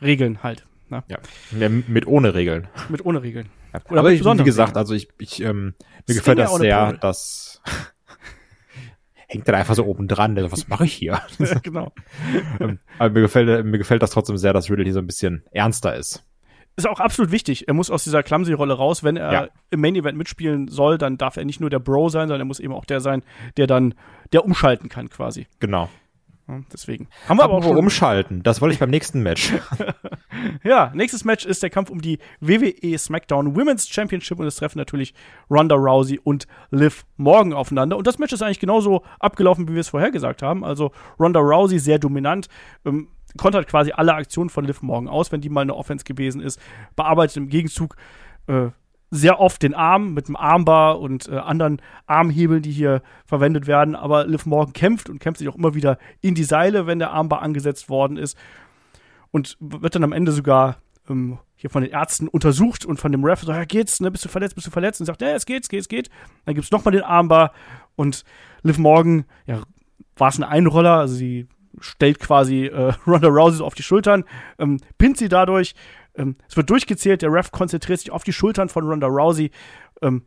[0.02, 0.66] Regeln halt.
[0.90, 1.04] Ne?
[1.08, 1.18] Ja.
[1.58, 2.68] ja mit ohne Regeln.
[2.90, 3.50] Mit ohne Regeln.
[3.74, 3.82] Ja.
[3.90, 4.78] Oder Aber ich, wie gesagt, Regeln.
[4.78, 5.76] also ich, ich ähm,
[6.08, 7.62] mir gefällt das sehr, dass
[9.28, 10.36] hängt dann einfach so oben dran.
[10.52, 11.22] Was mache ich hier?
[11.64, 11.92] genau.
[12.60, 15.44] Ähm, Aber mir gefällt, mir gefällt das trotzdem sehr, dass Riddle hier so ein bisschen
[15.52, 16.26] ernster ist.
[16.76, 17.68] Ist auch absolut wichtig.
[17.68, 19.04] Er muss aus dieser Clumsy-Rolle raus.
[19.04, 19.48] Wenn er Ja.
[19.70, 22.60] im Main-Event mitspielen soll, dann darf er nicht nur der Bro sein, sondern er muss
[22.60, 23.24] eben auch der sein,
[23.58, 23.96] der dann,
[24.34, 25.48] der umschalten kann quasi.
[25.60, 25.90] Genau.
[26.74, 27.08] Deswegen.
[27.28, 27.86] Haben wir aber auch Apropos schon.
[27.86, 28.44] umschalten.
[28.44, 29.54] Das wollte ich beim nächsten Match.
[30.64, 34.78] Ja, nächstes Match ist der Kampf um die WWE SmackDown Women's Championship und es treffen
[34.78, 35.14] natürlich
[35.50, 37.98] Ronda Rousey und Liv Morgan aufeinander.
[37.98, 40.64] Und das Match ist eigentlich genauso abgelaufen, wie wir es vorher gesagt haben.
[40.64, 42.48] Also Ronda Rousey sehr dominant,
[42.86, 46.42] ähm, kontert quasi alle Aktionen von Liv Morgan aus, wenn die mal eine Offense gewesen
[46.42, 46.60] ist,
[46.96, 47.96] bearbeitet im Gegenzug
[48.48, 48.70] äh,
[49.12, 53.96] sehr oft den Arm mit dem Armbar und äh, anderen Armhebeln, die hier verwendet werden.
[53.96, 57.12] Aber Liv Morgan kämpft und kämpft sich auch immer wieder in die Seile, wenn der
[57.12, 58.38] Armbar angesetzt worden ist
[59.32, 60.78] und wird dann am Ende sogar
[61.10, 64.26] ähm, hier von den Ärzten untersucht und von dem Ref so, ja, geht's, ne, bist
[64.26, 65.02] du verletzt, bist du verletzt?
[65.02, 66.10] Und sagt, ja, es geht, es geht, es geht.
[66.46, 67.52] Dann gibt's nochmal den Armbar
[67.96, 68.24] und
[68.64, 69.62] Liv Morgan, ja,
[70.16, 71.48] war es ein Einroller, also sie
[71.80, 74.24] stellt quasi äh, Ronda Rousey auf die Schultern,
[74.58, 75.76] ähm, pinnt sie dadurch,
[76.20, 79.52] ähm, es wird durchgezählt, der Ref konzentriert sich auf die Schultern von Ronda Rousey,
[80.02, 80.26] ähm,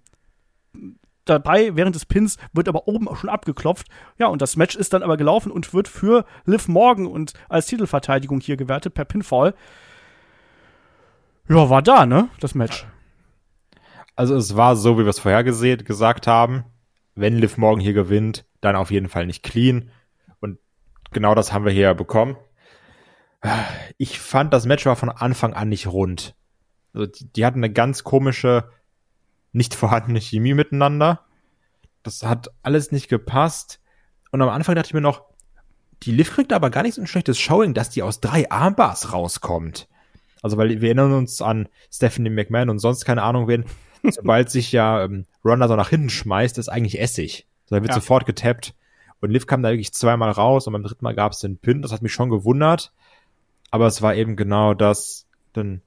[1.24, 3.86] dabei, während des Pins, wird aber oben auch schon abgeklopft.
[4.18, 7.66] Ja, und das Match ist dann aber gelaufen und wird für Liv Morgan und als
[7.66, 9.55] Titelverteidigung hier gewertet per Pinfall.
[11.49, 12.28] Ja, war da, ne?
[12.40, 12.86] Das Match.
[14.16, 16.64] Also es war so, wie wir es vorher gesagt haben.
[17.14, 19.90] Wenn Liv Morgan hier gewinnt, dann auf jeden Fall nicht clean.
[20.40, 20.59] Und
[21.12, 22.36] genau das haben wir hier bekommen.
[23.99, 26.34] Ich fand, das Match war von Anfang an nicht rund.
[26.95, 28.68] Also die, die hatten eine ganz komische,
[29.53, 31.20] nicht vorhandene Chemie miteinander.
[32.03, 33.80] Das hat alles nicht gepasst.
[34.30, 35.22] Und am Anfang dachte ich mir noch,
[36.03, 39.12] die Liv kriegt aber gar nicht so ein schlechtes Showing, dass die aus drei Armbars
[39.12, 39.88] rauskommt.
[40.43, 43.64] Also, weil wir erinnern uns an Stephanie McMahon und sonst keine Ahnung wen.
[44.11, 47.47] Sobald sich ja ähm, Ronda so nach hinten schmeißt, ist eigentlich Essig.
[47.66, 47.95] So, da wird Ja.
[47.95, 48.74] sofort getappt.
[49.20, 51.82] Und Liv kam da wirklich zweimal raus und beim dritten Mal gab es den Pin.
[51.82, 52.93] Das hat mich schon gewundert.
[53.72, 55.82] Aber es war eben genau das, dann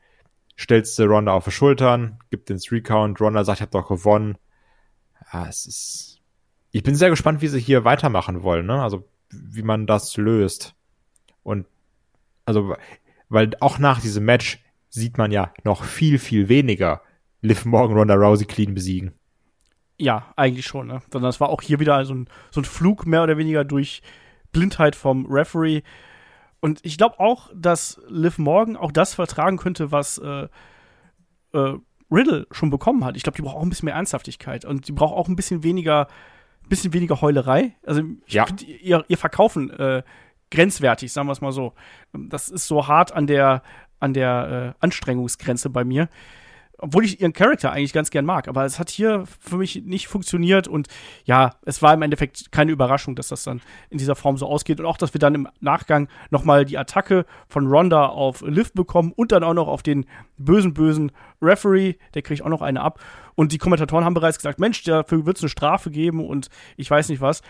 [0.60, 4.38] stellst du Ronda auf die Schultern, gibt den Three-Count, Ronda sagt, ich hab doch gewonnen.
[5.32, 6.22] Ja, es ist.
[6.72, 8.82] Ich bin sehr gespannt, wie sie hier weitermachen wollen, ne?
[8.82, 10.76] Also, wie man das löst.
[11.44, 11.68] Und
[12.46, 12.76] also,
[13.30, 17.02] weil auch nach diesem Match sieht man ja noch viel, viel weniger
[17.42, 19.14] Liv Morgan Ronda Rousey clean besiegen.
[19.98, 21.02] Ja, eigentlich schon, ne?
[21.12, 24.02] Sondern es war auch hier wieder so ein, so ein Flug mehr oder weniger durch
[24.52, 25.84] Blindheit vom Referee.
[26.66, 30.48] Und ich glaube auch, dass Liv Morgan auch das vertragen könnte, was äh,
[31.54, 31.78] äh,
[32.10, 33.16] Riddle schon bekommen hat.
[33.16, 35.62] Ich glaube, die braucht auch ein bisschen mehr Ernsthaftigkeit und die braucht auch ein bisschen
[35.62, 36.08] weniger,
[36.68, 37.76] bisschen weniger Heulerei.
[37.86, 38.48] Also Ja.
[38.66, 40.02] ihr, ihr Verkaufen äh,
[40.50, 41.74] grenzwertig, sagen wir es mal so.
[42.14, 43.62] Das ist so hart an der,
[44.00, 46.10] an der äh, Anstrengungsgrenze bei mir.
[46.86, 50.08] Obwohl ich ihren Charakter eigentlich ganz gern mag, aber es hat hier für mich nicht
[50.08, 50.88] funktioniert und
[51.24, 53.60] ja, es war im Endeffekt keine Überraschung, dass das dann
[53.90, 57.26] in dieser Form so ausgeht und auch, dass wir dann im Nachgang nochmal die Attacke
[57.48, 60.06] von Ronda auf Liv bekommen und dann auch noch auf den
[60.38, 61.12] bösen, bösen
[61.42, 63.00] Referee, der kriegt auch noch eine ab
[63.34, 66.92] und die Kommentatoren haben bereits gesagt, Mensch, dafür wird es eine Strafe geben und ich
[66.92, 67.42] weiß nicht was.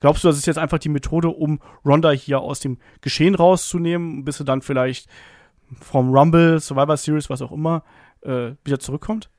[0.00, 4.24] Glaubst du, das ist jetzt einfach die Methode, um Ronda hier aus dem Geschehen rauszunehmen,
[4.24, 5.08] bis sie dann vielleicht
[5.80, 7.84] vom Rumble, Survivor Series, was auch immer,
[8.22, 9.30] äh, wieder zurückkommt?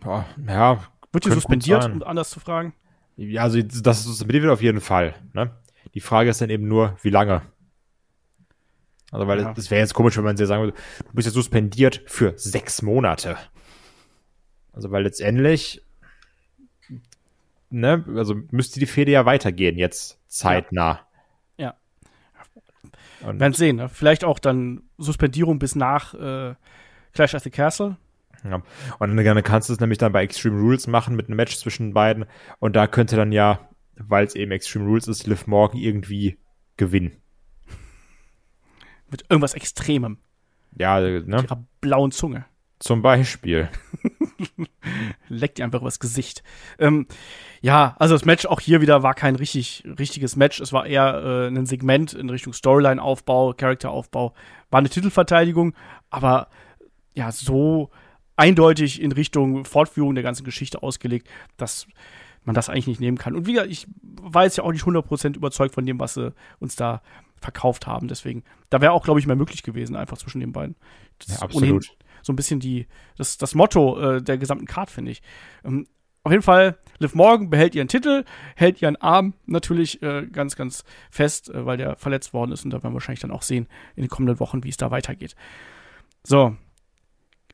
[0.00, 2.72] Boah, ja, Wird gut suspendiert, um anders zu fragen?
[3.16, 5.14] ja, also das suspendiert wird auf jeden Fall.
[5.34, 5.50] Ne?
[5.94, 7.42] Die Frage ist dann eben nur, wie lange.
[9.12, 9.54] Also, weil Ja.
[9.56, 10.76] es wäre jetzt komisch, wenn man sehr sagen würde,
[11.06, 13.36] du bist jetzt suspendiert für sechs Monate.
[14.72, 15.82] Also, weil letztendlich,
[17.70, 21.00] ne, also müsste die Fehde ja weitergehen, jetzt zeitnah.
[21.56, 21.74] Ja.
[23.22, 23.76] Und, Werden sehen.
[23.76, 23.88] Ne?
[23.88, 26.54] Vielleicht auch dann Suspendierung bis nach äh,
[27.12, 27.96] Clash at the Castle.
[28.44, 28.62] ja.
[28.98, 31.92] und dann, kannst du es nämlich dann bei Extreme Rules machen mit einem Match zwischen
[31.92, 32.24] beiden.
[32.58, 36.38] Und da könnte dann ja, weil es eben Extreme Rules ist, Liv Morgan irgendwie
[36.76, 37.16] gewinnen.
[39.10, 40.18] Mit irgendwas Extremem.
[40.78, 41.42] Ja, ne?
[41.42, 42.46] Ihrer blauen Zunge.
[42.78, 43.68] Zum Beispiel.
[45.28, 46.42] Leckt ihr einfach übers Gesicht.
[46.78, 47.06] Ähm,
[47.60, 50.60] ja, also das Match auch hier wieder war kein richtig, richtiges Match.
[50.60, 54.32] Es war eher äh, ein Segment in Richtung Storyline-Aufbau, Charakteraufbau.
[54.70, 55.74] War eine Titelverteidigung,
[56.08, 56.48] aber
[57.20, 57.90] ja, so
[58.36, 61.86] eindeutig in Richtung Fortführung der ganzen Geschichte ausgelegt, dass
[62.44, 63.34] man das eigentlich nicht nehmen kann.
[63.34, 66.32] Und wie gesagt, ich war jetzt ja auch nicht 100% überzeugt von dem, was sie
[66.60, 67.02] uns da
[67.42, 68.08] verkauft haben.
[68.08, 70.76] Deswegen, da wäre auch, glaube ich, mehr möglich gewesen, einfach zwischen den beiden.
[71.18, 71.94] Das Ja, ist absolut.
[72.22, 72.86] so ein bisschen die,
[73.18, 75.20] das, das Motto äh, der gesamten Card, finde ich.
[75.62, 75.86] Ähm,
[76.22, 78.24] auf jeden Fall, Liv Morgan behält ihren Titel,
[78.56, 82.64] hält ihren Arm natürlich äh, ganz, ganz fest, äh, weil der verletzt worden ist.
[82.64, 84.90] Und da werden wir wahrscheinlich dann auch sehen in den kommenden Wochen, wie es da
[84.90, 85.34] weitergeht.
[86.24, 86.56] So.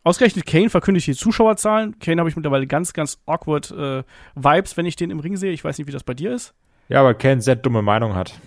[0.06, 1.98] Ausgerechnet Kane verkündigt die Zuschauerzahlen.
[1.98, 4.04] Kane habe ich mittlerweile ganz, ganz awkward äh,
[4.36, 5.50] Vibes, wenn ich den im Ring sehe.
[5.50, 6.54] Ich weiß nicht, wie das bei dir ist.
[6.88, 8.38] Ja, weil Ken sehr dumme Meinung hat.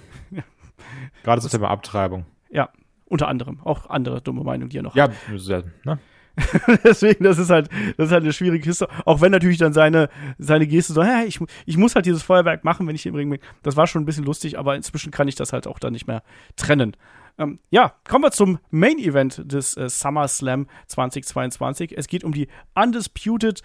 [1.24, 2.26] Gerade zum Thema Abtreibung.
[2.50, 2.70] Ja,
[3.04, 3.60] unter anderem.
[3.62, 6.00] Auch andere dumme Meinungen, die er noch Ja, sehr, ne?
[6.84, 8.88] Deswegen, das ist halt, das ist halt eine schwierige Kiste.
[9.06, 12.64] Auch wenn natürlich dann seine, seine Geste so, hä, ich, ich muss halt dieses Feuerwerk
[12.64, 13.40] machen, wenn ich im Ring bin.
[13.64, 16.08] Das war schon ein bisschen lustig, aber inzwischen kann ich das halt auch dann nicht
[16.08, 16.24] mehr
[16.56, 16.96] trennen.
[17.38, 21.98] Ähm, ja, kommen wir zum Main Event des äh, SummerSlam 2022.
[21.98, 23.62] Es geht um die Undisputed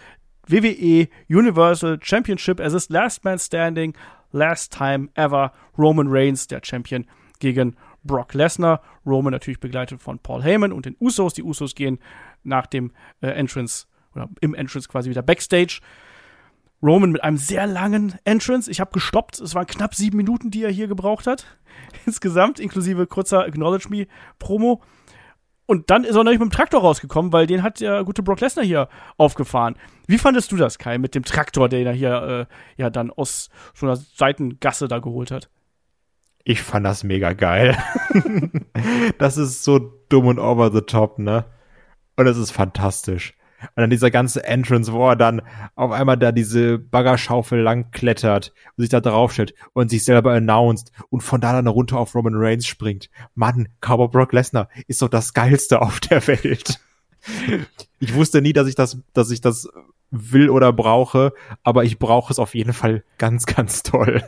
[0.46, 2.60] WWE Universal Championship.
[2.60, 3.94] Es ist Last Man Standing,
[4.30, 5.52] Last Time Ever.
[5.76, 7.04] Roman Reigns, der Champion,
[7.40, 7.74] gegen
[8.04, 8.82] Brock Lesnar.
[9.04, 11.34] Roman natürlich begleitet von Paul Heyman und den Usos.
[11.34, 11.98] Die Usos gehen
[12.42, 15.80] nach dem äh, Entrance oder im Entrance quasi wieder Backstage.
[16.82, 18.70] Roman mit einem sehr langen Entrance.
[18.70, 19.40] Ich habe gestoppt.
[19.40, 21.46] Es waren knapp sieben Minuten, die er hier gebraucht hat.
[22.06, 24.06] Insgesamt, inklusive kurzer Acknowledge Me
[24.38, 24.82] Promo.
[25.66, 28.40] Und dann ist er nicht mit dem Traktor rausgekommen, weil den hat der gute Brock
[28.40, 29.76] Lesnar hier aufgefahren.
[30.06, 32.46] Wie fandest du das, Kai, mit dem Traktor, den er hier
[32.76, 35.48] äh, ja dann aus so einer Seitengasse da geholt hat?
[36.44, 37.76] Ich fand das mega geil.
[39.18, 39.78] das ist so
[40.08, 41.46] dumm und over the top, ne?
[42.16, 43.34] Und es ist fantastisch.
[43.62, 45.40] Und dann dieser ganze Entrance, wo er dann
[45.74, 50.92] auf einmal da diese Baggerschaufel lang klettert und sich da draufstellt und sich selber announced
[51.08, 53.08] und von da dann runter auf Roman Reigns springt.
[53.34, 56.78] Mann, Cowboy Brock Lesnar ist doch das Geilste auf der Welt.
[58.00, 59.66] Ich wusste nie, dass ich das, dass ich das
[60.10, 61.32] will oder brauche,
[61.62, 64.22] aber ich brauche es auf jeden Fall ganz, ganz toll.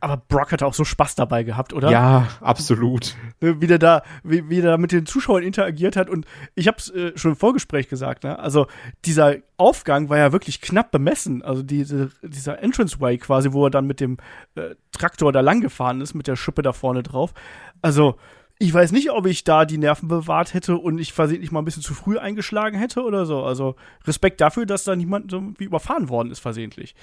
[0.00, 1.90] Aber Brock hatte auch so Spaß dabei gehabt, oder?
[1.90, 3.16] Ja, absolut.
[3.40, 6.10] Ne, wie der da, wie, wie der da mit den Zuschauern interagiert hat.
[6.10, 8.38] Und ich habe es äh, schon im Vorgespräch gesagt, ne?
[8.38, 8.66] Also
[9.04, 11.42] dieser Aufgang war ja wirklich knapp bemessen.
[11.42, 14.18] Also diese, dieser Entranceway quasi, wo er dann mit dem
[14.56, 17.32] äh, Traktor da lang gefahren ist, mit der Schippe da vorne drauf.
[17.80, 18.16] Also
[18.58, 21.64] ich weiß nicht, ob ich da die Nerven bewahrt hätte und ich versehentlich mal ein
[21.64, 23.42] bisschen zu früh eingeschlagen hätte oder so.
[23.42, 26.94] Also Respekt dafür, dass da niemand so wie überfahren worden ist versehentlich.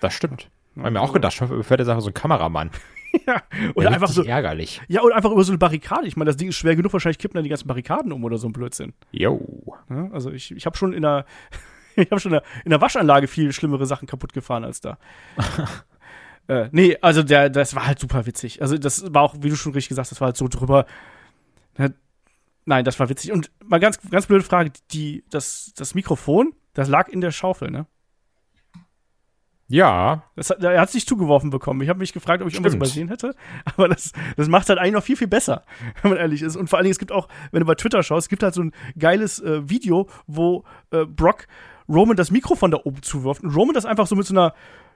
[0.00, 0.48] Das stimmt.
[0.76, 2.70] Hab mir auch gedacht, fährt jetzt einfach so ein Kameramann.
[3.26, 3.42] ja.
[3.74, 4.80] Oder Ja, einfach so, ärgerlich.
[4.88, 6.06] ja, oder einfach über so eine Barrikade.
[6.06, 8.38] Ich meine, das Ding ist schwer genug, wahrscheinlich kippen dann die ganzen Barrikaden um oder
[8.38, 8.92] so ein Blödsinn.
[9.12, 9.76] Jo.
[9.88, 10.10] Ne?
[10.12, 11.26] Also ich, ich habe schon in der,
[11.96, 14.98] ich habe schon in der, in der Waschanlage viel schlimmere Sachen kaputt gefahren als da.
[16.48, 18.62] äh, nee, also der, das war halt super witzig.
[18.62, 20.86] Also das war auch, wie du schon richtig gesagt hast, das war halt so drüber.
[22.66, 23.32] Nein, das war witzig.
[23.32, 27.70] Und mal ganz, ganz blöde Frage, die, das, das Mikrofon, das lag in der Schaufel,
[27.70, 27.86] ne?
[29.74, 30.22] Ja.
[30.36, 31.80] Das, er hat sich zugeworfen bekommen.
[31.80, 32.66] Ich habe mich gefragt, ob ich Stimmt.
[32.66, 33.34] irgendwas übersehen hätte.
[33.64, 35.64] Aber das, das macht halt eigentlich noch viel, viel besser,
[36.02, 36.54] wenn man ehrlich ist.
[36.54, 38.54] Und vor allen Dingen, es gibt auch, wenn du bei Twitter schaust, es gibt halt
[38.54, 41.48] so ein geiles äh, Video, wo äh, Brock
[41.88, 44.54] Roman das Mikro von da oben zuwirft und Roman das einfach so mit so einer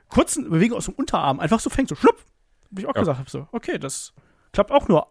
[0.08, 2.24] kurzen Bewegung aus dem Unterarm einfach so fängt, so schlupp.
[2.70, 3.00] Hab ich auch ja.
[3.00, 4.14] gesagt, hab so, okay, das
[4.52, 5.08] klappt auch nur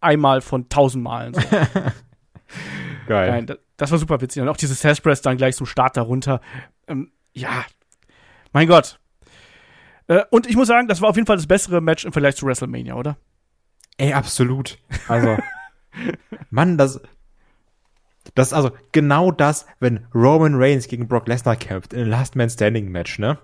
[0.00, 1.34] einmal von tausend Malen.
[1.34, 1.40] So.
[3.08, 3.30] Geil.
[3.30, 4.42] Nein, das, das, war super witzig.
[4.42, 6.40] Und auch dieses Sash Press dann gleich zum Start darunter.
[6.86, 7.64] Ähm, ja,
[8.52, 9.00] mein Gott.
[10.08, 12.36] Äh, und ich muss sagen, das war auf jeden Fall das bessere Match im Vergleich
[12.36, 13.16] zu WrestleMania, oder?
[13.98, 14.78] Ey, absolut.
[15.06, 15.36] Also,
[16.50, 17.00] Mann, das,
[18.34, 22.50] das also genau das, wenn Roman Reigns gegen Brock Lesnar kämpft in einem Last Man
[22.50, 23.38] Standing Match, ne?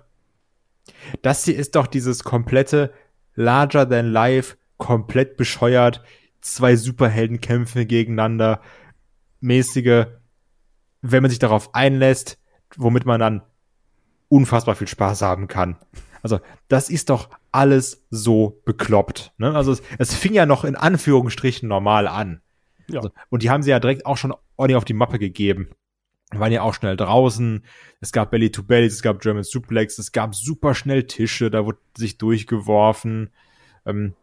[1.23, 2.93] Das hier ist doch dieses komplette
[3.35, 6.03] Larger than Life, komplett bescheuert,
[6.41, 8.61] zwei Superhelden kämpfen gegeneinander,
[9.41, 10.07] mäßige,
[11.03, 12.39] wenn man sich darauf einlässt,
[12.77, 13.43] womit man dann
[14.29, 15.77] unfassbar viel Spaß haben kann.
[16.25, 19.35] Also, das ist doch alles so bekloppt.
[19.37, 19.55] Ne?
[19.55, 22.41] Also, es, es fing ja noch in Anführungsstrichen normal an.
[22.89, 23.01] Ja.
[23.01, 25.69] Also, und die haben sie ja direkt auch schon ordentlich auf die Mappe gegeben.
[26.33, 27.63] waren ja auch schnell draußen.
[28.01, 31.67] Es gab Belly to Belly, es gab German Suplex, es gab super schnell Tische, da
[31.67, 33.29] wurde sich durchgeworfen.
[33.85, 34.15] Ähm,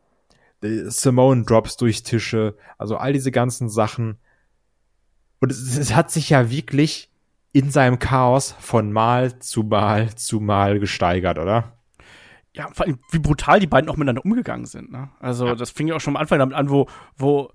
[0.62, 4.18] Simone Drops durch Tische, also all diese ganzen Sachen.
[5.40, 7.12] Und es, es hat sich ja wirklich
[7.54, 11.78] in seinem Chaos von Mal zu Mal zu Mal gesteigert, oder?
[12.54, 14.92] Ja, vor allem, wie brutal die beiden auch miteinander umgegangen sind.
[14.92, 15.10] Ne?
[15.20, 15.56] Also, ja.
[15.56, 16.88] das fing ja auch schon am Anfang damit an, wo,
[17.18, 17.50] wo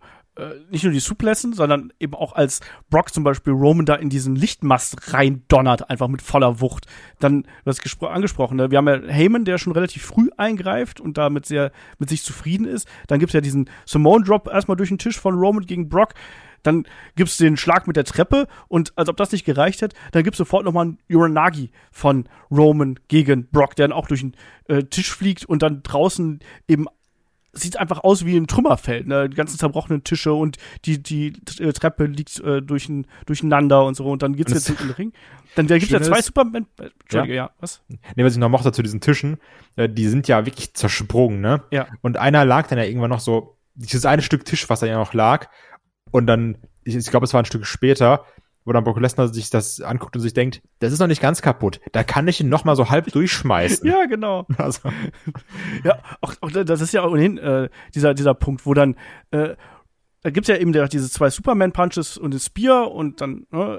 [0.71, 2.61] nicht nur die Suplessen, sondern eben auch als
[2.91, 6.87] Brock zum Beispiel Roman da in diesen Lichtmast rein donnert, einfach mit voller Wucht.
[7.19, 8.71] Dann, du hast angesprochen, ne?
[8.71, 12.67] wir haben ja Heyman, der schon relativ früh eingreift und damit sehr mit sich zufrieden
[12.67, 12.87] ist.
[13.07, 16.15] Dann gibt's ja diesen Simone Drop erstmal durch den Tisch von Roman gegen Brock.
[16.63, 16.85] Dann
[17.15, 20.39] gibt's den Schlag mit der Treppe und als ob das nicht gereicht hat, dann gibt's
[20.39, 24.35] sofort nochmal einen Uranagi von Roman gegen Brock, der dann auch durch den
[24.69, 26.87] äh, Tisch fliegt und dann draußen eben
[27.57, 29.29] sieht einfach aus wie ein Trümmerfeld, ne?
[29.29, 32.91] Die ganzen zerbrochenen Tische und die, die äh, Treppe liegt äh, durch,
[33.27, 34.07] durcheinander und so.
[34.07, 35.13] Und dann geht's jetzt in den Ring.
[35.55, 36.67] Dann da gibt's ja zwei Superman.
[36.79, 37.45] Äh, Entschuldige, ja.
[37.45, 37.83] ja, was?
[37.89, 39.39] Nee, was ich noch mochte zu diesen Tischen,
[39.77, 41.63] äh, die sind ja wirklich zersprungen, ne?
[41.71, 41.87] Ja.
[42.03, 44.99] Und einer lag dann ja irgendwann noch so, dieses eine Stück Tisch, was da ja
[44.99, 45.49] noch lag.
[46.11, 48.25] Und dann, ich, ich glaube, es war ein Stück später,
[48.67, 51.41] wo dann Brock Lesnar sich das anguckt und sich denkt, das ist noch nicht ganz
[51.41, 51.81] kaputt.
[51.93, 53.89] Da kann ich ihn noch mal so halb durchschmeißen.
[53.89, 54.47] ja, genau.
[54.59, 54.91] Also.
[55.85, 58.97] ja, auch, auch, das ist ja ohnehin äh, dieser, dieser Punkt, wo dann
[59.31, 59.55] äh,
[60.23, 63.79] da gibt's ja eben diese zwei Superman-Punches und das Spear und dann äh,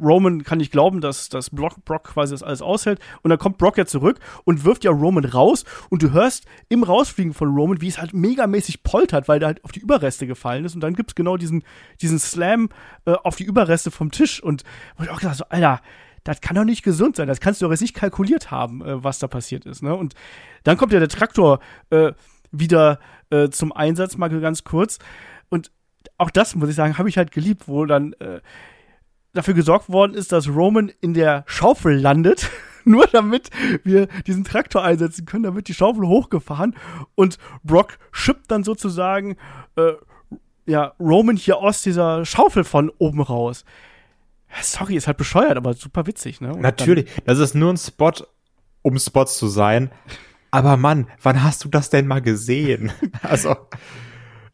[0.00, 3.00] Roman kann nicht glauben, dass, dass Brock, Brock quasi das alles aushält.
[3.22, 5.64] Und dann kommt Brock ja zurück und wirft ja Roman raus.
[5.88, 9.64] Und du hörst im Rausfliegen von Roman, wie es halt megamäßig poltert, weil der halt
[9.64, 10.74] auf die Überreste gefallen ist.
[10.74, 11.62] Und dann gibt's genau diesen,
[12.00, 12.70] diesen Slam
[13.04, 14.42] äh, auf die Überreste vom Tisch.
[14.42, 14.64] Und
[14.96, 15.80] wo ich auch gesagt so, Alter,
[16.24, 17.28] das kann doch nicht gesund sein.
[17.28, 19.82] Das kannst du doch jetzt nicht kalkuliert haben, äh, was da passiert ist.
[19.82, 19.94] Ne?
[19.94, 20.14] Und
[20.64, 22.12] dann kommt ja der Traktor äh,
[22.50, 22.98] wieder
[23.30, 24.98] äh, zum Einsatz, mal ganz kurz.
[25.48, 25.70] Und
[26.18, 28.40] auch das, muss ich sagen, habe ich halt geliebt, wo dann äh,
[29.32, 32.50] dafür gesorgt worden ist, dass Roman in der Schaufel landet.
[32.84, 33.50] nur damit
[33.84, 36.74] wir diesen Traktor einsetzen können, da wird die Schaufel hochgefahren
[37.14, 39.36] und Brock schippt dann sozusagen
[39.76, 39.92] äh,
[40.66, 43.64] ja, Roman hier aus dieser Schaufel von oben raus.
[44.62, 46.52] Sorry, ist halt bescheuert, aber super witzig, ne?
[46.52, 48.12] Und Natürlich, das ist nur ein Spot,
[48.82, 49.90] um Spots zu sein.
[50.50, 52.92] Aber Mann, wann hast du das denn mal gesehen?
[53.22, 53.54] also,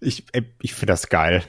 [0.00, 0.26] ich,
[0.60, 1.44] ich finde das geil.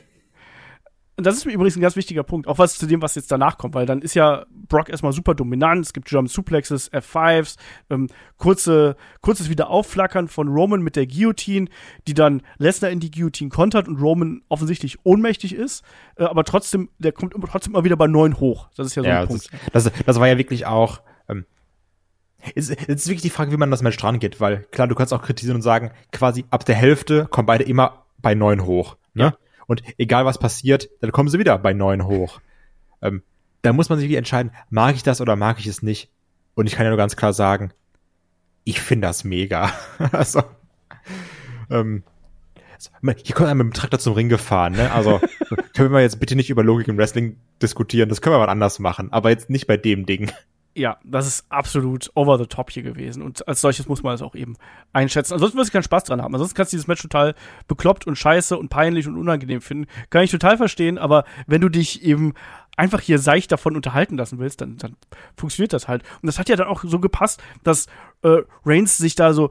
[1.17, 3.31] Und das ist mir übrigens ein ganz wichtiger Punkt, auch was zu dem, was jetzt
[3.31, 7.55] danach kommt, weil dann ist ja Brock erstmal super dominant, es gibt German Suplexes, F5s,
[7.89, 8.07] ähm,
[8.37, 11.69] kurze, kurzes Wiederaufflackern von Roman mit der Guillotine,
[12.07, 15.83] die dann Lesnar in die Guillotine kontert und Roman offensichtlich ohnmächtig ist,
[16.17, 18.69] äh, aber trotzdem, der kommt immer, trotzdem immer wieder bei neun hoch.
[18.75, 19.49] Das ist ja so ja, ein Punkt.
[19.73, 21.47] Das, das, das war ja wirklich auch, ähm,
[22.53, 24.93] es, es ist wirklich die Frage, wie man das Match dran geht, weil klar, du
[24.93, 28.97] kannst auch kritisieren und sagen, quasi ab der Hälfte kommen beide immer bei neun hoch.
[29.15, 29.23] Ne?
[29.23, 29.33] Ja.
[29.67, 32.41] Und egal was passiert, dann kommen sie wieder bei neun hoch.
[33.01, 33.21] Ähm,
[33.61, 36.09] da muss man sich wieder entscheiden, mag ich das oder mag ich es nicht.
[36.55, 37.71] Und ich kann ja nur ganz klar sagen,
[38.63, 39.71] ich finde das mega.
[40.11, 40.41] also,
[41.69, 42.03] ähm,
[43.01, 44.91] hier kommt einer mit dem Traktor zum Ring gefahren, ne?
[44.91, 45.19] Also
[45.75, 48.79] können wir jetzt bitte nicht über Logik im Wrestling diskutieren, das können wir mal anders
[48.79, 50.31] machen, aber jetzt nicht bei dem Ding.
[50.77, 53.23] Ja, das ist absolut over the top hier gewesen.
[53.23, 54.57] Und als solches muss man es auch eben
[54.93, 55.33] einschätzen.
[55.33, 56.35] Ansonsten wirst du keinen Spaß dran haben.
[56.35, 57.33] Ansonsten kannst du dieses Match total
[57.67, 59.87] bekloppt und scheiße und peinlich und unangenehm finden.
[60.11, 62.35] Kann ich total verstehen, aber wenn du dich eben
[62.77, 64.95] einfach hier seicht davon unterhalten lassen willst, dann, dann
[65.35, 66.03] funktioniert das halt.
[66.21, 67.87] Und das hat ja dann auch so gepasst, dass
[68.21, 69.49] äh, Reigns sich da so,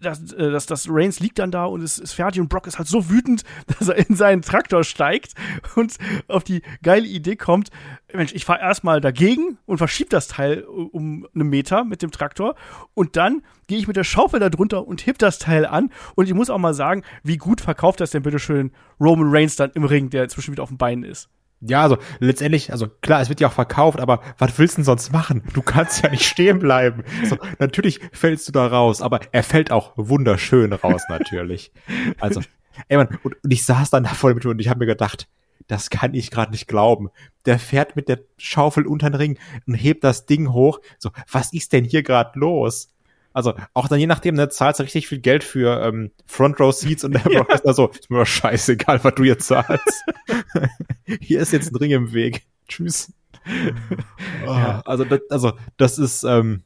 [0.00, 2.78] dass, äh, dass, dass Reigns liegt dann da und ist, ist fertig und Brock ist
[2.78, 3.44] halt so wütend,
[3.78, 5.34] dass er in seinen Traktor steigt
[5.74, 5.96] und
[6.28, 7.70] auf die geile Idee kommt,
[8.12, 12.54] Mensch, ich fahre erstmal dagegen und verschiebe das Teil um einen Meter mit dem Traktor
[12.94, 16.26] und dann gehe ich mit der Schaufel da drunter und heb das Teil an und
[16.26, 18.70] ich muss auch mal sagen, wie gut verkauft das denn bitte schön
[19.00, 21.28] Roman Reigns dann im Ring, der inzwischen wieder auf den Beinen ist.
[21.68, 24.84] Ja, also letztendlich, also klar, es wird ja auch verkauft, aber was willst du denn
[24.84, 25.42] sonst machen?
[25.52, 27.04] Du kannst ja nicht stehen bleiben.
[27.24, 31.72] So, natürlich fällst du da raus, aber er fällt auch wunderschön raus, natürlich.
[32.20, 32.40] Also,
[32.88, 35.28] ey man, und, und ich saß dann da vor dem und ich habe mir gedacht,
[35.66, 37.10] das kann ich gerade nicht glauben.
[37.44, 40.80] Der fährt mit der Schaufel unter den Ring und hebt das Ding hoch.
[40.98, 42.88] So, was ist denn hier gerade los?
[43.36, 46.74] Also auch dann je nachdem, ne, zahlst du richtig viel Geld für ähm, Front Row
[46.74, 47.44] Seats und der ja.
[47.44, 50.04] Da so, ist mir scheißegal, was du jetzt zahlst.
[51.20, 52.46] Hier ist jetzt ein Ring im Weg.
[52.66, 53.12] Tschüss.
[54.46, 54.80] ja.
[54.86, 56.62] Also, das, also das ist, ähm,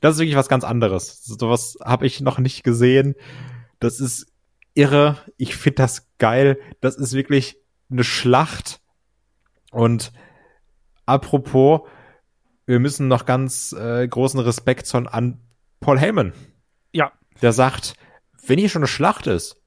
[0.00, 1.22] das ist wirklich was ganz anderes.
[1.24, 3.14] Sowas habe ich noch nicht gesehen.
[3.78, 4.28] Das ist
[4.72, 5.18] irre.
[5.36, 6.58] Ich finde das geil.
[6.80, 7.58] Das ist wirklich
[7.90, 8.80] eine Schlacht.
[9.70, 10.10] Und
[11.04, 11.82] apropos,
[12.64, 15.38] wir müssen noch ganz äh, großen Respekt an
[15.82, 16.32] Paul Heyman.
[16.92, 17.12] Ja.
[17.42, 17.94] Der sagt,
[18.46, 19.60] wenn hier schon eine Schlacht ist,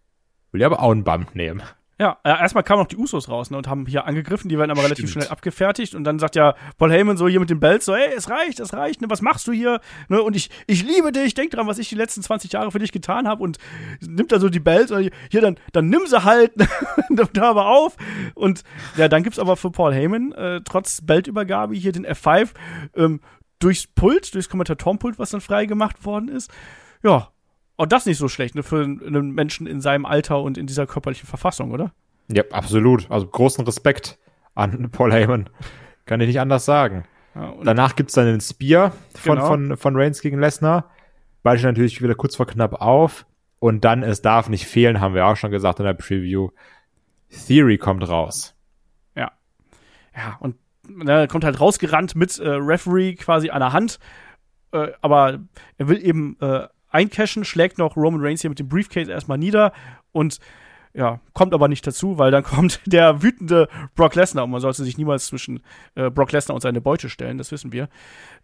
[0.52, 1.62] will ich aber auch einen Bump nehmen.
[1.98, 4.72] Ja, äh, erstmal kamen noch die Usos raus ne, und haben hier angegriffen, die werden
[4.72, 4.98] aber Stimmt.
[4.98, 7.96] relativ schnell abgefertigt und dann sagt ja Paul Heyman so hier mit dem Belt so,
[7.96, 9.80] ey, es reicht, es reicht, ne, was machst du hier?
[10.10, 12.80] Ne, und ich, ich liebe dich, denk dran, was ich die letzten 20 Jahre für
[12.80, 13.60] dich getan habe und
[14.02, 16.52] nimmt dann so die Belts und hier, dann, dann nimm sie halt,
[17.34, 17.96] da aber auf
[18.34, 18.64] und
[18.98, 22.50] ja, dann gibt's aber für Paul Heyman äh, trotz Beltübergabe hier den F5
[22.98, 23.22] ähm,
[23.66, 26.52] durchs Pult, durchs Kommentatorenpult, was dann freigemacht worden ist.
[27.04, 27.30] Ja,
[27.78, 30.86] auch das nicht so schlecht, ne, für einen Menschen in seinem Alter und in dieser
[30.86, 31.92] körperlichen Verfassung, oder?
[32.28, 33.10] Ja, absolut.
[33.10, 34.18] Also großen Respekt
[34.54, 35.50] an Paul Heyman.
[36.06, 37.06] Kann ich nicht anders sagen.
[37.34, 39.48] Ja, Danach gibt's dann den Spear von, genau.
[39.48, 40.92] von, von Reigns gegen Lesnar.
[41.44, 43.26] Beide natürlich wieder kurz vor knapp auf.
[43.60, 46.50] Und dann, es darf nicht fehlen, haben wir auch schon gesagt in der Preview.
[47.48, 48.56] Theory kommt raus.
[49.16, 49.32] Ja.
[50.16, 50.56] Ja, und
[50.90, 54.00] ne, kommt halt rausgerannt mit äh, Referee quasi an der Hand.
[54.72, 55.40] Äh, aber
[55.78, 59.74] er will eben äh, eincashen, schlägt noch Roman Reigns hier mit dem Briefcase erstmal nieder
[60.12, 60.40] und
[60.94, 64.84] ja, kommt aber nicht dazu, weil dann kommt der wütende Brock Lesnar und man sollte
[64.84, 65.62] sich niemals zwischen
[65.96, 67.90] äh, Brock Lesnar und seine Beute stellen, das wissen wir.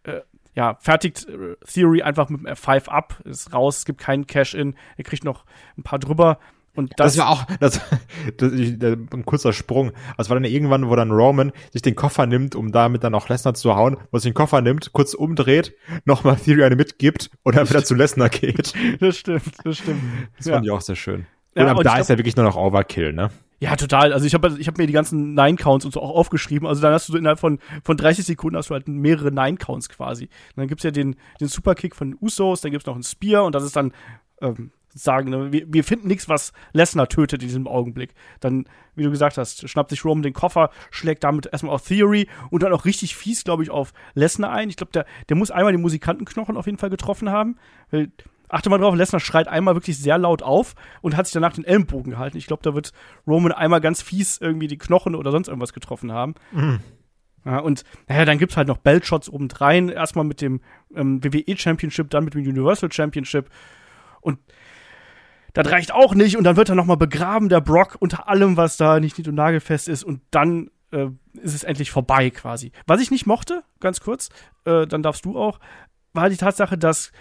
[0.03, 0.21] Äh,
[0.53, 4.75] ja, fertigt äh, Theory einfach mit dem F5 ab, ist raus, es gibt keinen Cash-In,
[4.97, 5.45] er kriegt noch
[5.77, 6.39] ein paar drüber
[6.75, 7.81] und das, das war auch das,
[8.37, 9.91] das, ein kurzer Sprung.
[10.17, 13.27] Also war dann irgendwann, wo dann Roman sich den Koffer nimmt, um damit dann auch
[13.29, 15.73] Lesnar zu hauen, wo sich den Koffer nimmt, kurz umdreht,
[16.05, 18.73] nochmal Theory eine mitgibt und dann wieder zu Lesnar geht.
[18.99, 20.01] Das stimmt, das stimmt.
[20.37, 20.53] Das ja.
[20.53, 21.25] fand ich auch sehr schön.
[21.55, 23.29] Und ja, ab da ist ja wirklich nur noch Overkill, ne?
[23.59, 24.11] Ja, total.
[24.11, 26.67] Also ich habe ich hab mir die ganzen Nine-Counts und so auch aufgeschrieben.
[26.67, 29.89] Also dann hast du so innerhalb von, von 30 Sekunden hast du halt mehrere Nine-Counts
[29.89, 30.25] quasi.
[30.25, 33.53] Und dann gibt's ja den, den Superkick von Usos, dann gibt's noch einen Spear und
[33.53, 33.93] das ist dann
[34.41, 35.51] ähm, sagen, ne?
[35.51, 38.13] wir, wir finden nichts, was Lesnar tötet in diesem Augenblick.
[38.39, 38.65] Dann,
[38.95, 42.63] wie du gesagt hast, schnappt sich Roman den Koffer, schlägt damit erstmal auf Theory und
[42.63, 44.69] dann auch richtig fies, glaube ich, auf Lesnar ein.
[44.69, 47.57] Ich glaube, der, der muss einmal den Musikantenknochen auf jeden Fall getroffen haben.
[47.89, 48.11] Weil,
[48.49, 51.63] achte mal drauf, Lesnar schreit einmal wirklich sehr laut auf und hat sich danach den
[51.63, 52.37] Ellenbogen gehalten.
[52.37, 52.91] Ich glaube, da wird
[53.25, 56.35] Roman einmal ganz fies irgendwie die Knochen oder sonst irgendwas getroffen haben.
[56.51, 56.79] Mhm.
[57.45, 59.89] Ja, und naja, dann gibt's halt noch Beltshots obendrein.
[59.89, 60.61] Erstmal mit dem
[60.95, 63.49] ähm, WWE Championship, dann mit dem Universal Championship.
[64.21, 64.37] Und
[65.53, 68.77] das reicht auch nicht und dann wird er nochmal begraben, der Brock, unter allem, was
[68.77, 71.07] da nicht nied- und nagelfest ist und dann äh,
[71.41, 72.71] ist es endlich vorbei quasi.
[72.87, 74.29] Was ich nicht mochte, ganz kurz,
[74.65, 75.59] äh, dann darfst du auch,
[76.13, 77.11] war die Tatsache, dass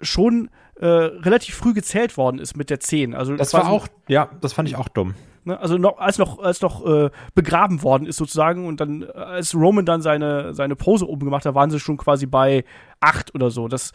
[0.00, 3.14] schon äh, relativ früh gezählt worden ist mit der 10.
[3.14, 5.14] Also das war auch, ja, das fand ich auch dumm.
[5.44, 9.54] Ne, also noch, als noch, als noch äh, begraben worden ist sozusagen und dann, als
[9.54, 12.64] Roman dann seine, seine Pose oben gemacht hat, waren sie schon quasi bei
[13.00, 13.66] 8 oder so.
[13.66, 13.92] Das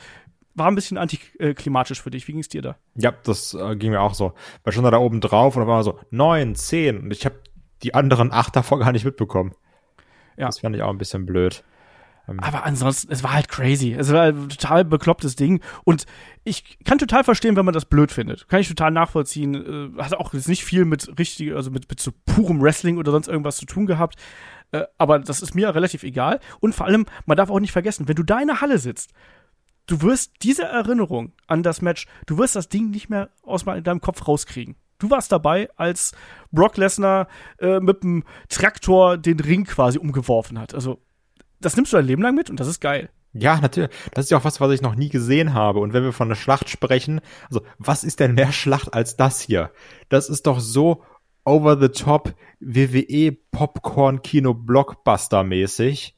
[0.55, 2.27] war ein bisschen antiklimatisch für dich.
[2.27, 2.77] Wie ging es dir da?
[2.95, 4.33] Ja, das äh, ging mir auch so.
[4.63, 7.35] Weil schon da oben drauf und dann war so neun, zehn und ich habe
[7.83, 9.53] die anderen acht davor gar nicht mitbekommen.
[10.37, 10.47] Ja.
[10.47, 11.63] Das fand ich auch ein bisschen blöd.
[12.27, 13.93] Ähm, Aber ansonsten, es war halt crazy.
[13.93, 15.61] Es war ein total beklopptes Ding.
[15.83, 16.05] Und
[16.43, 18.47] ich kann total verstehen, wenn man das blöd findet.
[18.47, 19.93] Kann ich total nachvollziehen.
[19.97, 23.11] Äh, hat auch jetzt nicht viel mit richtig, also mit, mit so purem Wrestling oder
[23.11, 24.15] sonst irgendwas zu tun gehabt.
[24.71, 26.39] Äh, aber das ist mir relativ egal.
[26.59, 29.11] Und vor allem, man darf auch nicht vergessen, wenn du da in der Halle sitzt
[29.87, 34.01] du wirst diese Erinnerung an das Match, du wirst das Ding nicht mehr aus deinem
[34.01, 34.75] Kopf rauskriegen.
[34.97, 36.13] Du warst dabei, als
[36.51, 37.27] Brock Lesnar
[37.59, 40.73] äh, mit dem Traktor den Ring quasi umgeworfen hat.
[40.73, 41.01] Also,
[41.59, 43.09] das nimmst du dein Leben lang mit und das ist geil.
[43.33, 43.91] Ja, natürlich.
[44.13, 45.79] Das ist ja auch was, was ich noch nie gesehen habe.
[45.79, 49.41] Und wenn wir von einer Schlacht sprechen, also was ist denn mehr Schlacht als das
[49.41, 49.71] hier?
[50.07, 51.03] Das ist doch so
[51.43, 56.15] over the top WWE Popcorn Kino Blockbuster mäßig.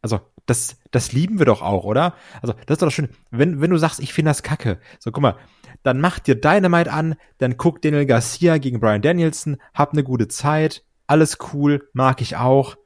[0.00, 0.20] Also
[0.50, 2.14] das, das lieben wir doch auch, oder?
[2.42, 3.08] Also das ist doch schön.
[3.30, 5.36] Wenn, wenn du sagst, ich finde das kacke, so guck mal,
[5.82, 10.28] dann mach dir Dynamite an, dann guck Daniel Garcia gegen Brian Danielson, hab eine gute
[10.28, 12.76] Zeit, alles cool, mag ich auch.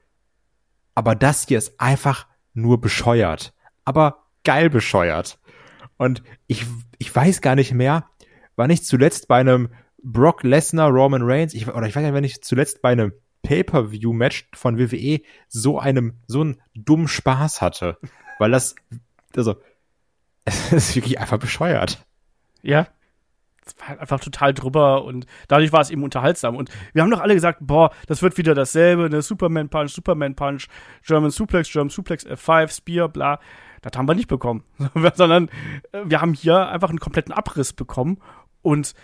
[0.94, 3.54] Aber das hier ist einfach nur bescheuert.
[3.84, 5.38] Aber geil bescheuert.
[5.96, 6.66] Und ich,
[6.98, 8.08] ich weiß gar nicht mehr,
[8.56, 9.70] wann ich zuletzt bei einem
[10.02, 13.12] Brock Lesnar, Roman Reigns, ich, oder ich weiß nicht, wenn ich zuletzt bei einem
[13.44, 17.98] Pay-per-View-Match von WWE so einem, so einen dummen Spaß hatte.
[18.40, 18.74] Weil das,
[19.36, 19.54] also,
[20.44, 22.04] es ist wirklich einfach bescheuert.
[22.62, 22.88] Ja,
[23.66, 26.56] es war halt einfach total drüber und dadurch war es eben unterhaltsam.
[26.56, 30.34] Und wir haben doch alle gesagt, boah, das wird wieder dasselbe, ne, Superman Punch, Superman
[30.34, 30.66] Punch,
[31.06, 33.40] German Suplex, German Suplex, F5, Spear, bla.
[33.82, 34.64] Das haben wir nicht bekommen.
[35.14, 35.48] Sondern
[35.92, 38.18] äh, wir haben hier einfach einen kompletten Abriss bekommen.
[38.62, 38.94] Und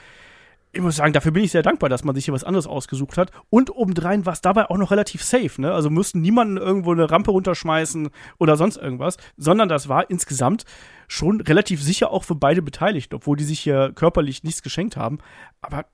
[0.72, 3.18] ich muss sagen, dafür bin ich sehr dankbar, dass man sich hier was anderes ausgesucht
[3.18, 3.32] hat.
[3.50, 5.72] Und obendrein war es dabei auch noch relativ safe, ne?
[5.72, 10.64] Also mussten niemanden irgendwo eine Rampe runterschmeißen oder sonst irgendwas, sondern das war insgesamt
[11.08, 15.18] schon relativ sicher auch für beide beteiligt, obwohl die sich hier körperlich nichts geschenkt haben.
[15.60, 15.86] Aber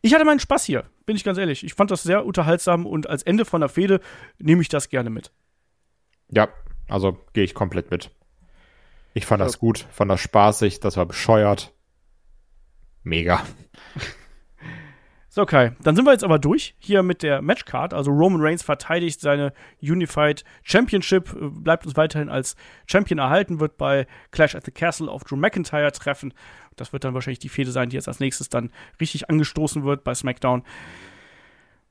[0.00, 1.62] ich hatte meinen Spaß hier, bin ich ganz ehrlich.
[1.62, 4.00] Ich fand das sehr unterhaltsam und als Ende von der Fehde
[4.38, 5.32] nehme ich das gerne mit.
[6.30, 6.48] Ja,
[6.88, 8.10] also gehe ich komplett mit.
[9.12, 11.74] Ich fand das gut, fand das spaßig, das war bescheuert.
[13.02, 13.42] Mega.
[15.38, 15.70] So, okay.
[15.82, 17.94] Dann sind wir jetzt aber durch hier mit der Matchcard.
[17.94, 22.56] Also Roman Reigns verteidigt seine Unified Championship, äh, bleibt uns weiterhin als
[22.86, 26.34] Champion erhalten, wird bei Clash at the Castle auf Drew McIntyre treffen.
[26.74, 30.02] Das wird dann wahrscheinlich die Fehde sein, die jetzt als nächstes dann richtig angestoßen wird
[30.02, 30.64] bei SmackDown.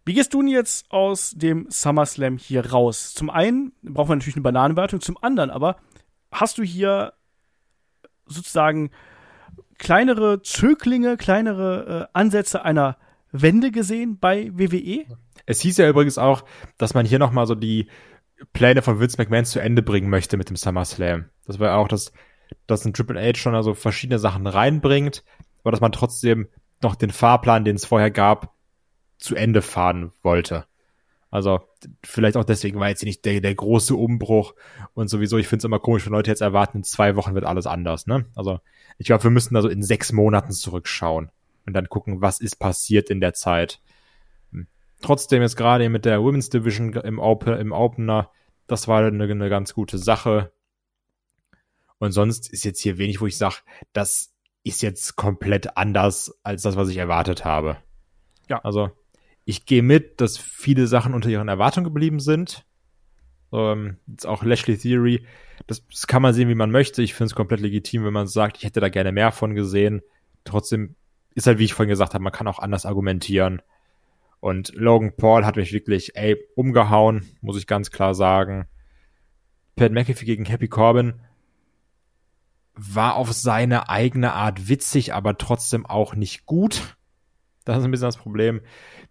[0.04, 3.14] Wie gehst du denn jetzt aus dem SummerSlam hier raus?
[3.14, 5.78] Zum einen brauchen wir natürlich eine Bananenwertung, zum anderen aber
[6.32, 7.14] hast du hier
[8.26, 8.90] sozusagen
[9.78, 12.98] kleinere Zöglinge, kleinere äh, Ansätze einer
[13.32, 15.06] Wende gesehen bei WWE?
[15.46, 16.44] Es hieß ja übrigens auch,
[16.78, 17.88] dass man hier nochmal so die
[18.54, 21.26] Pläne von Vince McMahon zu Ende bringen möchte mit dem SummerSlam.
[21.46, 22.12] Das war auch, dass,
[22.68, 25.24] dass ein Triple H schon also verschiedene Sachen reinbringt,
[25.64, 26.48] aber dass man trotzdem
[26.82, 28.54] noch den Fahrplan, den es vorher gab,
[29.18, 30.66] zu Ende fahren wollte.
[31.30, 31.60] Also
[32.04, 34.56] vielleicht auch deswegen war jetzt nicht der, der große Umbruch
[34.94, 37.46] und sowieso, ich finde es immer komisch, wenn Leute jetzt erwarten, in zwei Wochen wird
[37.46, 38.08] alles anders.
[38.08, 38.26] Ne?
[38.36, 38.60] Also
[38.98, 41.30] ich glaube, wir müssen also in sechs Monaten zurückschauen
[41.66, 43.82] und dann gucken, was ist passiert in der Zeit.
[44.52, 44.68] Hm.
[45.02, 48.32] Trotzdem jetzt gerade mit der Women's Division im, Open, im Opener,
[48.68, 50.52] das war eine, eine ganz gute Sache.
[52.00, 53.58] Und sonst ist jetzt hier wenig, wo ich sage,
[53.92, 54.34] das
[54.64, 57.78] ist jetzt komplett anders als das, was ich erwartet habe.
[58.50, 58.60] Ja.
[58.64, 58.92] Also
[59.48, 62.66] ich gehe mit, dass viele Sachen unter ihren Erwartungen geblieben sind.
[63.54, 65.26] Ähm, jetzt auch Lashley Theory,
[65.68, 67.02] das, das kann man sehen, wie man möchte.
[67.02, 70.02] Ich finde es komplett legitim, wenn man sagt, ich hätte da gerne mehr von gesehen.
[70.44, 70.96] Trotzdem
[71.34, 73.62] ist halt, wie ich vorhin gesagt habe, man kann auch anders argumentieren.
[74.42, 78.68] Und Logan Paul hat mich wirklich, ey, umgehauen, muss ich ganz klar sagen.
[79.78, 81.22] Pat McAfee gegen Happy Corbin
[82.74, 86.97] war auf seine eigene Art witzig, aber trotzdem auch nicht gut.
[87.68, 88.62] Das ist ein bisschen das Problem.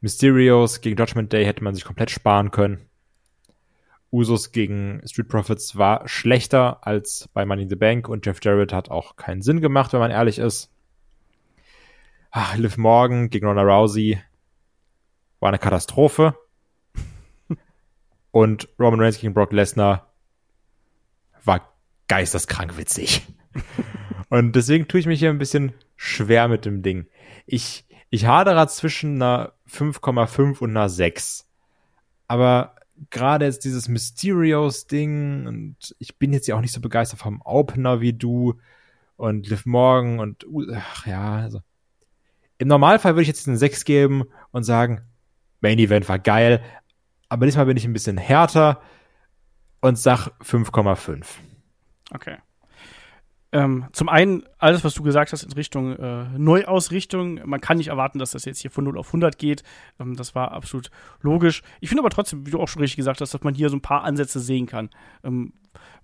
[0.00, 2.88] Mysterios gegen Judgment Day hätte man sich komplett sparen können.
[4.10, 8.72] Usos gegen Street Profits war schlechter als bei Money in the Bank und Jeff Jarrett
[8.72, 10.72] hat auch keinen Sinn gemacht, wenn man ehrlich ist.
[12.30, 14.18] Ach, Liv Morgan gegen Ronda Rousey
[15.38, 16.34] war eine Katastrophe.
[18.30, 20.10] Und Roman Reigns gegen Brock Lesnar
[21.44, 21.74] war
[22.08, 23.22] geisteskrank witzig.
[24.30, 27.06] Und deswegen tue ich mich hier ein bisschen schwer mit dem Ding.
[27.44, 31.46] Ich, ich hadere zwischen einer 5,5 und einer 6.
[32.28, 32.76] Aber
[33.10, 38.00] gerade jetzt dieses Mysterios-Ding und ich bin jetzt ja auch nicht so begeistert vom Opener
[38.00, 38.58] wie du
[39.16, 41.60] und Liv Morgan und ach ja, also
[42.58, 45.02] im Normalfall würde ich jetzt eine 6 geben und sagen,
[45.60, 46.62] Main Event war geil,
[47.28, 48.80] aber diesmal bin ich ein bisschen härter
[49.80, 51.24] und sag 5,5.
[52.14, 52.38] Okay.
[53.56, 57.40] Ähm, zum einen, alles, was du gesagt hast in Richtung äh, Neuausrichtung.
[57.48, 59.62] Man kann nicht erwarten, dass das jetzt hier von 0 auf 100 geht.
[59.98, 60.90] Ähm, das war absolut
[61.22, 61.62] logisch.
[61.80, 63.76] Ich finde aber trotzdem, wie du auch schon richtig gesagt hast, dass man hier so
[63.76, 64.90] ein paar Ansätze sehen kann.
[65.24, 65.54] Ähm,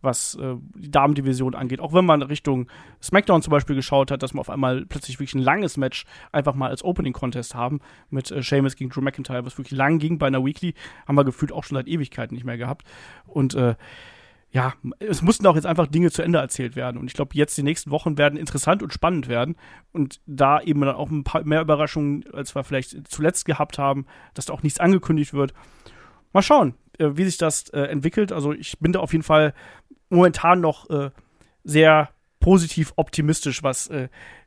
[0.01, 1.81] was äh, die Damendivision angeht.
[1.81, 2.69] Auch wenn man Richtung
[3.03, 6.55] SmackDown zum Beispiel geschaut hat, dass wir auf einmal plötzlich wirklich ein langes Match einfach
[6.55, 10.27] mal als Opening-Contest haben mit äh, Sheamus gegen Drew McIntyre, was wirklich lang ging bei
[10.27, 10.75] einer Weekly,
[11.07, 12.87] haben wir gefühlt auch schon seit Ewigkeiten nicht mehr gehabt.
[13.27, 13.75] Und äh,
[14.53, 16.99] ja, es mussten auch jetzt einfach Dinge zu Ende erzählt werden.
[16.99, 19.57] Und ich glaube, jetzt die nächsten Wochen werden interessant und spannend werden.
[19.93, 24.07] Und da eben dann auch ein paar mehr Überraschungen, als wir vielleicht zuletzt gehabt haben,
[24.35, 25.55] dass da auch nichts angekündigt wird.
[26.35, 28.31] Mal schauen, äh, wie sich das äh, entwickelt.
[28.31, 29.55] Also ich bin da auf jeden Fall
[30.11, 31.11] momentan noch äh,
[31.65, 33.89] sehr positiv optimistisch, was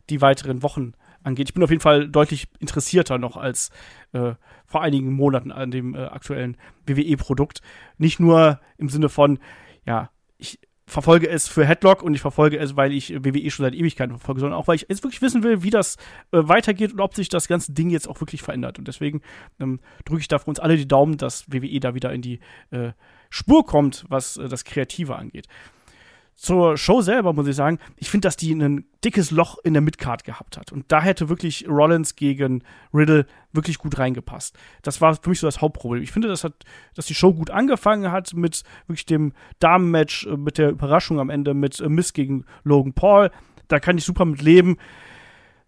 [0.09, 0.95] die weiteren Wochen
[1.25, 1.49] angeht.
[1.49, 3.71] Ich bin auf jeden Fall deutlich interessierter noch als
[4.13, 4.33] äh,
[4.65, 7.61] vor einigen Monaten an dem äh, aktuellen WWE-Produkt.
[7.97, 9.39] Nicht nur im Sinne von,
[9.85, 13.73] ja, ich verfolge es für Headlock und ich verfolge es, weil ich WWE schon seit
[13.73, 15.95] Ewigkeiten verfolge, sondern auch, weil ich jetzt wirklich wissen will, wie das
[16.31, 18.77] äh, weitergeht und ob sich das ganze Ding jetzt auch wirklich verändert.
[18.77, 19.21] Und deswegen
[19.59, 22.39] ähm, drücke ich da für uns alle die Daumen, dass WWE da wieder in die
[22.69, 22.91] äh,
[23.29, 25.47] Spur kommt, was äh, das Kreative angeht
[26.35, 29.81] zur Show selber muss ich sagen, ich finde, dass die ein dickes Loch in der
[29.81, 30.71] Midcard gehabt hat.
[30.71, 32.63] Und da hätte wirklich Rollins gegen
[32.93, 34.57] Riddle wirklich gut reingepasst.
[34.81, 36.03] Das war für mich so das Hauptproblem.
[36.03, 36.53] Ich finde, das hat,
[36.93, 41.29] dass die Show gut angefangen hat mit wirklich dem Damenmatch, äh, mit der Überraschung am
[41.29, 43.31] Ende mit äh, Miss gegen Logan Paul.
[43.69, 44.77] Da kann ich super mit leben.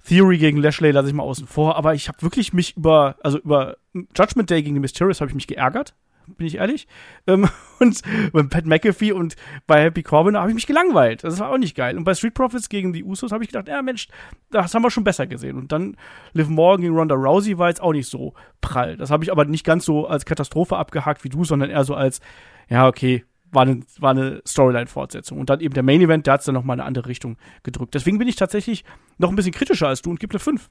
[0.06, 3.40] Theory gegen Lashley lasse ich mal außen vor, aber ich habe wirklich mich über, also
[3.40, 5.96] über Judgment Day gegen die Mysterious habe ich mich geärgert,
[6.28, 6.88] bin ich ehrlich.
[7.26, 7.50] Ähm,
[7.80, 8.02] und
[8.32, 9.36] bei Pat McAfee und
[9.66, 11.24] bei Happy Corbin habe ich mich gelangweilt.
[11.24, 11.98] Das war auch nicht geil.
[11.98, 14.08] Und bei Street Profits gegen die Usos habe ich gedacht, ja Mensch,
[14.52, 15.58] das haben wir schon besser gesehen.
[15.58, 15.98] Und dann
[16.34, 18.98] Liv Morgan gegen Ronda Rousey war jetzt auch nicht so prall.
[18.98, 21.96] Das habe ich aber nicht ganz so als Katastrophe abgehakt wie du, sondern eher so
[21.96, 22.20] als,
[22.70, 25.40] ja, okay, war eine, war eine Storyline-Fortsetzung.
[25.40, 27.38] Und dann eben der Main Event, der hat es dann nochmal in eine andere Richtung
[27.64, 27.94] gedrückt.
[27.94, 28.84] Deswegen bin ich tatsächlich
[29.18, 30.70] noch ein bisschen kritischer als du und gebe eine 5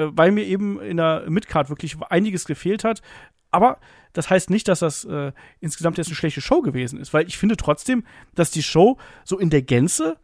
[0.00, 3.02] äh, weil mir eben in der Midcard wirklich einiges gefehlt hat.
[3.50, 3.78] Aber
[4.12, 7.38] das heißt nicht, dass das äh, insgesamt jetzt eine schlechte Show gewesen ist, weil ich
[7.38, 8.04] finde trotzdem,
[8.34, 10.16] dass die Show so in der Gänze,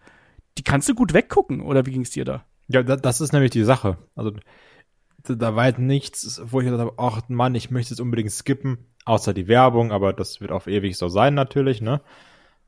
[0.59, 2.45] die kannst du gut weggucken, oder wie ging es dir da?
[2.69, 3.99] Ja, das ist nämlich die Sache.
[4.15, 4.33] Also
[5.25, 8.79] da war halt nichts, wo ich gesagt habe, ach Mann, ich möchte es unbedingt skippen,
[9.05, 12.01] außer die Werbung, aber das wird auf ewig so sein natürlich, ne?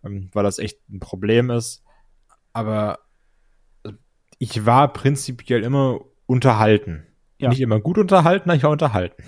[0.04, 1.84] Ähm, weil das echt ein Problem ist.
[2.52, 3.00] Aber
[3.84, 3.92] äh,
[4.38, 7.06] ich war prinzipiell immer unterhalten.
[7.38, 7.48] Ja.
[7.48, 9.24] Nicht immer gut unterhalten, aber unterhalten.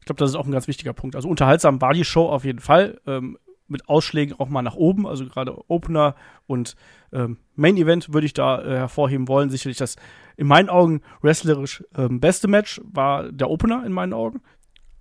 [0.00, 1.16] Ich glaube, das ist auch ein ganz wichtiger Punkt.
[1.16, 3.00] Also unterhaltsam war die Show auf jeden Fall.
[3.06, 6.76] Ähm, mit Ausschlägen auch mal nach oben, also gerade Opener und
[7.12, 9.48] ähm, Main Event würde ich da äh, hervorheben wollen.
[9.48, 9.96] Sicherlich das
[10.36, 14.42] in meinen Augen wrestlerisch ähm, beste Match war der Opener in meinen Augen.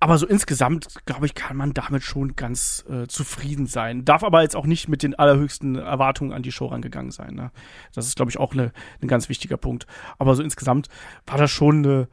[0.04, 4.04] Aber so insgesamt, glaube ich, kann man damit schon ganz äh, zufrieden sein.
[4.04, 7.36] Darf aber jetzt auch nicht mit den allerhöchsten Erwartungen an die Show rangegangen sein.
[7.36, 7.54] Ne?
[7.96, 9.88] Das ist, glaube ich, auch ein ne ganz wichtiger Punkt.
[10.20, 10.90] Aber so insgesamt
[11.26, 12.10] war das schon eine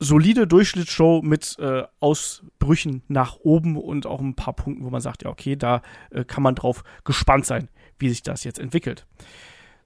[0.00, 5.22] solide Durchschnittsshow mit äh, Ausbrüchen nach oben und auch ein paar Punkten, wo man sagt,
[5.22, 7.68] ja, okay, da äh, kann man drauf gespannt sein,
[8.00, 9.06] wie sich das jetzt entwickelt.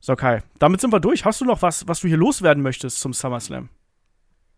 [0.01, 1.27] So, Kai, damit sind wir durch.
[1.27, 3.69] Hast du noch was, was du hier loswerden möchtest zum SummerSlam?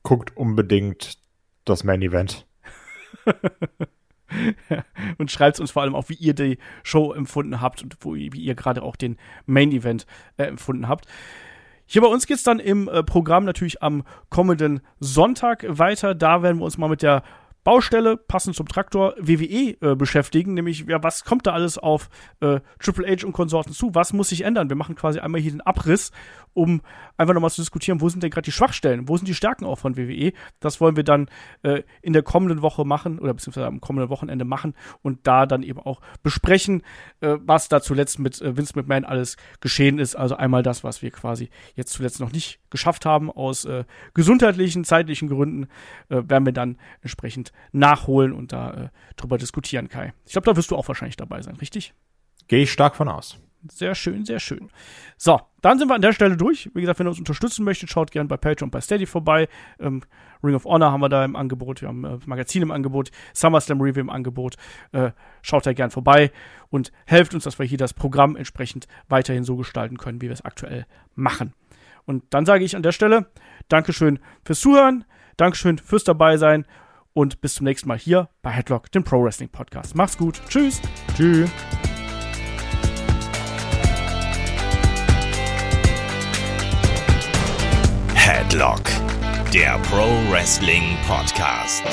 [0.05, 1.26] Guckt unbedingt
[1.67, 2.47] das Main Event.
[5.19, 8.29] und schreibt uns vor allem auch, wie ihr die Show empfunden habt und wo, wie
[8.29, 10.07] ihr gerade auch den Main Event
[10.37, 11.07] äh, empfunden habt.
[11.87, 16.15] Hier bei uns geht es dann im äh, Programm natürlich am kommenden Sonntag weiter.
[16.15, 17.23] Da werden wir uns mal mit der
[17.67, 22.61] Baustelle, passend zum Traktor, WWE äh, beschäftigen, nämlich ja, was kommt da alles auf äh,
[22.79, 23.93] Triple H und Konsorten zu?
[23.93, 24.69] Was muss sich ändern?
[24.69, 26.13] Wir machen quasi einmal hier den Abriss
[26.57, 26.81] um
[27.19, 29.79] einfach nochmal zu diskutieren, wo sind denn gerade die Schwachstellen, wo sind die Stärken auch
[29.79, 30.33] von WWE.
[30.59, 31.29] Das wollen wir dann
[31.63, 35.63] äh, in der kommenden Woche machen oder beziehungsweise am kommenden Wochenende machen und da dann
[35.63, 36.83] eben auch besprechen,
[37.21, 40.17] äh, was da zuletzt mit äh, Vince McMahon alles geschehen ist.
[40.17, 44.85] Also einmal das, was wir quasi jetzt zuletzt noch nicht geschafft haben aus äh, gesundheitlichen,
[44.85, 45.65] zeitlichen Gründen,
[46.11, 50.13] äh, werden wir dann entsprechend nachholen und da äh, drüber diskutieren, Kai.
[50.27, 51.95] Ich glaube, da wirst du auch wahrscheinlich dabei sein, richtig?
[52.49, 53.39] Gehe ich stark von aus.
[53.73, 54.71] Sehr schön, sehr schön.
[55.17, 56.71] So, dann sind wir an der Stelle durch.
[56.75, 59.49] Wie gesagt, wenn ihr uns unterstützen möchtet, schaut gerne bei Patreon und bei Steady vorbei.
[59.81, 60.03] Ähm,
[60.45, 63.81] Ring of Honor haben wir da im Angebot, wir haben äh, Magazin im Angebot, SummerSlam
[63.81, 64.57] Review im Angebot.
[64.93, 65.11] Äh,
[65.43, 66.31] schaut da gerne vorbei
[66.69, 70.35] und helft uns, dass wir hier das Programm entsprechend weiterhin so gestalten können, wie wir
[70.35, 71.55] es aktuell machen.
[72.07, 73.27] Und dann sage ich an der Stelle
[73.69, 75.05] Dankeschön fürs Zuhören,
[75.37, 76.67] Dankeschön fürs Dabeisein
[77.13, 79.95] und bis zum nächsten Mal hier bei Headlock, dem Pro Wrestling Podcast.
[79.97, 80.41] Macht's gut.
[80.49, 80.81] Tschüss.
[81.17, 81.51] Tschüss.
[88.15, 88.83] Headlock,
[89.53, 91.85] der Pro Wrestling Podcast.